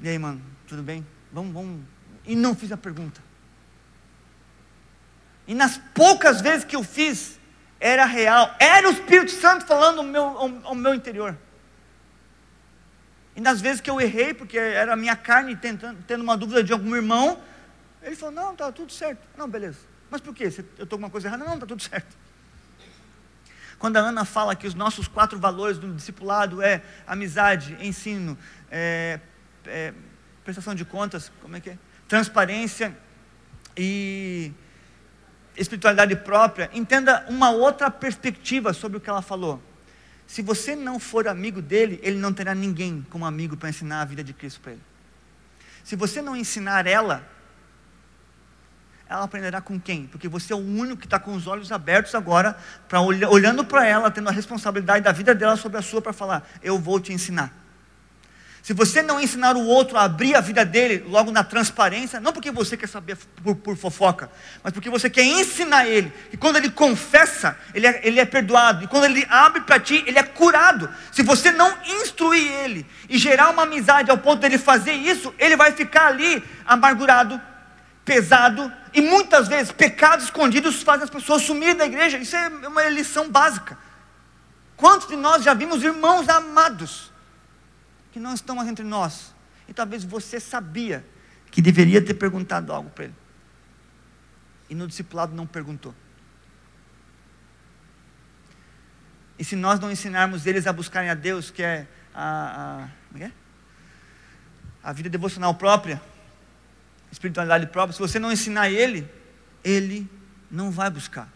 E 0.00 0.08
aí, 0.08 0.18
mano, 0.18 0.40
tudo 0.66 0.82
bem? 0.82 1.06
Vamos, 1.32 1.52
vamos. 1.52 1.80
E 2.24 2.36
não 2.36 2.54
fiz 2.54 2.70
a 2.72 2.76
pergunta. 2.76 3.22
E 5.46 5.54
nas 5.54 5.78
poucas 5.94 6.40
vezes 6.40 6.64
que 6.64 6.76
eu 6.76 6.84
fiz, 6.84 7.38
era 7.80 8.04
real, 8.04 8.54
era 8.58 8.88
o 8.88 8.92
Espírito 8.92 9.30
Santo 9.30 9.64
falando 9.66 9.98
ao 9.98 10.04
meu, 10.04 10.22
ao, 10.22 10.60
ao 10.64 10.74
meu 10.74 10.94
interior. 10.94 11.36
E 13.34 13.40
nas 13.40 13.60
vezes 13.60 13.80
que 13.80 13.88
eu 13.88 14.00
errei, 14.00 14.34
porque 14.34 14.58
era 14.58 14.92
a 14.92 14.96
minha 14.96 15.14
carne 15.14 15.54
tentando, 15.54 16.02
tendo 16.06 16.22
uma 16.22 16.36
dúvida 16.36 16.62
de 16.62 16.72
algum 16.72 16.94
irmão, 16.96 17.40
ele 18.02 18.16
falou: 18.16 18.34
Não, 18.34 18.52
está 18.52 18.70
tudo 18.72 18.92
certo. 18.92 19.26
Não, 19.36 19.48
beleza. 19.48 19.78
Mas 20.10 20.20
por 20.20 20.34
quê? 20.34 20.44
Eu 20.44 20.48
estou 20.48 20.86
com 20.86 20.94
alguma 20.94 21.10
coisa 21.10 21.28
errada? 21.28 21.44
Não, 21.44 21.54
está 21.54 21.66
tudo 21.66 21.82
certo. 21.82 22.16
Quando 23.78 23.96
a 23.96 24.00
Ana 24.00 24.24
fala 24.24 24.56
que 24.56 24.66
os 24.66 24.74
nossos 24.74 25.06
quatro 25.06 25.38
valores 25.38 25.78
do 25.78 25.94
discipulado 25.94 26.60
é 26.60 26.82
amizade, 27.06 27.76
ensino, 27.80 28.36
é, 28.70 29.20
é, 29.64 29.94
prestação 30.42 30.74
de 30.74 30.84
contas, 30.84 31.30
como 31.40 31.56
é 31.56 31.60
que 31.60 31.70
é? 31.70 31.78
Transparência 32.08 32.96
e 33.76 34.52
espiritualidade 35.56 36.16
própria, 36.16 36.70
entenda 36.72 37.24
uma 37.28 37.50
outra 37.50 37.90
perspectiva 37.90 38.72
sobre 38.72 38.98
o 38.98 39.00
que 39.00 39.08
ela 39.08 39.22
falou. 39.22 39.62
Se 40.26 40.42
você 40.42 40.74
não 40.74 40.98
for 40.98 41.28
amigo 41.28 41.62
dele, 41.62 42.00
ele 42.02 42.18
não 42.18 42.32
terá 42.32 42.54
ninguém 42.54 43.06
como 43.10 43.24
amigo 43.24 43.56
para 43.56 43.68
ensinar 43.68 44.02
a 44.02 44.04
vida 44.04 44.22
de 44.22 44.32
Cristo 44.32 44.60
para 44.60 44.72
ele. 44.72 44.82
Se 45.84 45.96
você 45.96 46.20
não 46.20 46.36
ensinar 46.36 46.86
ela, 46.86 47.26
ela 49.08 49.24
aprenderá 49.24 49.60
com 49.60 49.80
quem? 49.80 50.06
Porque 50.06 50.28
você 50.28 50.52
é 50.52 50.56
o 50.56 50.58
único 50.58 50.98
que 50.98 51.06
está 51.06 51.18
com 51.18 51.32
os 51.34 51.46
olhos 51.46 51.72
abertos 51.72 52.14
agora, 52.14 52.56
pra, 52.86 53.00
olhando 53.00 53.64
para 53.64 53.86
ela, 53.86 54.10
tendo 54.10 54.28
a 54.28 54.32
responsabilidade 54.32 55.02
da 55.02 55.12
vida 55.12 55.34
dela 55.34 55.56
sobre 55.56 55.78
a 55.78 55.82
sua, 55.82 56.02
para 56.02 56.12
falar: 56.12 56.46
Eu 56.62 56.78
vou 56.78 57.00
te 57.00 57.12
ensinar. 57.12 57.52
Se 58.62 58.74
você 58.74 59.00
não 59.00 59.18
ensinar 59.18 59.56
o 59.56 59.64
outro 59.64 59.96
a 59.96 60.02
abrir 60.02 60.34
a 60.34 60.42
vida 60.42 60.62
dele 60.62 61.02
logo 61.08 61.30
na 61.30 61.42
transparência, 61.42 62.20
não 62.20 62.34
porque 62.34 62.50
você 62.50 62.76
quer 62.76 62.86
saber 62.86 63.16
por, 63.42 63.56
por 63.56 63.76
fofoca, 63.78 64.30
mas 64.62 64.74
porque 64.74 64.90
você 64.90 65.08
quer 65.08 65.24
ensinar 65.24 65.86
ele, 65.86 66.12
que 66.30 66.36
quando 66.36 66.56
ele 66.56 66.68
confessa, 66.68 67.56
ele 67.72 67.86
é, 67.86 68.00
ele 68.04 68.20
é 68.20 68.26
perdoado, 68.26 68.84
e 68.84 68.86
quando 68.86 69.04
ele 69.04 69.26
abre 69.30 69.62
para 69.62 69.80
ti, 69.80 70.04
ele 70.06 70.18
é 70.18 70.22
curado. 70.22 70.90
Se 71.10 71.22
você 71.22 71.50
não 71.50 71.72
instruir 72.02 72.46
ele 72.62 72.86
e 73.08 73.16
gerar 73.16 73.48
uma 73.48 73.62
amizade 73.62 74.10
ao 74.10 74.18
ponto 74.18 74.40
dele 74.40 74.58
fazer 74.58 74.92
isso, 74.92 75.34
ele 75.38 75.56
vai 75.56 75.72
ficar 75.72 76.08
ali 76.08 76.44
amargurado, 76.66 77.40
pesado, 78.08 78.72
e 78.94 79.00
muitas 79.00 79.46
vezes 79.46 79.70
pecados 79.70 80.24
escondidos 80.24 80.82
fazem 80.82 81.04
as 81.04 81.10
pessoas 81.10 81.42
sumirem 81.42 81.76
da 81.76 81.86
igreja. 81.86 82.18
Isso 82.18 82.34
é 82.34 82.48
uma 82.48 82.88
lição 82.88 83.30
básica. 83.30 83.78
Quantos 84.76 85.08
de 85.08 85.16
nós 85.16 85.44
já 85.44 85.54
vimos 85.54 85.82
irmãos 85.84 86.28
amados? 86.28 87.12
que 88.18 88.18
não 88.18 88.34
estão 88.34 88.56
mais 88.56 88.68
entre 88.68 88.84
nós. 88.84 89.34
E 89.68 89.72
talvez 89.72 90.02
você 90.04 90.40
sabia 90.40 91.04
que 91.50 91.62
deveria 91.62 92.04
ter 92.04 92.14
perguntado 92.14 92.72
algo 92.72 92.90
para 92.90 93.04
ele. 93.04 93.14
E 94.68 94.74
no 94.74 94.86
discipulado 94.86 95.34
não 95.34 95.46
perguntou. 95.46 95.94
E 99.38 99.44
se 99.44 99.54
nós 99.54 99.78
não 99.78 99.90
ensinarmos 99.90 100.46
eles 100.46 100.66
a 100.66 100.72
buscarem 100.72 101.10
a 101.10 101.14
Deus, 101.14 101.50
que 101.50 101.62
é 101.62 101.86
a, 102.12 102.88
a, 103.14 103.18
é? 103.20 103.30
a 104.82 104.92
vida 104.92 105.08
devocional 105.08 105.54
própria, 105.54 106.02
espiritualidade 107.10 107.66
própria, 107.66 107.92
se 107.92 107.98
você 107.98 108.18
não 108.18 108.30
ensinar 108.30 108.70
ele, 108.70 109.10
ele 109.64 110.10
não 110.50 110.70
vai 110.70 110.90
buscar. 110.90 111.28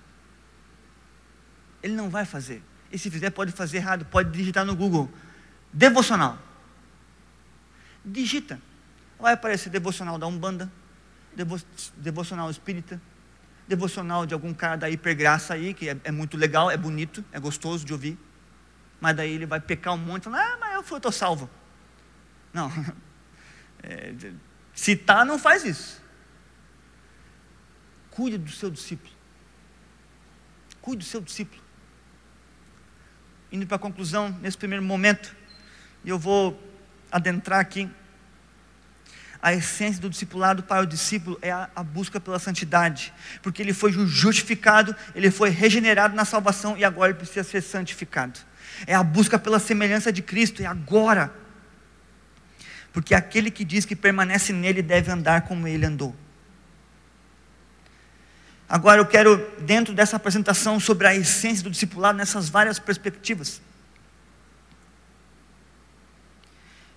Ele 1.82 1.94
não 1.94 2.08
vai 2.08 2.24
fazer. 2.24 2.62
E 2.90 2.98
se 2.98 3.10
fizer, 3.10 3.30
pode 3.30 3.52
fazer 3.52 3.78
errado, 3.78 4.04
pode 4.04 4.30
digitar 4.30 4.64
no 4.64 4.76
Google 4.76 5.10
devocional 5.72 6.38
digita. 8.04 8.60
Vai 9.18 9.34
aparecer 9.34 9.70
devocional 9.70 10.18
da 10.18 10.26
Umbanda, 10.26 10.70
devo, 11.34 11.60
devocional 11.96 12.50
espírita, 12.50 13.00
devocional 13.68 14.26
de 14.26 14.34
algum 14.34 14.52
cara 14.52 14.76
da 14.76 14.90
hipergraça 14.90 15.54
aí, 15.54 15.72
que 15.72 15.88
é, 15.88 15.96
é, 16.04 16.10
muito 16.10 16.36
legal, 16.36 16.70
é 16.70 16.76
bonito, 16.76 17.24
é 17.32 17.38
gostoso 17.38 17.84
de 17.84 17.92
ouvir. 17.92 18.18
Mas 19.00 19.16
daí 19.16 19.32
ele 19.32 19.46
vai 19.46 19.60
pecar 19.60 19.94
um 19.94 19.98
monte, 19.98 20.24
falando, 20.24 20.40
ah, 20.40 20.56
mas 20.60 20.90
eu 20.90 20.96
estou 20.96 21.12
salvo. 21.12 21.48
Não. 22.52 22.70
É, 23.84 24.14
citar 24.74 25.24
não 25.24 25.38
faz 25.38 25.64
isso. 25.64 26.02
Cuide 28.10 28.38
do 28.38 28.50
seu 28.50 28.70
discípulo. 28.70 29.12
Cuide 30.80 31.04
do 31.04 31.08
seu 31.08 31.20
discípulo. 31.20 31.62
Indo 33.50 33.66
para 33.66 33.76
a 33.76 33.80
conclusão, 33.80 34.30
nesse 34.40 34.56
primeiro 34.56 34.84
momento, 34.84 35.34
eu 36.04 36.18
vou 36.18 36.60
adentrar 37.10 37.60
aqui, 37.60 37.90
a 39.42 39.52
essência 39.52 40.00
do 40.00 40.08
discipulado 40.08 40.62
para 40.62 40.82
o 40.82 40.86
discípulo 40.86 41.36
é 41.42 41.50
a, 41.50 41.68
a, 41.74 41.82
busca 41.82 42.20
pela 42.20 42.38
santidade, 42.38 43.12
porque 43.42 43.60
ele 43.60 43.72
foi 43.72 43.92
justificado, 43.92 44.94
ele 45.16 45.32
foi 45.32 45.50
regenerado 45.50 46.14
na 46.14 46.24
salvação 46.24 46.78
e 46.78 46.84
agora 46.84 47.10
ele 47.10 47.18
precisa 47.18 47.42
ser 47.42 47.60
santificado. 47.60 48.38
É 48.86 48.94
a 48.94 49.02
busca 49.02 49.38
pela 49.38 49.58
semelhança 49.58 50.12
de 50.12 50.22
Cristo, 50.22 50.62
é 50.62 50.66
agora. 50.66 51.41
Porque 52.92 53.14
aquele 53.14 53.50
que 53.50 53.64
diz 53.64 53.84
que 53.84 53.96
permanece 53.96 54.52
nele 54.52 54.82
deve 54.82 55.10
andar 55.10 55.42
como 55.42 55.66
ele 55.66 55.86
andou. 55.86 56.14
Agora 58.68 59.00
eu 59.00 59.06
quero, 59.06 59.36
dentro 59.60 59.92
dessa 59.94 60.16
apresentação 60.16 60.80
sobre 60.80 61.06
a 61.06 61.14
essência 61.14 61.62
do 61.62 61.70
discipulado, 61.70 62.16
nessas 62.16 62.48
várias 62.48 62.78
perspectivas, 62.78 63.60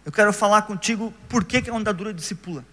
eu 0.06 0.12
quero 0.12 0.32
falar 0.32 0.62
contigo 0.62 1.14
por 1.28 1.44
que, 1.44 1.62
que 1.62 1.70
a 1.70 1.74
andadura 1.74 2.14
discipula. 2.14 2.64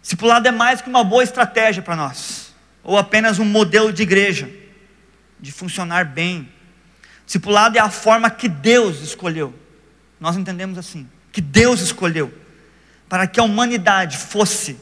Discipulado 0.00 0.48
é 0.48 0.50
mais 0.50 0.80
que 0.80 0.88
uma 0.88 1.04
boa 1.04 1.22
estratégia 1.22 1.82
para 1.82 1.94
nós, 1.94 2.52
ou 2.82 2.98
apenas 2.98 3.38
um 3.38 3.44
modelo 3.44 3.92
de 3.92 4.02
igreja, 4.02 4.50
de 5.38 5.52
funcionar 5.52 6.04
bem. 6.04 6.50
Discipulado 7.24 7.78
é 7.78 7.80
a 7.80 7.90
forma 7.90 8.28
que 8.30 8.48
Deus 8.48 9.00
escolheu. 9.00 9.54
Nós 10.18 10.36
entendemos 10.36 10.76
assim, 10.76 11.08
que 11.32 11.40
Deus 11.40 11.80
escolheu 11.80 12.32
para 13.08 13.26
que 13.26 13.40
a 13.40 13.42
humanidade 13.42 14.16
fosse 14.16 14.78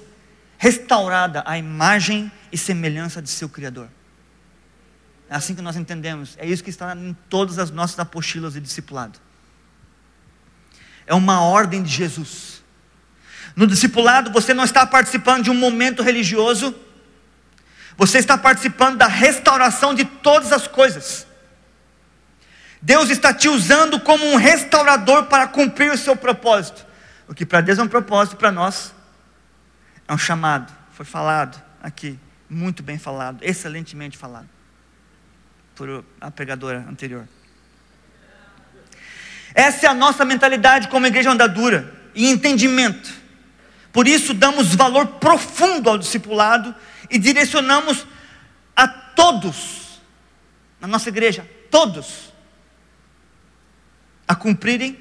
restaurada 0.58 1.42
à 1.46 1.56
imagem 1.56 2.30
e 2.52 2.58
semelhança 2.58 3.22
de 3.22 3.30
seu 3.30 3.48
Criador. 3.48 3.88
É 5.30 5.36
assim 5.36 5.54
que 5.54 5.62
nós 5.62 5.76
entendemos, 5.76 6.36
é 6.38 6.46
isso 6.46 6.62
que 6.62 6.70
está 6.70 6.94
em 6.94 7.16
todas 7.30 7.58
as 7.58 7.70
nossas 7.70 7.98
apostilas 7.98 8.52
de 8.52 8.60
discipulado 8.60 9.18
é 11.10 11.14
uma 11.14 11.42
ordem 11.42 11.82
de 11.82 11.90
Jesus. 11.90 12.62
No 13.56 13.66
discipulado, 13.66 14.30
você 14.30 14.54
não 14.54 14.62
está 14.62 14.86
participando 14.86 15.42
de 15.42 15.50
um 15.50 15.54
momento 15.54 16.04
religioso, 16.04 16.72
você 17.96 18.18
está 18.18 18.38
participando 18.38 18.96
da 18.96 19.08
restauração 19.08 19.92
de 19.92 20.04
todas 20.04 20.52
as 20.52 20.68
coisas. 20.68 21.26
Deus 22.82 23.10
está 23.10 23.34
te 23.34 23.48
usando 23.48 24.00
como 24.00 24.24
um 24.24 24.36
restaurador 24.36 25.24
para 25.26 25.46
cumprir 25.46 25.92
o 25.92 25.98
seu 25.98 26.16
propósito. 26.16 26.86
O 27.28 27.34
que 27.34 27.44
para 27.44 27.60
Deus 27.60 27.78
é 27.78 27.82
um 27.82 27.88
propósito, 27.88 28.36
para 28.36 28.50
nós 28.50 28.94
é 30.08 30.12
um 30.12 30.18
chamado. 30.18 30.72
Foi 30.92 31.04
falado 31.04 31.62
aqui, 31.82 32.18
muito 32.48 32.82
bem 32.82 32.98
falado, 32.98 33.38
excelentemente 33.42 34.16
falado 34.16 34.48
por 35.74 36.04
a 36.20 36.30
pregadora 36.30 36.84
anterior. 36.88 37.26
Essa 39.54 39.86
é 39.86 39.88
a 39.88 39.94
nossa 39.94 40.24
mentalidade 40.24 40.88
como 40.88 41.06
igreja 41.06 41.30
andadura 41.30 41.92
e 42.14 42.28
entendimento. 42.28 43.10
Por 43.92 44.06
isso, 44.06 44.32
damos 44.32 44.74
valor 44.74 45.06
profundo 45.18 45.90
ao 45.90 45.98
discipulado 45.98 46.74
e 47.08 47.18
direcionamos 47.18 48.06
a 48.76 48.86
todos, 48.86 50.00
na 50.80 50.86
nossa 50.86 51.08
igreja, 51.08 51.48
todos, 51.70 52.29
a 54.30 54.34
cumprirem 54.36 54.96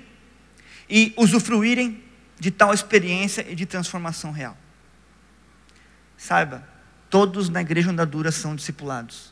e 0.89 1.13
usufruírem 1.15 2.03
de 2.39 2.49
tal 2.49 2.73
experiência 2.73 3.45
e 3.47 3.53
de 3.53 3.63
transformação 3.63 4.32
real. 4.32 4.57
Saiba, 6.17 6.67
todos 7.11 7.47
na 7.47 7.61
igreja 7.61 7.91
andadura 7.91 8.32
são 8.32 8.55
discipulados. 8.55 9.32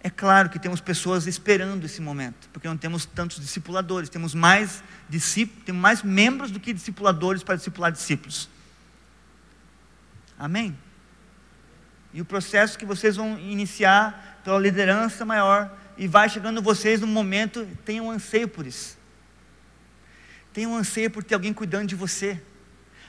É 0.00 0.08
claro 0.08 0.48
que 0.48 0.60
temos 0.60 0.80
pessoas 0.80 1.26
esperando 1.26 1.84
esse 1.84 2.00
momento, 2.00 2.48
porque 2.52 2.68
não 2.68 2.76
temos 2.76 3.04
tantos 3.04 3.40
discipuladores, 3.40 4.08
temos 4.08 4.32
mais 4.32 4.80
discípulos, 5.08 5.64
temos 5.64 5.82
mais 5.82 6.04
membros 6.04 6.52
do 6.52 6.60
que 6.60 6.72
discipuladores 6.72 7.42
para 7.42 7.56
discipular 7.56 7.90
discípulos. 7.90 8.48
Amém? 10.38 10.78
E 12.14 12.20
o 12.20 12.24
processo 12.24 12.78
que 12.78 12.86
vocês 12.86 13.16
vão 13.16 13.36
iniciar 13.40 14.40
pela 14.44 14.60
liderança 14.60 15.24
maior, 15.24 15.76
e 15.98 16.06
vai 16.06 16.28
chegando 16.28 16.62
vocês 16.62 17.00
no 17.00 17.08
momento, 17.08 17.66
tenham 17.84 18.08
anseio 18.08 18.46
por 18.46 18.64
isso. 18.64 18.99
Tenham 20.52 20.72
um 20.72 20.76
anseio 20.76 21.10
por 21.10 21.22
ter 21.22 21.34
alguém 21.34 21.52
cuidando 21.52 21.86
de 21.86 21.94
você, 21.94 22.40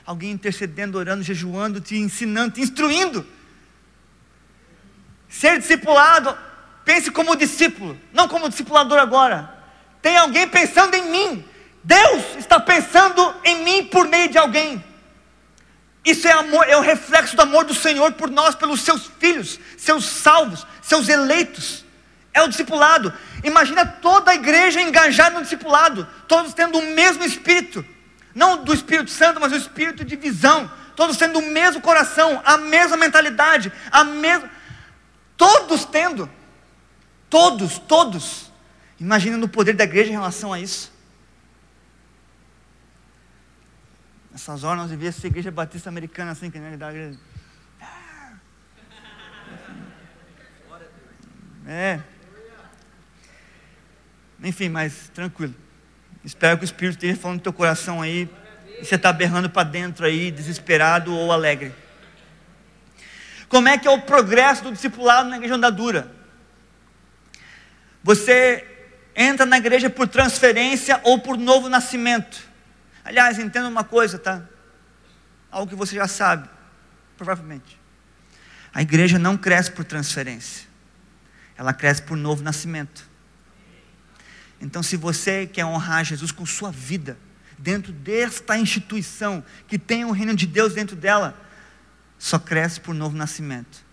alguém 0.04 0.30
intercedendo, 0.30 0.98
orando, 0.98 1.22
jejuando, 1.22 1.80
te 1.80 1.96
ensinando, 1.96 2.54
te 2.54 2.60
instruindo. 2.60 3.26
Ser 5.28 5.58
discipulado 5.58 6.36
Pense 6.84 7.10
como 7.10 7.36
discípulo, 7.36 7.98
não 8.12 8.28
como 8.28 8.48
discipulador 8.48 8.98
agora. 8.98 9.52
Tem 10.00 10.16
alguém 10.16 10.48
pensando 10.48 10.94
em 10.94 11.10
mim. 11.10 11.44
Deus 11.84 12.36
está 12.38 12.58
pensando 12.58 13.34
em 13.44 13.62
mim 13.64 13.84
por 13.86 14.08
meio 14.08 14.28
de 14.28 14.38
alguém. 14.38 14.82
Isso 16.04 16.26
é 16.26 16.32
amor, 16.32 16.68
é 16.68 16.76
o 16.76 16.80
reflexo 16.80 17.36
do 17.36 17.42
amor 17.42 17.64
do 17.64 17.74
Senhor 17.74 18.12
por 18.12 18.28
nós, 18.28 18.56
pelos 18.56 18.80
seus 18.80 19.08
filhos, 19.20 19.60
seus 19.76 20.04
salvos, 20.04 20.66
seus 20.82 21.08
eleitos. 21.08 21.84
É 22.34 22.42
o 22.42 22.48
discipulado. 22.48 23.12
Imagina 23.44 23.84
toda 23.84 24.30
a 24.30 24.34
igreja 24.34 24.80
engajada 24.80 25.36
no 25.36 25.42
discipulado, 25.42 26.08
todos 26.26 26.54
tendo 26.54 26.78
o 26.78 26.94
mesmo 26.94 27.24
espírito, 27.24 27.84
não 28.34 28.64
do 28.64 28.72
Espírito 28.72 29.10
Santo, 29.10 29.40
mas 29.40 29.52
o 29.52 29.56
espírito 29.56 30.04
de 30.04 30.16
visão, 30.16 30.70
todos 30.96 31.16
tendo 31.16 31.38
o 31.38 31.50
mesmo 31.50 31.82
coração, 31.82 32.40
a 32.44 32.56
mesma 32.56 32.96
mentalidade, 32.96 33.70
a 33.90 34.04
mesma 34.04 34.50
todos 35.36 35.84
tendo 35.84 36.30
Todos, 37.32 37.78
todos. 37.78 38.52
Imagina 39.00 39.38
no 39.38 39.48
poder 39.48 39.72
da 39.72 39.84
igreja 39.84 40.10
em 40.10 40.12
relação 40.12 40.52
a 40.52 40.60
isso. 40.60 40.92
Nessas 44.30 44.62
horas 44.62 44.82
nós 44.82 44.90
devíamos 44.90 45.16
ser 45.16 45.28
igreja 45.28 45.50
batista 45.50 45.88
americana 45.88 46.32
assim, 46.32 46.50
que 46.50 46.58
da 46.58 46.90
igreja. 46.90 47.18
É. 51.66 52.02
Enfim, 54.42 54.68
mas 54.68 55.10
tranquilo. 55.14 55.54
Espero 56.24 56.58
que 56.58 56.64
o 56.64 56.66
Espírito 56.66 56.96
esteja 56.96 57.16
falando 57.16 57.38
no 57.38 57.42
teu 57.42 57.52
coração 57.52 58.02
aí 58.02 58.28
e 58.80 58.84
você 58.84 58.96
está 58.96 59.12
berrando 59.12 59.48
para 59.48 59.62
dentro 59.62 60.04
aí, 60.04 60.30
desesperado 60.30 61.14
ou 61.14 61.30
alegre. 61.30 61.72
Como 63.48 63.68
é 63.68 63.78
que 63.78 63.86
é 63.86 63.90
o 63.90 64.00
progresso 64.00 64.64
do 64.64 64.72
discipulado 64.72 65.28
na 65.28 65.36
igreja 65.36 65.54
andadura? 65.54 66.10
Você 68.02 68.66
entra 69.14 69.46
na 69.46 69.58
igreja 69.58 69.90
por 69.90 70.08
transferência 70.08 71.00
ou 71.04 71.20
por 71.20 71.36
novo 71.36 71.68
nascimento. 71.68 72.40
Aliás, 73.04 73.38
entenda 73.38 73.68
uma 73.68 73.84
coisa, 73.84 74.18
tá? 74.18 74.42
Algo 75.50 75.68
que 75.68 75.76
você 75.76 75.94
já 75.94 76.08
sabe, 76.08 76.48
provavelmente. 77.16 77.78
A 78.74 78.80
igreja 78.80 79.18
não 79.18 79.36
cresce 79.36 79.70
por 79.70 79.84
transferência, 79.84 80.66
ela 81.56 81.74
cresce 81.74 82.02
por 82.02 82.16
novo 82.16 82.42
nascimento. 82.42 83.11
Então, 84.62 84.80
se 84.80 84.96
você 84.96 85.44
quer 85.44 85.64
honrar 85.64 86.04
Jesus 86.04 86.30
com 86.30 86.46
sua 86.46 86.70
vida, 86.70 87.18
dentro 87.58 87.92
desta 87.92 88.56
instituição, 88.56 89.44
que 89.66 89.76
tem 89.76 90.04
o 90.04 90.12
reino 90.12 90.36
de 90.36 90.46
Deus 90.46 90.72
dentro 90.72 90.94
dela, 90.94 91.36
só 92.16 92.38
cresce 92.38 92.80
por 92.80 92.94
novo 92.94 93.16
nascimento. 93.16 93.84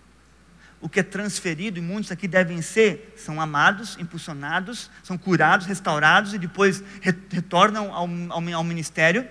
O 0.80 0.88
que 0.88 1.00
é 1.00 1.04
transferido, 1.04 1.80
e 1.80 1.82
muitos 1.82 2.12
aqui 2.12 2.28
devem 2.28 2.62
ser, 2.62 3.16
são 3.18 3.42
amados, 3.42 3.98
impulsionados, 4.00 4.92
são 5.04 5.18
curados, 5.18 5.66
restaurados 5.66 6.36
e 6.36 6.38
depois 6.38 6.84
retornam 7.02 7.92
ao, 7.92 8.08
ao, 8.30 8.54
ao 8.54 8.64
ministério. 8.64 9.28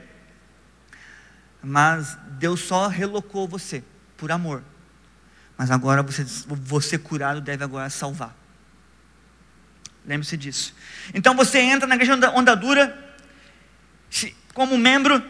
Mas 1.62 2.18
Deus 2.32 2.60
só 2.62 2.88
relocou 2.88 3.46
você 3.46 3.84
por 4.16 4.32
amor. 4.32 4.64
Mas 5.56 5.70
agora 5.70 6.02
você, 6.02 6.24
você 6.48 6.98
curado 6.98 7.40
deve 7.40 7.62
agora 7.62 7.88
salvar. 7.88 8.36
Lembre-se 10.08 10.38
disso. 10.38 10.74
Então 11.12 11.34
você 11.36 11.58
entra 11.58 11.86
na 11.86 11.94
igreja 11.94 12.14
ondadura 12.34 12.98
como 14.54 14.78
membro, 14.78 15.22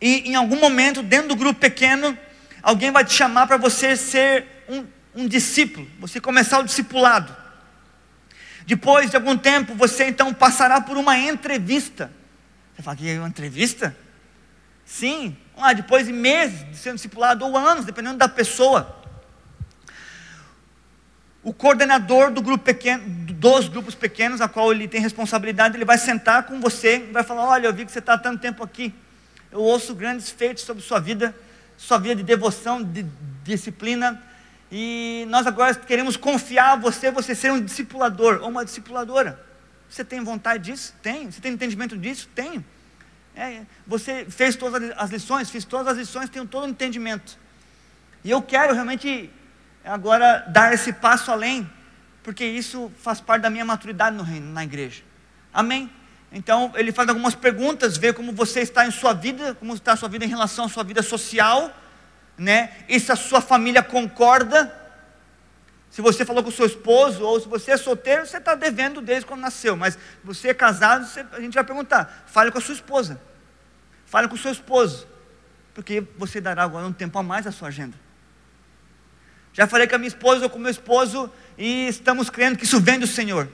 e 0.00 0.28
em 0.28 0.34
algum 0.34 0.58
momento, 0.58 1.04
dentro 1.04 1.28
do 1.28 1.36
grupo 1.36 1.60
pequeno, 1.60 2.18
alguém 2.60 2.90
vai 2.90 3.04
te 3.04 3.14
chamar 3.14 3.46
para 3.46 3.56
você 3.56 3.96
ser 3.96 4.44
um, 4.68 4.84
um 5.14 5.28
discípulo, 5.28 5.88
você 6.00 6.20
começar 6.20 6.58
o 6.58 6.64
discipulado. 6.64 7.34
Depois 8.66 9.10
de 9.10 9.16
algum 9.16 9.38
tempo, 9.38 9.72
você 9.76 10.08
então 10.08 10.34
passará 10.34 10.80
por 10.80 10.96
uma 10.96 11.16
entrevista. 11.16 12.10
Você 12.74 12.82
fala 12.82 12.96
que 12.96 13.08
é 13.08 13.18
uma 13.20 13.28
entrevista? 13.28 13.96
Sim, 14.84 15.36
ah, 15.56 15.72
depois 15.72 16.06
de 16.06 16.12
meses 16.12 16.68
de 16.68 16.76
ser 16.76 16.92
discipulado, 16.92 17.44
ou 17.44 17.56
anos, 17.56 17.84
dependendo 17.84 18.18
da 18.18 18.28
pessoa. 18.28 19.05
O 21.46 21.54
coordenador 21.54 22.32
do 22.32 22.42
grupo 22.42 22.64
pequeno, 22.64 23.04
dos 23.06 23.68
grupos 23.68 23.94
pequenos, 23.94 24.40
a 24.40 24.48
qual 24.48 24.72
ele 24.72 24.88
tem 24.88 25.00
responsabilidade, 25.00 25.76
ele 25.76 25.84
vai 25.84 25.96
sentar 25.96 26.42
com 26.42 26.58
você 26.60 26.96
e 27.08 27.12
vai 27.12 27.22
falar: 27.22 27.46
Olha, 27.46 27.68
eu 27.68 27.72
vi 27.72 27.86
que 27.86 27.92
você 27.92 28.00
está 28.00 28.14
há 28.14 28.18
tanto 28.18 28.40
tempo 28.40 28.64
aqui. 28.64 28.92
Eu 29.52 29.60
ouço 29.60 29.94
grandes 29.94 30.28
feitos 30.28 30.64
sobre 30.64 30.82
sua 30.82 30.98
vida, 30.98 31.32
sua 31.76 31.98
vida 31.98 32.16
de 32.16 32.24
devoção, 32.24 32.82
de 32.82 33.06
disciplina. 33.44 34.20
E 34.72 35.24
nós 35.28 35.46
agora 35.46 35.72
queremos 35.72 36.16
confiar 36.16 36.72
a 36.72 36.76
você, 36.76 37.12
você 37.12 37.32
ser 37.32 37.52
um 37.52 37.60
discipulador 37.60 38.40
ou 38.42 38.48
uma 38.48 38.64
discipuladora. 38.64 39.40
Você 39.88 40.04
tem 40.04 40.24
vontade 40.24 40.64
disso? 40.64 40.96
Tenho. 41.00 41.30
Você 41.30 41.40
tem 41.40 41.52
entendimento 41.52 41.96
disso? 41.96 42.28
Tenho. 42.34 42.64
É, 43.36 43.60
você 43.86 44.26
fez 44.28 44.56
todas 44.56 44.92
as 44.96 45.10
lições? 45.10 45.48
Fiz 45.48 45.64
todas 45.64 45.86
as 45.86 45.96
lições, 45.96 46.28
tenho 46.28 46.44
todo 46.44 46.64
o 46.64 46.68
entendimento. 46.68 47.38
E 48.24 48.32
eu 48.32 48.42
quero 48.42 48.74
realmente 48.74 49.30
agora 49.86 50.44
dar 50.48 50.72
esse 50.72 50.92
passo 50.92 51.30
além, 51.30 51.70
porque 52.22 52.44
isso 52.44 52.90
faz 53.02 53.20
parte 53.20 53.42
da 53.42 53.50
minha 53.50 53.64
maturidade 53.64 54.16
no 54.16 54.22
reino, 54.22 54.52
na 54.52 54.64
igreja. 54.64 55.02
Amém? 55.52 55.90
Então, 56.32 56.72
ele 56.74 56.92
faz 56.92 57.08
algumas 57.08 57.34
perguntas, 57.34 57.96
vê 57.96 58.12
como 58.12 58.32
você 58.32 58.60
está 58.60 58.86
em 58.86 58.90
sua 58.90 59.12
vida, 59.12 59.54
como 59.54 59.74
está 59.74 59.92
a 59.92 59.96
sua 59.96 60.08
vida 60.08 60.24
em 60.24 60.28
relação 60.28 60.64
à 60.64 60.68
sua 60.68 60.84
vida 60.84 61.02
social, 61.02 61.74
né? 62.36 62.72
E 62.88 62.98
se 63.00 63.10
a 63.10 63.16
sua 63.16 63.40
família 63.40 63.82
concorda. 63.82 64.84
Se 65.90 66.02
você 66.02 66.26
falou 66.26 66.42
com 66.42 66.50
o 66.50 66.52
seu 66.52 66.66
esposo, 66.66 67.24
ou 67.24 67.40
se 67.40 67.48
você 67.48 67.70
é 67.70 67.76
solteiro, 67.76 68.26
você 68.26 68.36
está 68.36 68.54
devendo 68.54 69.00
desde 69.00 69.24
quando 69.24 69.40
nasceu. 69.40 69.76
Mas 69.76 69.94
se 69.94 70.00
você 70.22 70.48
é 70.48 70.54
casado, 70.54 71.06
você, 71.06 71.24
a 71.32 71.40
gente 71.40 71.54
vai 71.54 71.64
perguntar: 71.64 72.24
fale 72.26 72.50
com 72.50 72.58
a 72.58 72.60
sua 72.60 72.74
esposa, 72.74 73.18
fale 74.04 74.28
com 74.28 74.34
o 74.34 74.38
seu 74.38 74.52
esposo, 74.52 75.06
porque 75.72 76.02
você 76.18 76.40
dará 76.40 76.64
agora 76.64 76.86
um 76.86 76.92
tempo 76.92 77.18
a 77.18 77.22
mais 77.22 77.46
à 77.46 77.52
sua 77.52 77.68
agenda. 77.68 78.05
Já 79.56 79.66
falei 79.66 79.86
com 79.86 79.94
a 79.94 79.98
minha 79.98 80.08
esposa 80.08 80.44
ou 80.44 80.50
com 80.50 80.58
o 80.58 80.60
meu 80.60 80.70
esposo 80.70 81.32
e 81.56 81.88
estamos 81.88 82.28
crendo 82.28 82.58
que 82.58 82.64
isso 82.64 82.78
vem 82.78 82.98
do 82.98 83.06
Senhor. 83.06 83.48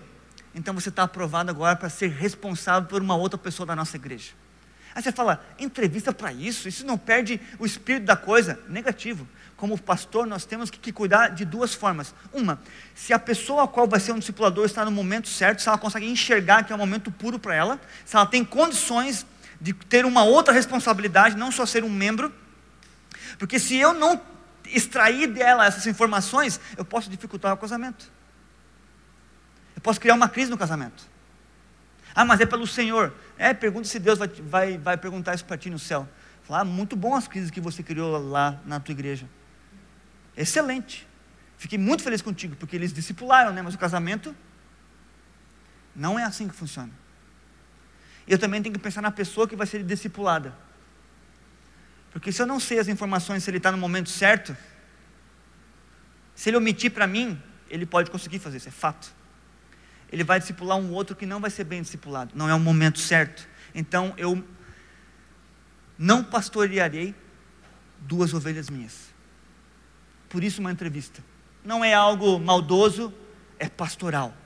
Então 0.53 0.75
você 0.75 0.89
está 0.89 1.05
aprovado 1.05 1.49
agora 1.49 1.77
para 1.77 1.89
ser 1.89 2.09
responsável 2.11 2.89
por 2.89 3.01
uma 3.01 3.15
outra 3.15 3.39
pessoa 3.39 3.65
da 3.65 3.77
nossa 3.77 3.95
igreja. 3.95 4.33
Aí 4.97 5.01
você 5.01 5.13
fala, 5.13 5.41
entrevista 5.61 6.13
para 6.13 6.33
isso, 6.33 6.67
isso 6.67 6.85
não 6.85 6.99
perde 6.99 7.41
o 7.57 7.65
espírito 7.65 8.05
da 8.05 8.17
coisa. 8.17 8.59
Negativo. 8.69 9.29
Como 9.57 9.79
pastor, 9.79 10.27
nós 10.27 10.45
temos 10.45 10.71
que, 10.71 10.91
cuidar 10.91 11.29
de 11.29 11.45
duas 11.45 11.73
formas. 11.73 12.13
Uma, 12.33 12.61
se 12.97 13.13
a 13.13 13.19
pessoa 13.19 13.63
a 13.63 13.69
qual 13.69 13.87
vai 13.87 14.01
ser 14.01 14.11
um 14.11 14.19
discipulador 14.19 14.67
está 14.67 14.85
no 14.85 14.91
momento 14.91 15.29
certo, 15.29 15.63
se 15.63 15.69
ela 15.69 15.79
consegue 15.79 16.11
enxergar 16.11 16.65
que 16.65 16.73
é 16.73 16.75
um 16.75 16.81
momento 16.81 17.13
puro 17.13 17.39
para 17.39 17.55
ela, 17.55 17.81
se 18.05 18.17
ela 18.17 18.27
tem 18.27 18.45
condições 18.45 19.25
de 19.61 19.73
ter 19.73 20.05
uma 20.05 20.25
outra 20.25 20.53
responsabilidade, 20.53 21.37
não 21.37 21.53
só 21.53 21.65
ser 21.65 21.85
um 21.85 21.89
membro. 21.89 22.33
Porque 23.39 23.61
se 23.61 23.77
eu 23.77 23.95
não 23.95 24.21
extrair 24.77 25.27
dela 25.27 25.67
essas 25.67 25.87
informações, 25.87 26.61
eu 26.77 26.85
posso 26.85 27.11
dificultar 27.11 27.53
o 27.53 27.57
casamento. 27.57 28.11
Eu 29.75 29.83
posso 29.83 30.01
criar 30.01 30.15
uma 30.15 30.29
crise 30.29 30.51
no 30.51 30.59
casamento. 30.59 31.11
Ah, 32.15 32.25
mas 32.25 32.41
é 32.41 32.47
pelo 32.47 32.67
Senhor. 32.67 33.13
É, 33.39 33.55
pergunta 33.55 33.89
se 33.89 33.99
Deus 33.99 34.19
vai, 34.19 34.29
vai, 34.29 34.79
vai 34.79 34.97
perguntar 34.97 35.35
isso 35.35 35.45
para 35.45 35.57
ti 35.57 35.71
no 35.71 35.79
céu. 35.79 36.09
Falar, 36.43 36.61
ah, 36.61 36.65
muito 36.65 36.97
bom 36.97 37.15
as 37.15 37.27
crises 37.27 37.51
que 37.51 37.61
você 37.61 37.83
criou 37.83 38.19
lá 38.19 38.61
na 38.67 38.81
tua 38.81 38.93
igreja. 38.93 39.29
Excelente. 40.37 41.07
Fiquei 41.57 41.79
muito 41.79 42.03
feliz 42.03 42.21
contigo, 42.21 42.57
porque 42.57 42.75
eles 42.75 42.93
discipularam, 42.93 43.53
né? 43.53 43.63
Mas 43.63 43.75
o 43.75 43.79
casamento 43.79 44.35
não 45.95 46.19
é 46.19 46.25
assim 46.25 46.49
que 46.49 46.55
funciona. 46.55 46.91
Eu 48.27 48.39
também 48.39 48.63
tenho 48.63 48.75
que 48.75 48.81
pensar 48.81 49.01
na 49.01 49.11
pessoa 49.11 49.47
que 49.47 49.57
vai 49.57 49.67
ser 49.67 49.83
discipulada. 49.83 50.55
Porque 52.13 52.31
se 52.31 52.43
eu 52.43 52.47
não 52.47 52.61
sei 52.61 52.79
as 52.79 52.89
informações, 52.89 53.43
se 53.43 53.51
ele 53.51 53.57
está 53.57 53.73
no 53.73 53.79
momento 53.79 54.11
certo, 54.11 54.57
se 56.35 56.51
ele 56.51 56.57
omitir 56.57 56.91
para 56.91 57.07
mim, 57.07 57.41
ele 57.71 57.87
pode 57.87 58.11
conseguir 58.11 58.39
fazer 58.39 58.59
isso, 58.59 58.69
é 58.69 58.73
fato. 58.73 59.13
Ele 60.11 60.23
vai 60.23 60.39
discipular 60.39 60.77
um 60.77 60.93
outro 60.93 61.17
que 61.17 61.25
não 61.25 61.41
vai 61.41 61.51
ser 61.51 61.65
bem 61.65 61.81
discipulado, 61.81 62.33
não 62.35 62.49
é 62.49 62.55
o 62.55 62.61
momento 62.61 62.99
certo. 62.99 63.49
Então 63.75 64.13
eu 64.19 64.45
não 65.99 66.23
pastorearei 66.23 67.15
duas 67.99 68.35
ovelhas 68.35 68.69
minhas. 68.69 69.13
Por 70.29 70.43
isso, 70.43 70.61
uma 70.61 70.73
entrevista. 70.73 71.23
Não 71.65 71.85
é 71.85 71.95
algo 71.95 72.39
maldoso, 72.39 73.15
é 73.59 73.69
pastoral. 73.69 74.37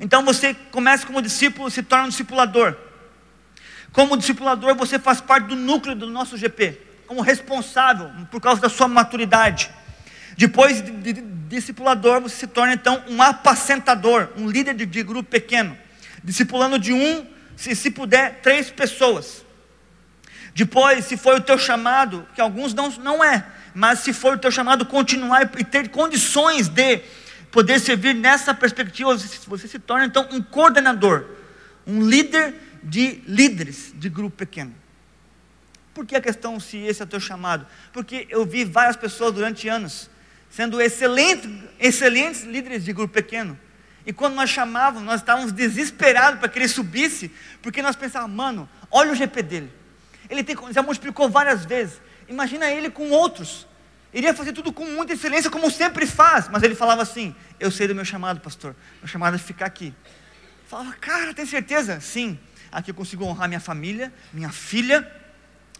Então 0.00 0.24
você 0.24 0.54
começa 0.54 1.06
como 1.06 1.20
discípulo, 1.20 1.70
se 1.70 1.82
torna 1.82 2.06
um 2.06 2.08
discipulador. 2.08 2.76
Como 3.92 4.16
discipulador, 4.16 4.74
você 4.74 4.98
faz 4.98 5.20
parte 5.20 5.46
do 5.46 5.56
núcleo 5.56 5.94
do 5.94 6.06
nosso 6.06 6.36
GP, 6.36 6.80
como 7.06 7.20
responsável 7.20 8.10
por 8.30 8.40
causa 8.40 8.60
da 8.60 8.68
sua 8.68 8.88
maturidade. 8.88 9.70
Depois 10.36 10.82
de, 10.82 10.90
de, 10.90 11.12
de 11.14 11.22
discipulador, 11.22 12.20
você 12.20 12.36
se 12.36 12.46
torna 12.46 12.74
então 12.74 13.02
um 13.08 13.22
apacentador, 13.22 14.28
um 14.36 14.48
líder 14.48 14.74
de, 14.74 14.84
de 14.84 15.02
grupo 15.02 15.30
pequeno, 15.30 15.76
discipulando 16.22 16.78
de 16.78 16.92
um, 16.92 17.26
se, 17.56 17.74
se 17.74 17.90
puder, 17.90 18.40
três 18.42 18.70
pessoas. 18.70 19.44
Depois, 20.54 21.04
se 21.04 21.16
foi 21.16 21.36
o 21.36 21.40
teu 21.40 21.58
chamado, 21.58 22.26
que 22.34 22.40
alguns 22.40 22.74
não, 22.74 22.90
não 22.90 23.24
é, 23.24 23.46
mas 23.74 24.00
se 24.00 24.12
for 24.12 24.34
o 24.34 24.38
teu 24.38 24.50
chamado, 24.50 24.86
continuar 24.86 25.50
e 25.58 25.64
ter 25.64 25.88
condições 25.88 26.68
de 26.68 27.00
poder 27.50 27.78
servir 27.78 28.14
nessa 28.14 28.52
perspectiva, 28.52 29.16
você, 29.16 29.38
você 29.46 29.68
se 29.68 29.78
torna 29.78 30.06
então 30.06 30.28
um 30.32 30.42
coordenador, 30.42 31.24
um 31.86 32.06
líder 32.06 32.54
de 32.82 33.22
líderes 33.26 33.92
de 33.94 34.08
grupo 34.08 34.36
pequeno. 34.36 34.74
Por 35.96 36.04
que 36.04 36.14
a 36.14 36.20
questão 36.20 36.60
se 36.60 36.76
esse 36.76 37.00
é 37.00 37.04
o 37.04 37.08
teu 37.08 37.18
chamado? 37.18 37.66
Porque 37.92 38.26
eu 38.28 38.44
vi 38.44 38.64
várias 38.64 38.96
pessoas 38.96 39.32
durante 39.32 39.66
anos 39.66 40.10
sendo 40.50 40.80
excelentes, 40.80 41.50
excelentes 41.78 42.44
líderes 42.44 42.84
de 42.84 42.92
grupo 42.92 43.14
pequeno. 43.14 43.58
E 44.04 44.12
quando 44.12 44.34
nós 44.34 44.50
chamávamos, 44.50 45.02
nós 45.02 45.20
estávamos 45.20 45.52
desesperados 45.52 46.38
para 46.38 46.48
que 46.48 46.58
ele 46.58 46.68
subisse, 46.68 47.30
porque 47.60 47.82
nós 47.82 47.96
pensávamos, 47.96 48.36
mano, 48.36 48.68
olha 48.90 49.12
o 49.12 49.14
GP 49.14 49.42
dele. 49.42 49.72
Ele 50.30 50.44
tem, 50.44 50.56
já 50.70 50.82
multiplicou 50.82 51.28
várias 51.28 51.64
vezes. 51.64 52.00
Imagina 52.28 52.70
ele 52.70 52.90
com 52.90 53.10
outros. 53.10 53.66
Iria 54.14 54.32
fazer 54.32 54.52
tudo 54.52 54.72
com 54.72 54.84
muita 54.84 55.12
excelência, 55.12 55.50
como 55.50 55.70
sempre 55.70 56.06
faz. 56.06 56.48
Mas 56.48 56.62
ele 56.62 56.74
falava 56.74 57.02
assim: 57.02 57.34
Eu 57.58 57.70
sei 57.70 57.88
do 57.88 57.94
meu 57.94 58.04
chamado, 58.04 58.40
pastor. 58.40 58.74
Meu 59.00 59.08
chamado 59.08 59.34
é 59.34 59.38
ficar 59.38 59.66
aqui. 59.66 59.92
falava, 60.68 60.92
cara, 60.94 61.34
tem 61.34 61.44
certeza? 61.44 62.00
Sim 62.00 62.38
aqui 62.76 62.90
eu 62.90 62.94
consigo 62.94 63.24
honrar 63.24 63.48
minha 63.48 63.58
família, 63.58 64.12
minha 64.34 64.50
filha, 64.50 65.10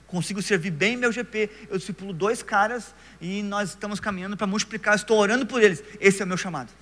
consigo 0.06 0.40
servir 0.40 0.70
bem 0.70 0.96
meu 0.96 1.12
GP. 1.12 1.50
Eu 1.68 1.76
discipulo 1.76 2.10
dois 2.10 2.42
caras 2.42 2.94
e 3.20 3.42
nós 3.42 3.70
estamos 3.70 4.00
caminhando 4.00 4.34
para 4.34 4.46
multiplicar, 4.46 4.94
estou 4.94 5.18
orando 5.18 5.44
por 5.44 5.62
eles. 5.62 5.84
Esse 6.00 6.22
é 6.22 6.24
o 6.24 6.28
meu 6.28 6.38
chamado. 6.38 6.72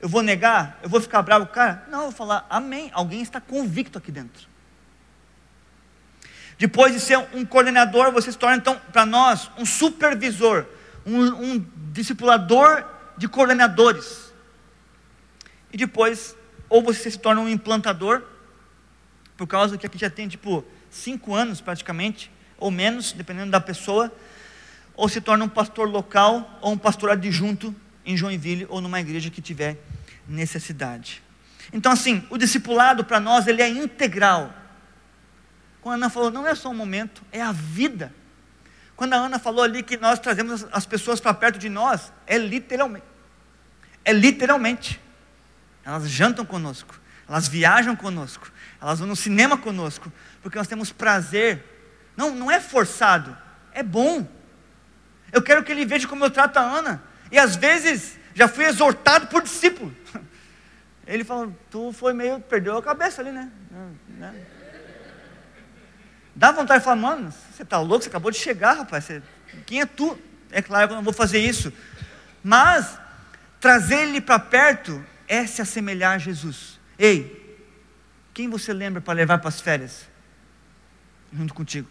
Eu 0.00 0.08
vou 0.08 0.22
negar? 0.22 0.80
Eu 0.82 0.88
vou 0.88 1.00
ficar 1.00 1.22
bravo 1.22 1.46
com 1.46 1.52
o 1.52 1.54
cara? 1.54 1.86
Não, 1.88 2.00
eu 2.00 2.04
vou 2.06 2.12
falar, 2.12 2.44
amém. 2.50 2.90
Alguém 2.92 3.22
está 3.22 3.40
convicto 3.40 3.96
aqui 3.96 4.10
dentro. 4.10 4.48
Depois 6.58 6.92
de 6.92 6.98
ser 6.98 7.16
um 7.32 7.44
coordenador, 7.44 8.10
você 8.10 8.32
se 8.32 8.38
torna 8.38 8.56
então, 8.56 8.80
para 8.92 9.06
nós, 9.06 9.52
um 9.56 9.64
supervisor, 9.64 10.66
um, 11.06 11.20
um 11.20 11.66
discipulador 11.92 12.84
de 13.16 13.28
coordenadores. 13.28 14.32
E 15.72 15.76
depois, 15.76 16.36
ou 16.68 16.82
você 16.82 17.08
se 17.08 17.18
torna 17.18 17.40
um 17.40 17.48
implantador, 17.48 18.33
por 19.36 19.46
causa 19.46 19.76
que 19.76 19.86
aqui 19.86 19.98
já 19.98 20.10
tem 20.10 20.28
tipo 20.28 20.64
cinco 20.90 21.34
anos 21.34 21.60
praticamente, 21.60 22.30
ou 22.58 22.70
menos, 22.70 23.12
dependendo 23.12 23.50
da 23.50 23.60
pessoa, 23.60 24.12
ou 24.94 25.08
se 25.08 25.20
torna 25.20 25.44
um 25.44 25.48
pastor 25.48 25.88
local 25.88 26.58
ou 26.60 26.72
um 26.72 26.78
pastor 26.78 27.10
adjunto 27.10 27.74
em 28.04 28.16
Joinville 28.16 28.66
ou 28.68 28.80
numa 28.80 29.00
igreja 29.00 29.30
que 29.30 29.42
tiver 29.42 29.78
necessidade. 30.28 31.22
Então, 31.72 31.90
assim, 31.90 32.24
o 32.30 32.38
discipulado 32.38 33.04
para 33.04 33.18
nós 33.18 33.46
ele 33.46 33.62
é 33.62 33.68
integral. 33.68 34.54
Quando 35.80 35.94
a 35.94 35.96
Ana 35.96 36.10
falou, 36.10 36.30
não 36.30 36.46
é 36.46 36.54
só 36.54 36.70
um 36.70 36.74
momento, 36.74 37.22
é 37.32 37.42
a 37.42 37.52
vida. 37.52 38.14
Quando 38.96 39.14
a 39.14 39.16
Ana 39.16 39.38
falou 39.38 39.64
ali 39.64 39.82
que 39.82 39.96
nós 39.96 40.18
trazemos 40.18 40.66
as 40.70 40.86
pessoas 40.86 41.20
para 41.20 41.34
perto 41.34 41.58
de 41.58 41.68
nós, 41.68 42.12
é 42.26 42.38
literalmente. 42.38 43.06
É 44.04 44.12
literalmente. 44.12 45.00
Elas 45.84 46.08
jantam 46.08 46.44
conosco, 46.46 46.98
elas 47.28 47.48
viajam 47.48 47.94
conosco, 47.94 48.50
elas 48.84 48.98
vão 48.98 49.08
no 49.08 49.16
cinema 49.16 49.56
conosco, 49.56 50.12
porque 50.42 50.58
nós 50.58 50.68
temos 50.68 50.92
prazer. 50.92 51.64
Não, 52.14 52.34
não 52.34 52.50
é 52.50 52.60
forçado, 52.60 53.36
é 53.72 53.82
bom. 53.82 54.28
Eu 55.32 55.40
quero 55.40 55.64
que 55.64 55.72
ele 55.72 55.86
veja 55.86 56.06
como 56.06 56.22
eu 56.22 56.30
trato 56.30 56.58
a 56.58 56.60
Ana. 56.60 57.02
E 57.32 57.38
às 57.38 57.56
vezes 57.56 58.18
já 58.34 58.46
fui 58.46 58.66
exortado 58.66 59.28
por 59.28 59.42
discípulo. 59.42 59.94
Ele 61.06 61.22
falou, 61.22 61.54
tu 61.70 61.92
foi 61.92 62.14
meio, 62.14 62.40
perdeu 62.40 62.78
a 62.78 62.82
cabeça 62.82 63.20
ali, 63.20 63.30
né? 63.30 63.50
né? 64.08 64.34
Dá 66.34 66.50
vontade 66.50 66.80
de 66.80 66.84
falar, 66.84 66.96
mano, 66.96 67.32
você 67.52 67.62
está 67.62 67.78
louco, 67.78 68.04
você 68.04 68.08
acabou 68.08 68.30
de 68.30 68.38
chegar, 68.38 68.72
rapaz. 68.74 69.04
Você, 69.04 69.22
quem 69.66 69.80
é 69.80 69.86
tu? 69.86 70.18
É 70.50 70.62
claro 70.62 70.88
que 70.88 70.92
eu 70.92 70.96
não 70.96 71.04
vou 71.04 71.12
fazer 71.12 71.38
isso. 71.38 71.72
Mas 72.42 72.98
trazer 73.60 74.08
ele 74.08 74.20
para 74.20 74.38
perto 74.38 75.04
é 75.28 75.46
se 75.46 75.60
assemelhar 75.60 76.14
a 76.14 76.18
Jesus. 76.18 76.80
Ei, 76.98 77.43
quem 78.34 78.50
você 78.50 78.72
lembra 78.72 79.00
para 79.00 79.14
levar 79.14 79.38
para 79.38 79.48
as 79.48 79.60
férias? 79.60 80.10
Junto 81.32 81.54
contigo. 81.54 81.88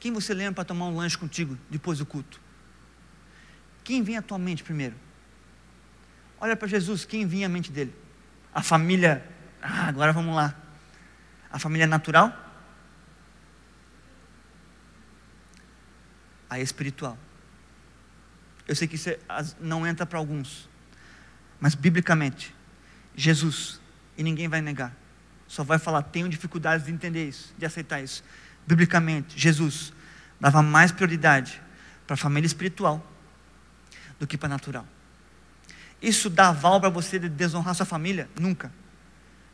Quem 0.00 0.12
você 0.12 0.34
lembra 0.34 0.54
para 0.54 0.64
tomar 0.64 0.86
um 0.86 0.96
lanche 0.96 1.16
contigo 1.16 1.56
depois 1.70 1.98
do 1.98 2.06
culto? 2.06 2.40
Quem 3.84 4.02
vem 4.02 4.16
à 4.16 4.22
tua 4.22 4.38
mente 4.38 4.64
primeiro? 4.64 4.96
Olha 6.40 6.56
para 6.56 6.66
Jesus, 6.66 7.04
quem 7.04 7.26
vinha 7.26 7.46
à 7.46 7.48
mente 7.48 7.70
dele? 7.70 7.94
A 8.52 8.62
família, 8.62 9.24
ah, 9.62 9.86
agora 9.86 10.12
vamos 10.12 10.34
lá. 10.34 10.54
A 11.52 11.58
família 11.58 11.86
natural? 11.86 12.32
A 16.48 16.58
espiritual. 16.58 17.16
Eu 18.66 18.74
sei 18.74 18.88
que 18.88 18.96
isso 18.96 19.10
é, 19.10 19.18
não 19.60 19.86
entra 19.86 20.04
para 20.06 20.18
alguns, 20.18 20.68
mas 21.60 21.74
biblicamente, 21.74 22.54
Jesus, 23.14 23.80
e 24.16 24.22
ninguém 24.22 24.48
vai 24.48 24.60
negar, 24.60 24.94
só 25.46 25.64
vai 25.64 25.78
falar, 25.78 26.02
tenho 26.02 26.28
dificuldades 26.28 26.86
de 26.86 26.92
entender 26.92 27.28
isso, 27.28 27.54
de 27.58 27.66
aceitar 27.66 28.00
isso. 28.00 28.22
Biblicamente, 28.66 29.38
Jesus 29.38 29.92
dava 30.38 30.62
mais 30.62 30.92
prioridade 30.92 31.60
para 32.06 32.14
a 32.14 32.16
família 32.16 32.46
espiritual 32.46 33.04
do 34.18 34.26
que 34.26 34.38
para 34.38 34.46
a 34.46 34.50
natural. 34.50 34.86
Isso 36.00 36.30
dá 36.30 36.48
aval 36.48 36.80
para 36.80 36.88
você 36.88 37.18
de 37.18 37.28
desonrar 37.28 37.74
sua 37.74 37.86
família? 37.86 38.28
Nunca. 38.38 38.72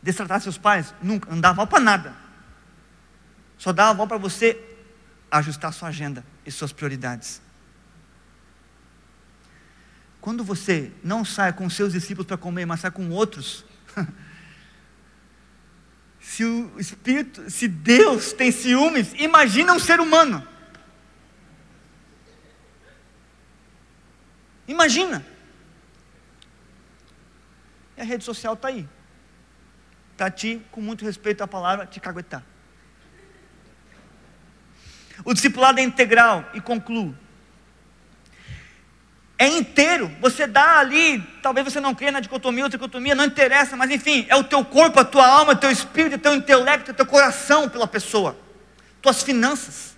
Destratar 0.02 0.40
seus 0.40 0.58
pais? 0.58 0.94
Nunca. 1.02 1.30
Não 1.30 1.40
dá 1.40 1.50
aval 1.50 1.66
para 1.66 1.80
nada. 1.80 2.14
Só 3.58 3.72
dá 3.72 3.88
aval 3.88 4.06
para 4.06 4.18
você 4.18 4.60
ajustar 5.30 5.72
sua 5.72 5.88
agenda 5.88 6.24
e 6.44 6.50
suas 6.50 6.72
prioridades. 6.72 7.40
Quando 10.20 10.44
você 10.44 10.92
não 11.02 11.24
sai 11.24 11.52
com 11.52 11.68
seus 11.70 11.92
discípulos 11.92 12.26
para 12.26 12.36
comer, 12.36 12.66
mas 12.66 12.80
sai 12.80 12.90
com 12.90 13.08
outros, 13.10 13.64
se 16.26 16.44
o 16.44 16.78
Espírito, 16.78 17.48
se 17.48 17.68
Deus 17.68 18.32
tem 18.32 18.50
ciúmes, 18.50 19.14
imagina 19.14 19.72
um 19.72 19.78
ser 19.78 20.00
humano. 20.00 20.46
Imagina. 24.66 25.24
E 27.96 28.00
a 28.00 28.04
rede 28.04 28.24
social 28.24 28.54
está 28.54 28.68
aí. 28.68 28.88
Para 30.16 30.28
ti, 30.28 30.60
com 30.72 30.80
muito 30.80 31.04
respeito 31.04 31.44
à 31.44 31.46
palavra, 31.46 31.86
te 31.86 32.00
caguetar. 32.00 32.44
O 35.24 35.32
discipulado 35.32 35.78
é 35.78 35.84
integral, 35.84 36.50
e 36.52 36.60
concluo. 36.60 37.16
É 39.38 39.46
inteiro, 39.46 40.10
você 40.18 40.46
dá 40.46 40.78
ali, 40.78 41.22
talvez 41.42 41.64
você 41.64 41.78
não 41.78 41.94
creia 41.94 42.12
na 42.12 42.20
dicotomia 42.20 42.64
ou 42.64 42.70
tricotomia, 42.70 43.14
não 43.14 43.24
interessa, 43.24 43.76
mas 43.76 43.90
enfim, 43.90 44.24
é 44.30 44.36
o 44.36 44.42
teu 44.42 44.64
corpo, 44.64 44.98
a 44.98 45.04
tua 45.04 45.26
alma, 45.26 45.52
o 45.52 45.56
teu 45.56 45.70
espírito, 45.70 46.16
o 46.16 46.18
teu 46.18 46.34
intelecto, 46.34 46.90
o 46.90 46.94
teu 46.94 47.04
coração 47.04 47.68
pela 47.68 47.86
pessoa, 47.86 48.34
tuas 49.02 49.22
finanças. 49.22 49.94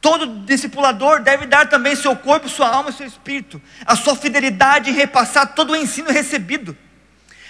Todo 0.00 0.44
discipulador 0.44 1.22
deve 1.22 1.46
dar 1.46 1.68
também 1.68 1.94
seu 1.94 2.16
corpo, 2.16 2.48
sua 2.48 2.68
alma 2.68 2.90
seu 2.90 3.06
espírito, 3.06 3.62
a 3.86 3.94
sua 3.94 4.16
fidelidade 4.16 4.90
em 4.90 4.94
repassar 4.94 5.54
todo 5.54 5.72
o 5.72 5.76
ensino 5.76 6.10
recebido. 6.10 6.76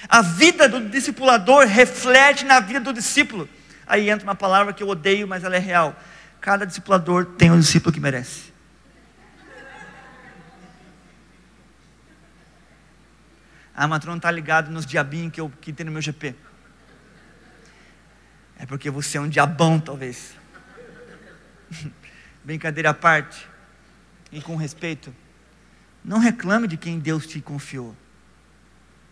A 0.08 0.20
vida 0.20 0.68
do 0.68 0.80
discipulador 0.80 1.66
reflete 1.66 2.44
na 2.44 2.60
vida 2.60 2.80
do 2.80 2.92
discípulo. 2.92 3.48
Aí 3.86 4.10
entra 4.10 4.26
uma 4.26 4.34
palavra 4.34 4.72
que 4.72 4.82
eu 4.82 4.88
odeio, 4.88 5.28
mas 5.28 5.44
ela 5.44 5.56
é 5.56 5.60
real. 5.60 5.96
Cada 6.40 6.66
discipulador 6.66 7.24
tem 7.24 7.50
o 7.50 7.58
discípulo 7.58 7.92
que 7.92 8.00
merece. 8.00 8.49
Ah, 13.82 13.88
mas 13.88 14.00
tu 14.00 14.08
não 14.08 14.18
está 14.18 14.30
ligado 14.30 14.70
nos 14.70 14.84
diabinhos 14.84 15.32
que, 15.32 15.40
eu, 15.40 15.50
que 15.58 15.72
tem 15.72 15.86
no 15.86 15.90
meu 15.90 16.02
GP. 16.02 16.34
É 18.58 18.66
porque 18.66 18.90
você 18.90 19.16
é 19.16 19.20
um 19.22 19.26
diabão, 19.26 19.80
talvez. 19.80 20.34
brincadeira 22.44 22.90
à 22.90 22.94
parte, 22.94 23.48
e 24.30 24.42
com 24.42 24.54
respeito, 24.54 25.16
não 26.04 26.18
reclame 26.18 26.68
de 26.68 26.76
quem 26.76 26.98
Deus 26.98 27.26
te 27.26 27.40
confiou. 27.40 27.96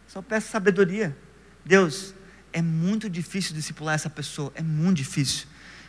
Só 0.07 0.21
peça 0.21 0.51
sabedoria. 0.51 1.17
Deus, 1.65 2.15
é 2.53 2.61
muito 2.61 3.09
difícil 3.09 3.55
discipular 3.55 3.95
essa 3.95 4.11
pessoa, 4.11 4.53
é 4.55 4.63
muito 4.63 4.99
difícil. 4.99 5.47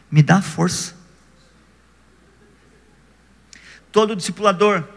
Me 0.09 0.23
dá 0.23 0.41
força. 0.41 0.95
Todo 3.91 4.15
discipulador, 4.15 4.87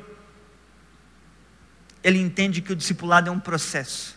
ele 2.02 2.18
entende 2.18 2.60
que 2.60 2.72
o 2.72 2.76
discipulado 2.76 3.28
é 3.28 3.32
um 3.32 3.40
processo. 3.40 4.16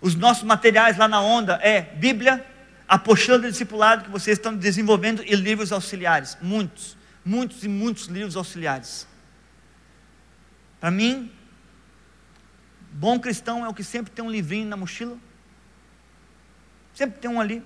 Os 0.00 0.14
nossos 0.14 0.44
materiais 0.44 0.96
lá 0.96 1.08
na 1.08 1.20
onda 1.20 1.54
é 1.62 1.80
Bíblia, 1.80 2.44
apostila 2.86 3.38
do 3.38 3.50
discipulado 3.50 4.04
que 4.04 4.10
vocês 4.10 4.38
estão 4.38 4.54
desenvolvendo 4.54 5.22
e 5.24 5.34
livros 5.34 5.72
auxiliares. 5.72 6.36
Muitos, 6.40 6.96
muitos 7.24 7.64
e 7.64 7.68
muitos 7.68 8.06
livros 8.06 8.36
auxiliares. 8.36 9.06
Para 10.78 10.90
mim, 10.90 11.32
bom 12.92 13.18
cristão 13.18 13.64
é 13.64 13.68
o 13.68 13.74
que 13.74 13.82
sempre 13.82 14.12
tem 14.12 14.24
um 14.24 14.30
livrinho 14.30 14.68
na 14.68 14.76
mochila. 14.76 15.16
Sempre 16.94 17.18
tem 17.18 17.30
um 17.30 17.40
ali. 17.40 17.62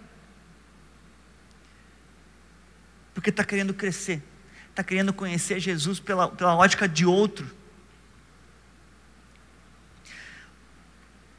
Porque 3.12 3.30
está 3.30 3.44
querendo 3.44 3.74
crescer. 3.74 4.22
Está 4.70 4.82
querendo 4.82 5.12
conhecer 5.12 5.61
Jesus 5.61 6.01
pela, 6.01 6.28
pela 6.28 6.55
ótica 6.55 6.88
de 6.88 7.05
outro. 7.05 7.60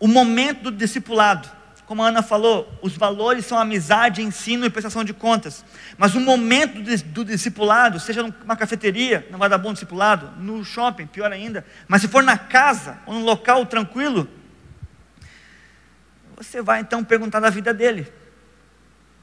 O 0.02 0.08
momento 0.08 0.64
do 0.64 0.72
discipulado 0.72 1.62
como 1.92 2.04
a 2.04 2.08
Ana 2.08 2.24
falou, 2.24 2.74
os 2.82 2.96
valores 2.96 3.46
são 3.46 3.60
amizade, 3.60 4.22
ensino 4.22 4.66
e 4.66 4.70
prestação 4.70 5.04
de 5.04 5.14
contas. 5.14 5.66
Mas 5.98 6.16
o 6.16 6.22
momento 6.22 6.82
do 7.08 7.26
discipulado, 7.26 8.00
seja 8.00 8.24
numa 8.24 8.56
cafeteria, 8.56 9.28
não 9.30 9.38
vai 9.38 9.50
dar 9.50 9.58
bom 9.58 9.74
discipulado, 9.74 10.32
no 10.38 10.64
shopping, 10.64 11.06
pior 11.06 11.30
ainda, 11.34 11.66
mas 11.90 12.02
se 12.02 12.08
for 12.08 12.24
na 12.24 12.38
casa 12.38 12.98
ou 13.06 13.16
num 13.16 13.26
local 13.26 13.66
tranquilo, 13.66 14.26
você 16.38 16.62
vai 16.62 16.80
então 16.80 17.04
perguntar 17.04 17.42
da 17.42 17.50
vida 17.50 17.74
dele. 17.74 18.10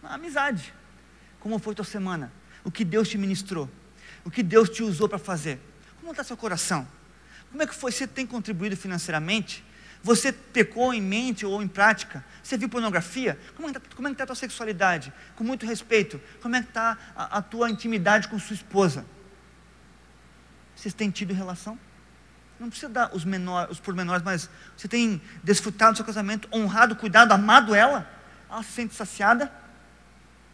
Uma 0.03 0.17
amizade. 0.17 0.75
Como 1.41 1.59
foi 1.59 1.75
tua 1.75 1.87
semana? 1.87 2.31
O 2.63 2.71
que 2.71 2.85
Deus 2.85 3.09
te 3.09 3.17
ministrou? 3.17 3.67
O 4.27 4.31
que 4.31 4.43
Deus 4.43 4.69
te 4.69 4.83
usou 4.83 5.09
para 5.09 5.19
fazer? 5.19 5.59
Como 6.01 6.11
está 6.11 6.23
seu 6.23 6.37
coração? 6.37 6.87
Como 7.51 7.63
é 7.63 7.67
que 7.67 7.75
foi? 7.75 7.93
Você 7.93 8.07
tem 8.07 8.27
contribuído 8.27 8.77
financeiramente? 8.77 9.65
Você 10.03 10.33
pecou 10.33 10.95
em 10.95 11.03
mente 11.03 11.45
ou 11.45 11.63
em 11.63 11.69
prática? 11.69 12.25
Você 12.43 12.57
viu 12.57 12.69
pornografia? 12.69 13.39
Como 13.57 13.69
é 13.69 13.73
que 13.73 13.79
está 13.79 14.15
tá 14.17 14.23
a 14.23 14.27
tua 14.27 14.37
sexualidade? 14.37 15.13
Com 15.35 15.45
muito 15.45 15.67
respeito. 15.67 16.21
Como 16.41 16.55
é 16.55 16.63
que 16.63 16.69
está 16.69 16.97
a, 17.17 17.39
a, 17.39 17.43
tua 17.43 17.69
intimidade 17.69 18.29
com 18.29 18.39
sua 18.39 18.55
esposa? 18.55 19.05
Vocês 20.75 20.95
têm 20.95 21.11
tido 21.11 21.35
relação? 21.35 21.79
Não 22.59 22.69
precisa 22.69 22.89
dar 22.89 23.15
os, 23.15 23.25
menor, 23.25 23.69
os 23.71 23.81
pormenores, 23.81 24.23
mas 24.23 24.49
você 24.77 24.89
tem 24.89 25.21
desfrutado 25.43 25.93
do 25.93 25.97
seu 25.97 26.05
casamento, 26.05 26.49
honrado, 26.53 26.97
cuidado, 26.97 27.33
amado 27.33 27.75
ela? 27.75 28.09
Ela 28.49 28.63
se 28.63 28.73
sente 28.73 28.95
saciada? 28.95 29.53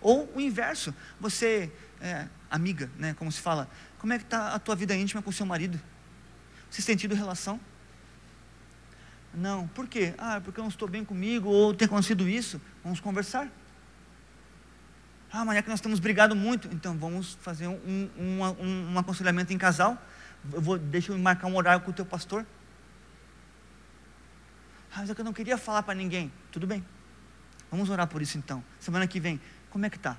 Ou 0.00 0.30
o 0.34 0.40
inverso, 0.40 0.94
você, 1.18 1.72
é, 2.00 2.28
amiga, 2.50 2.90
né, 2.98 3.14
como 3.14 3.32
se 3.32 3.40
fala, 3.40 3.68
como 3.98 4.12
é 4.12 4.18
que 4.18 4.24
está 4.24 4.48
a 4.48 4.58
tua 4.58 4.76
vida 4.76 4.94
íntima 4.94 5.22
com 5.22 5.30
o 5.30 5.32
seu 5.32 5.46
marido? 5.46 5.80
Você 6.70 6.82
tem 6.82 6.96
tido 6.96 7.14
relação? 7.14 7.58
Não, 9.34 9.66
por 9.68 9.88
quê? 9.88 10.14
Ah, 10.16 10.40
porque 10.42 10.60
eu 10.60 10.62
não 10.62 10.68
estou 10.68 10.88
bem 10.88 11.04
comigo, 11.04 11.48
ou 11.48 11.74
tem 11.74 11.86
acontecido 11.86 12.28
isso. 12.28 12.60
Vamos 12.82 13.00
conversar. 13.00 13.48
Ah, 15.32 15.44
mas 15.44 15.56
é 15.56 15.62
que 15.62 15.68
nós 15.68 15.80
temos 15.80 15.98
brigado 15.98 16.36
muito. 16.36 16.68
Então 16.68 16.96
vamos 16.96 17.36
fazer 17.40 17.66
um, 17.66 18.08
um, 18.16 18.42
um, 18.42 18.92
um 18.92 18.98
aconselhamento 18.98 19.52
em 19.52 19.58
casal. 19.58 20.00
Eu 20.52 20.60
vou, 20.60 20.78
deixa 20.78 21.12
eu 21.12 21.18
marcar 21.18 21.48
um 21.48 21.56
horário 21.56 21.80
com 21.80 21.90
o 21.90 21.94
teu 21.94 22.06
pastor. 22.06 22.46
Ah, 24.92 25.00
mas 25.00 25.10
é 25.10 25.14
que 25.14 25.20
eu 25.20 25.24
não 25.24 25.32
queria 25.32 25.58
falar 25.58 25.82
para 25.82 25.94
ninguém. 25.94 26.32
Tudo 26.52 26.66
bem. 26.66 26.84
Vamos 27.68 27.90
orar 27.90 28.06
por 28.06 28.22
isso 28.22 28.38
então. 28.38 28.62
Semana 28.78 29.08
que 29.08 29.18
vem, 29.18 29.40
como 29.70 29.84
é 29.84 29.90
que 29.90 29.96
está? 29.96 30.16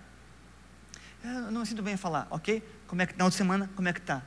Eu 1.23 1.49
não 1.51 1.61
me 1.61 1.65
sinto 1.65 1.81
bem 1.81 1.93
a 1.93 1.97
falar, 1.97 2.27
ok? 2.29 2.61
Como 2.85 3.01
é 3.01 3.05
que 3.05 3.17
na 3.17 3.23
outra 3.23 3.37
semana, 3.37 3.69
como 3.73 3.87
é 3.87 3.93
que 3.93 3.99
está? 3.99 4.21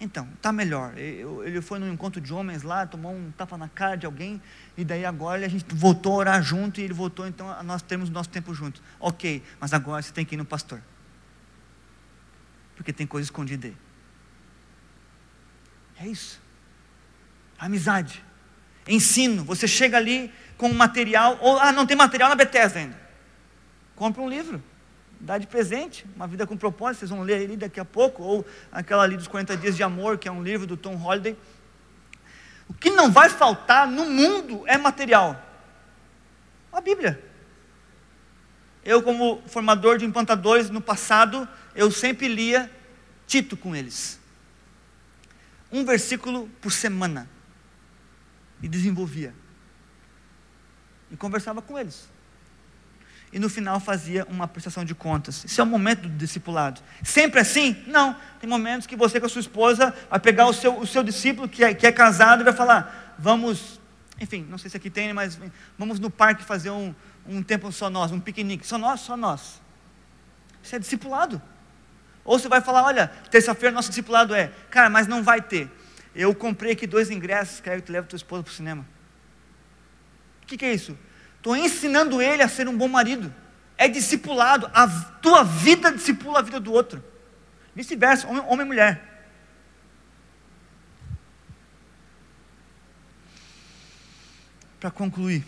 Então, 0.00 0.26
está 0.34 0.50
melhor. 0.50 0.96
Ele 0.96 1.60
foi 1.60 1.78
num 1.78 1.92
encontro 1.92 2.22
de 2.22 2.32
homens 2.32 2.62
lá, 2.62 2.86
tomou 2.86 3.12
um 3.12 3.30
tapa 3.32 3.58
na 3.58 3.68
cara 3.68 3.96
de 3.96 4.06
alguém, 4.06 4.40
e 4.74 4.82
daí 4.82 5.04
agora 5.04 5.44
a 5.44 5.48
gente 5.48 5.66
voltou 5.74 6.14
a 6.14 6.16
orar 6.16 6.42
junto, 6.42 6.80
e 6.80 6.84
ele 6.84 6.94
voltou, 6.94 7.26
então 7.26 7.62
nós 7.62 7.82
temos 7.82 8.08
nosso 8.08 8.30
tempo 8.30 8.54
junto. 8.54 8.82
Ok, 8.98 9.42
mas 9.60 9.74
agora 9.74 10.00
você 10.00 10.10
tem 10.10 10.24
que 10.24 10.34
ir 10.34 10.38
no 10.38 10.44
pastor. 10.46 10.80
Porque 12.76 12.94
tem 12.94 13.06
coisa 13.06 13.26
escondida 13.26 13.66
aí. 13.66 13.76
É 15.98 16.06
isso. 16.08 16.40
Amizade. 17.58 18.24
Ensino. 18.88 19.44
Você 19.44 19.68
chega 19.68 19.98
ali 19.98 20.32
com 20.56 20.72
material, 20.72 21.36
ou 21.42 21.58
ah, 21.58 21.72
não 21.72 21.86
tem 21.86 21.94
material 21.94 22.30
na 22.30 22.34
Bethesda 22.34 22.78
ainda. 22.78 22.98
Compre 23.94 24.22
um 24.22 24.28
livro 24.30 24.62
dá 25.20 25.36
de 25.36 25.46
presente, 25.46 26.06
uma 26.16 26.26
vida 26.26 26.46
com 26.46 26.56
propósito, 26.56 27.00
vocês 27.00 27.10
vão 27.10 27.22
ler 27.22 27.44
ali 27.44 27.56
daqui 27.56 27.78
a 27.78 27.84
pouco, 27.84 28.22
ou 28.22 28.46
aquela 28.72 29.02
ali 29.02 29.16
dos 29.16 29.28
40 29.28 29.56
dias 29.56 29.76
de 29.76 29.82
amor, 29.82 30.18
que 30.18 30.26
é 30.26 30.32
um 30.32 30.42
livro 30.42 30.66
do 30.66 30.76
Tom 30.76 30.96
Holliday. 30.96 31.36
O 32.68 32.74
que 32.74 32.90
não 32.90 33.10
vai 33.10 33.28
faltar 33.28 33.86
no 33.86 34.06
mundo 34.06 34.64
é 34.66 34.78
material. 34.78 35.40
A 36.72 36.80
Bíblia. 36.80 37.22
Eu, 38.82 39.02
como 39.02 39.42
formador 39.46 39.98
de 39.98 40.06
implantadores 40.06 40.70
no 40.70 40.80
passado, 40.80 41.46
eu 41.74 41.90
sempre 41.90 42.26
lia 42.26 42.70
Tito 43.26 43.56
com 43.56 43.76
eles. 43.76 44.18
Um 45.70 45.84
versículo 45.84 46.48
por 46.60 46.72
semana. 46.72 47.28
E 48.62 48.68
desenvolvia. 48.68 49.34
E 51.10 51.16
conversava 51.16 51.60
com 51.60 51.78
eles 51.78 52.08
e 53.32 53.38
no 53.38 53.48
final 53.48 53.78
fazia 53.78 54.26
uma 54.28 54.48
prestação 54.48 54.84
de 54.84 54.94
contas. 54.94 55.44
Esse 55.44 55.60
é 55.60 55.62
o 55.62 55.66
momento 55.66 56.02
do 56.02 56.08
discipulado. 56.08 56.80
Sempre 57.02 57.40
assim? 57.40 57.76
Não. 57.86 58.16
Tem 58.40 58.50
momentos 58.50 58.86
que 58.86 58.96
você 58.96 59.20
com 59.20 59.26
a 59.26 59.28
sua 59.28 59.40
esposa 59.40 59.94
vai 60.08 60.18
pegar 60.18 60.46
o 60.46 60.52
seu, 60.52 60.78
o 60.78 60.86
seu 60.86 61.02
discípulo 61.02 61.48
que 61.48 61.62
é, 61.62 61.72
que 61.72 61.86
é 61.86 61.92
casado 61.92 62.40
e 62.40 62.44
vai 62.44 62.52
falar: 62.52 63.14
vamos, 63.18 63.80
enfim, 64.20 64.44
não 64.50 64.58
sei 64.58 64.68
se 64.68 64.76
aqui 64.76 64.90
tem, 64.90 65.12
mas 65.12 65.38
vamos 65.78 66.00
no 66.00 66.10
parque 66.10 66.42
fazer 66.42 66.70
um, 66.70 66.92
um 67.24 67.42
tempo 67.42 67.70
só 67.70 67.88
nós, 67.88 68.10
um 68.10 68.18
piquenique. 68.18 68.66
Só 68.66 68.76
nós, 68.76 69.00
só 69.00 69.16
nós. 69.16 69.60
Isso 70.62 70.74
é 70.74 70.78
discipulado. 70.80 71.40
Ou 72.24 72.36
você 72.36 72.48
vai 72.48 72.60
falar: 72.60 72.82
olha, 72.82 73.06
terça-feira 73.30 73.72
nosso 73.72 73.90
discipulado 73.90 74.34
é, 74.34 74.50
cara, 74.70 74.90
mas 74.90 75.06
não 75.06 75.22
vai 75.22 75.40
ter. 75.40 75.70
Eu 76.12 76.34
comprei 76.34 76.72
aqui 76.72 76.84
dois 76.84 77.12
ingressos, 77.12 77.60
quero 77.60 77.80
que 77.80 77.86
tu 77.86 77.92
leve 77.92 78.08
tua 78.08 78.16
esposa 78.16 78.42
para 78.42 78.50
o 78.50 78.54
cinema. 78.54 78.84
O 80.42 80.46
que, 80.46 80.56
que 80.56 80.64
é 80.64 80.74
isso? 80.74 80.98
Estou 81.40 81.56
ensinando 81.56 82.20
ele 82.20 82.42
a 82.42 82.48
ser 82.48 82.68
um 82.68 82.76
bom 82.76 82.86
marido. 82.86 83.34
É 83.78 83.88
discipulado. 83.88 84.70
A 84.74 84.86
tua 85.22 85.42
vida 85.42 85.90
discipula 85.90 86.40
a 86.40 86.42
vida 86.42 86.60
do 86.60 86.70
outro. 86.70 87.02
Vice-versa, 87.74 88.28
homem, 88.28 88.42
homem 88.46 88.66
e 88.66 88.68
mulher. 88.68 89.24
Para 94.78 94.90
concluir. 94.90 95.42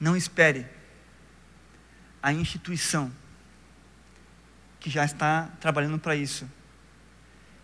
Não 0.00 0.16
espere 0.16 0.66
a 2.20 2.32
instituição 2.32 3.12
que 4.82 4.90
já 4.90 5.04
está 5.04 5.48
trabalhando 5.60 5.96
para 5.96 6.16
isso. 6.16 6.50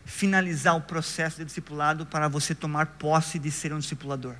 Finalizar 0.04 0.76
o 0.76 0.80
processo 0.80 1.38
de 1.38 1.44
discipulado 1.44 2.06
para 2.06 2.28
você 2.28 2.54
tomar 2.54 2.86
posse 2.86 3.40
de 3.40 3.50
ser 3.50 3.72
um 3.72 3.80
discipulador. 3.80 4.36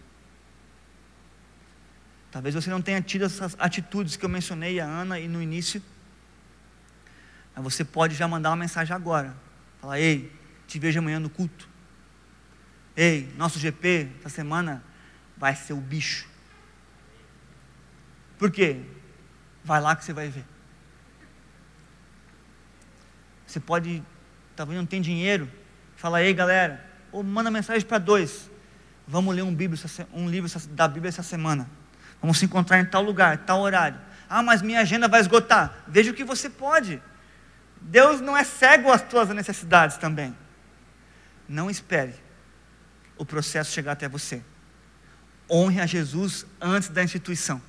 Talvez 2.30 2.54
você 2.54 2.70
não 2.70 2.80
tenha 2.80 3.02
tido 3.02 3.24
essas 3.24 3.56
atitudes 3.58 4.16
que 4.16 4.24
eu 4.24 4.28
mencionei 4.28 4.78
a 4.78 4.86
Ana 4.86 5.18
e 5.18 5.26
no 5.26 5.42
início. 5.42 5.82
Mas 7.54 7.64
você 7.64 7.84
pode 7.84 8.14
já 8.14 8.28
mandar 8.28 8.50
uma 8.50 8.56
mensagem 8.56 8.94
agora. 8.94 9.34
Falar, 9.80 9.98
ei, 9.98 10.32
te 10.68 10.78
vejo 10.78 11.00
amanhã 11.00 11.18
no 11.18 11.28
culto. 11.28 11.68
Ei, 12.96 13.32
nosso 13.36 13.58
GP 13.58 14.08
essa 14.20 14.28
semana 14.28 14.84
vai 15.36 15.56
ser 15.56 15.72
o 15.72 15.80
bicho. 15.80 16.28
Por 18.38 18.52
quê? 18.52 18.82
Vai 19.64 19.80
lá 19.80 19.96
que 19.96 20.04
você 20.04 20.12
vai 20.12 20.28
ver. 20.28 20.44
Você 23.48 23.58
pode, 23.58 24.02
talvez 24.54 24.78
não 24.78 24.84
tem 24.84 25.00
dinheiro, 25.00 25.50
fala, 25.96 26.22
ei 26.22 26.34
galera, 26.34 26.84
ou 27.10 27.22
manda 27.22 27.50
mensagem 27.50 27.86
para 27.86 27.96
dois. 27.96 28.50
Vamos 29.06 29.34
ler 29.34 29.42
um, 29.42 29.54
Bíblia, 29.54 29.82
um 30.12 30.28
livro 30.28 30.50
da 30.68 30.86
Bíblia 30.86 31.08
essa 31.08 31.22
semana. 31.22 31.68
Vamos 32.20 32.38
se 32.38 32.44
encontrar 32.44 32.78
em 32.78 32.84
tal 32.84 33.02
lugar, 33.02 33.38
tal 33.38 33.60
horário. 33.60 33.98
Ah, 34.28 34.42
mas 34.42 34.60
minha 34.60 34.80
agenda 34.80 35.08
vai 35.08 35.20
esgotar. 35.20 35.82
Veja 35.88 36.10
o 36.10 36.14
que 36.14 36.24
você 36.24 36.50
pode. 36.50 37.02
Deus 37.80 38.20
não 38.20 38.36
é 38.36 38.44
cego 38.44 38.92
às 38.92 39.00
tuas 39.00 39.30
necessidades 39.30 39.96
também. 39.96 40.36
Não 41.48 41.70
espere 41.70 42.14
o 43.16 43.24
processo 43.24 43.72
chegar 43.72 43.92
até 43.92 44.06
você. 44.06 44.42
Honre 45.50 45.80
a 45.80 45.86
Jesus 45.86 46.44
antes 46.60 46.90
da 46.90 47.02
instituição. 47.02 47.62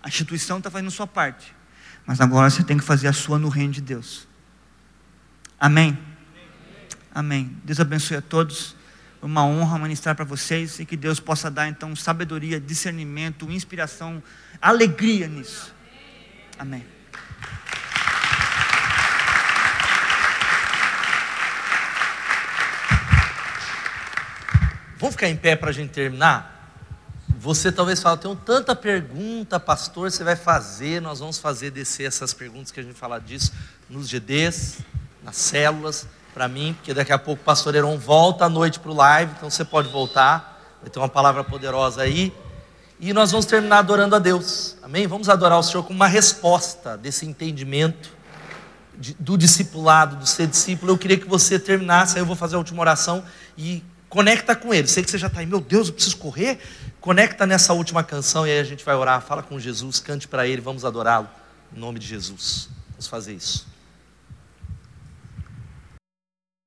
A 0.00 0.06
instituição 0.06 0.58
está 0.58 0.70
fazendo 0.70 0.92
sua 0.92 1.08
parte. 1.08 1.57
Mas 2.08 2.22
agora 2.22 2.48
você 2.48 2.62
tem 2.62 2.78
que 2.78 2.82
fazer 2.82 3.06
a 3.06 3.12
sua 3.12 3.38
no 3.38 3.50
reino 3.50 3.70
de 3.70 3.82
Deus. 3.82 4.26
Amém? 5.60 5.98
Amém. 7.14 7.54
Deus 7.62 7.78
abençoe 7.78 8.16
a 8.16 8.22
todos. 8.22 8.74
Uma 9.20 9.44
honra 9.44 9.78
ministrar 9.78 10.16
para 10.16 10.24
vocês 10.24 10.78
e 10.78 10.86
que 10.86 10.96
Deus 10.96 11.20
possa 11.20 11.50
dar 11.50 11.68
então 11.68 11.94
sabedoria, 11.94 12.58
discernimento, 12.58 13.50
inspiração, 13.50 14.22
alegria 14.58 15.28
nisso. 15.28 15.74
Amém. 16.58 16.86
Vamos 24.96 25.14
ficar 25.14 25.28
em 25.28 25.36
pé 25.36 25.56
para 25.56 25.68
a 25.68 25.72
gente 25.74 25.90
terminar? 25.90 26.57
Você 27.40 27.70
talvez 27.70 28.02
fale, 28.02 28.18
tenho 28.18 28.34
tanta 28.34 28.74
pergunta, 28.74 29.60
pastor, 29.60 30.10
você 30.10 30.24
vai 30.24 30.34
fazer, 30.34 31.00
nós 31.00 31.20
vamos 31.20 31.38
fazer 31.38 31.70
descer 31.70 32.08
essas 32.08 32.34
perguntas 32.34 32.72
que 32.72 32.80
a 32.80 32.82
gente 32.82 32.96
fala 32.96 33.20
disso 33.20 33.52
nos 33.88 34.08
GDs, 34.08 34.78
nas 35.22 35.36
células, 35.36 36.08
para 36.34 36.48
mim, 36.48 36.74
porque 36.74 36.92
daqui 36.92 37.12
a 37.12 37.18
pouco 37.18 37.40
o 37.40 37.44
pastor 37.44 37.76
Heron 37.76 37.96
volta 37.96 38.46
à 38.46 38.48
noite 38.48 38.80
para 38.80 38.90
o 38.90 38.94
live, 38.94 39.32
então 39.36 39.48
você 39.48 39.64
pode 39.64 39.88
voltar, 39.88 40.78
vai 40.82 40.90
ter 40.90 40.98
uma 40.98 41.08
palavra 41.08 41.44
poderosa 41.44 42.02
aí. 42.02 42.34
E 42.98 43.12
nós 43.12 43.30
vamos 43.30 43.46
terminar 43.46 43.78
adorando 43.78 44.16
a 44.16 44.18
Deus, 44.18 44.76
amém? 44.82 45.06
Vamos 45.06 45.28
adorar 45.28 45.60
o 45.60 45.62
Senhor 45.62 45.84
com 45.84 45.92
uma 45.92 46.08
resposta 46.08 46.96
desse 46.96 47.24
entendimento 47.24 48.10
do 49.16 49.38
discipulado, 49.38 50.16
do 50.16 50.26
ser 50.26 50.48
discípulo. 50.48 50.90
Eu 50.90 50.98
queria 50.98 51.16
que 51.16 51.28
você 51.28 51.56
terminasse, 51.56 52.16
aí 52.16 52.20
eu 52.20 52.26
vou 52.26 52.34
fazer 52.34 52.56
a 52.56 52.58
última 52.58 52.80
oração 52.80 53.22
e 53.56 53.84
conecta 54.08 54.56
com 54.56 54.74
ele. 54.74 54.88
Sei 54.88 55.04
que 55.04 55.10
você 55.10 55.18
já 55.18 55.28
está 55.28 55.38
aí, 55.38 55.46
meu 55.46 55.60
Deus, 55.60 55.86
eu 55.86 55.94
preciso 55.94 56.16
correr. 56.16 56.58
Conecta 57.08 57.46
nessa 57.46 57.72
última 57.72 58.04
canção 58.04 58.46
e 58.46 58.50
aí 58.50 58.60
a 58.60 58.64
gente 58.64 58.84
vai 58.84 58.94
orar. 58.94 59.22
Fala 59.22 59.42
com 59.42 59.58
Jesus, 59.58 59.98
cante 59.98 60.28
para 60.28 60.46
ele, 60.46 60.60
vamos 60.60 60.84
adorá-lo. 60.84 61.26
Em 61.74 61.80
nome 61.80 61.98
de 61.98 62.06
Jesus. 62.06 62.68
Vamos 62.90 63.06
fazer 63.06 63.32
isso. 63.32 63.66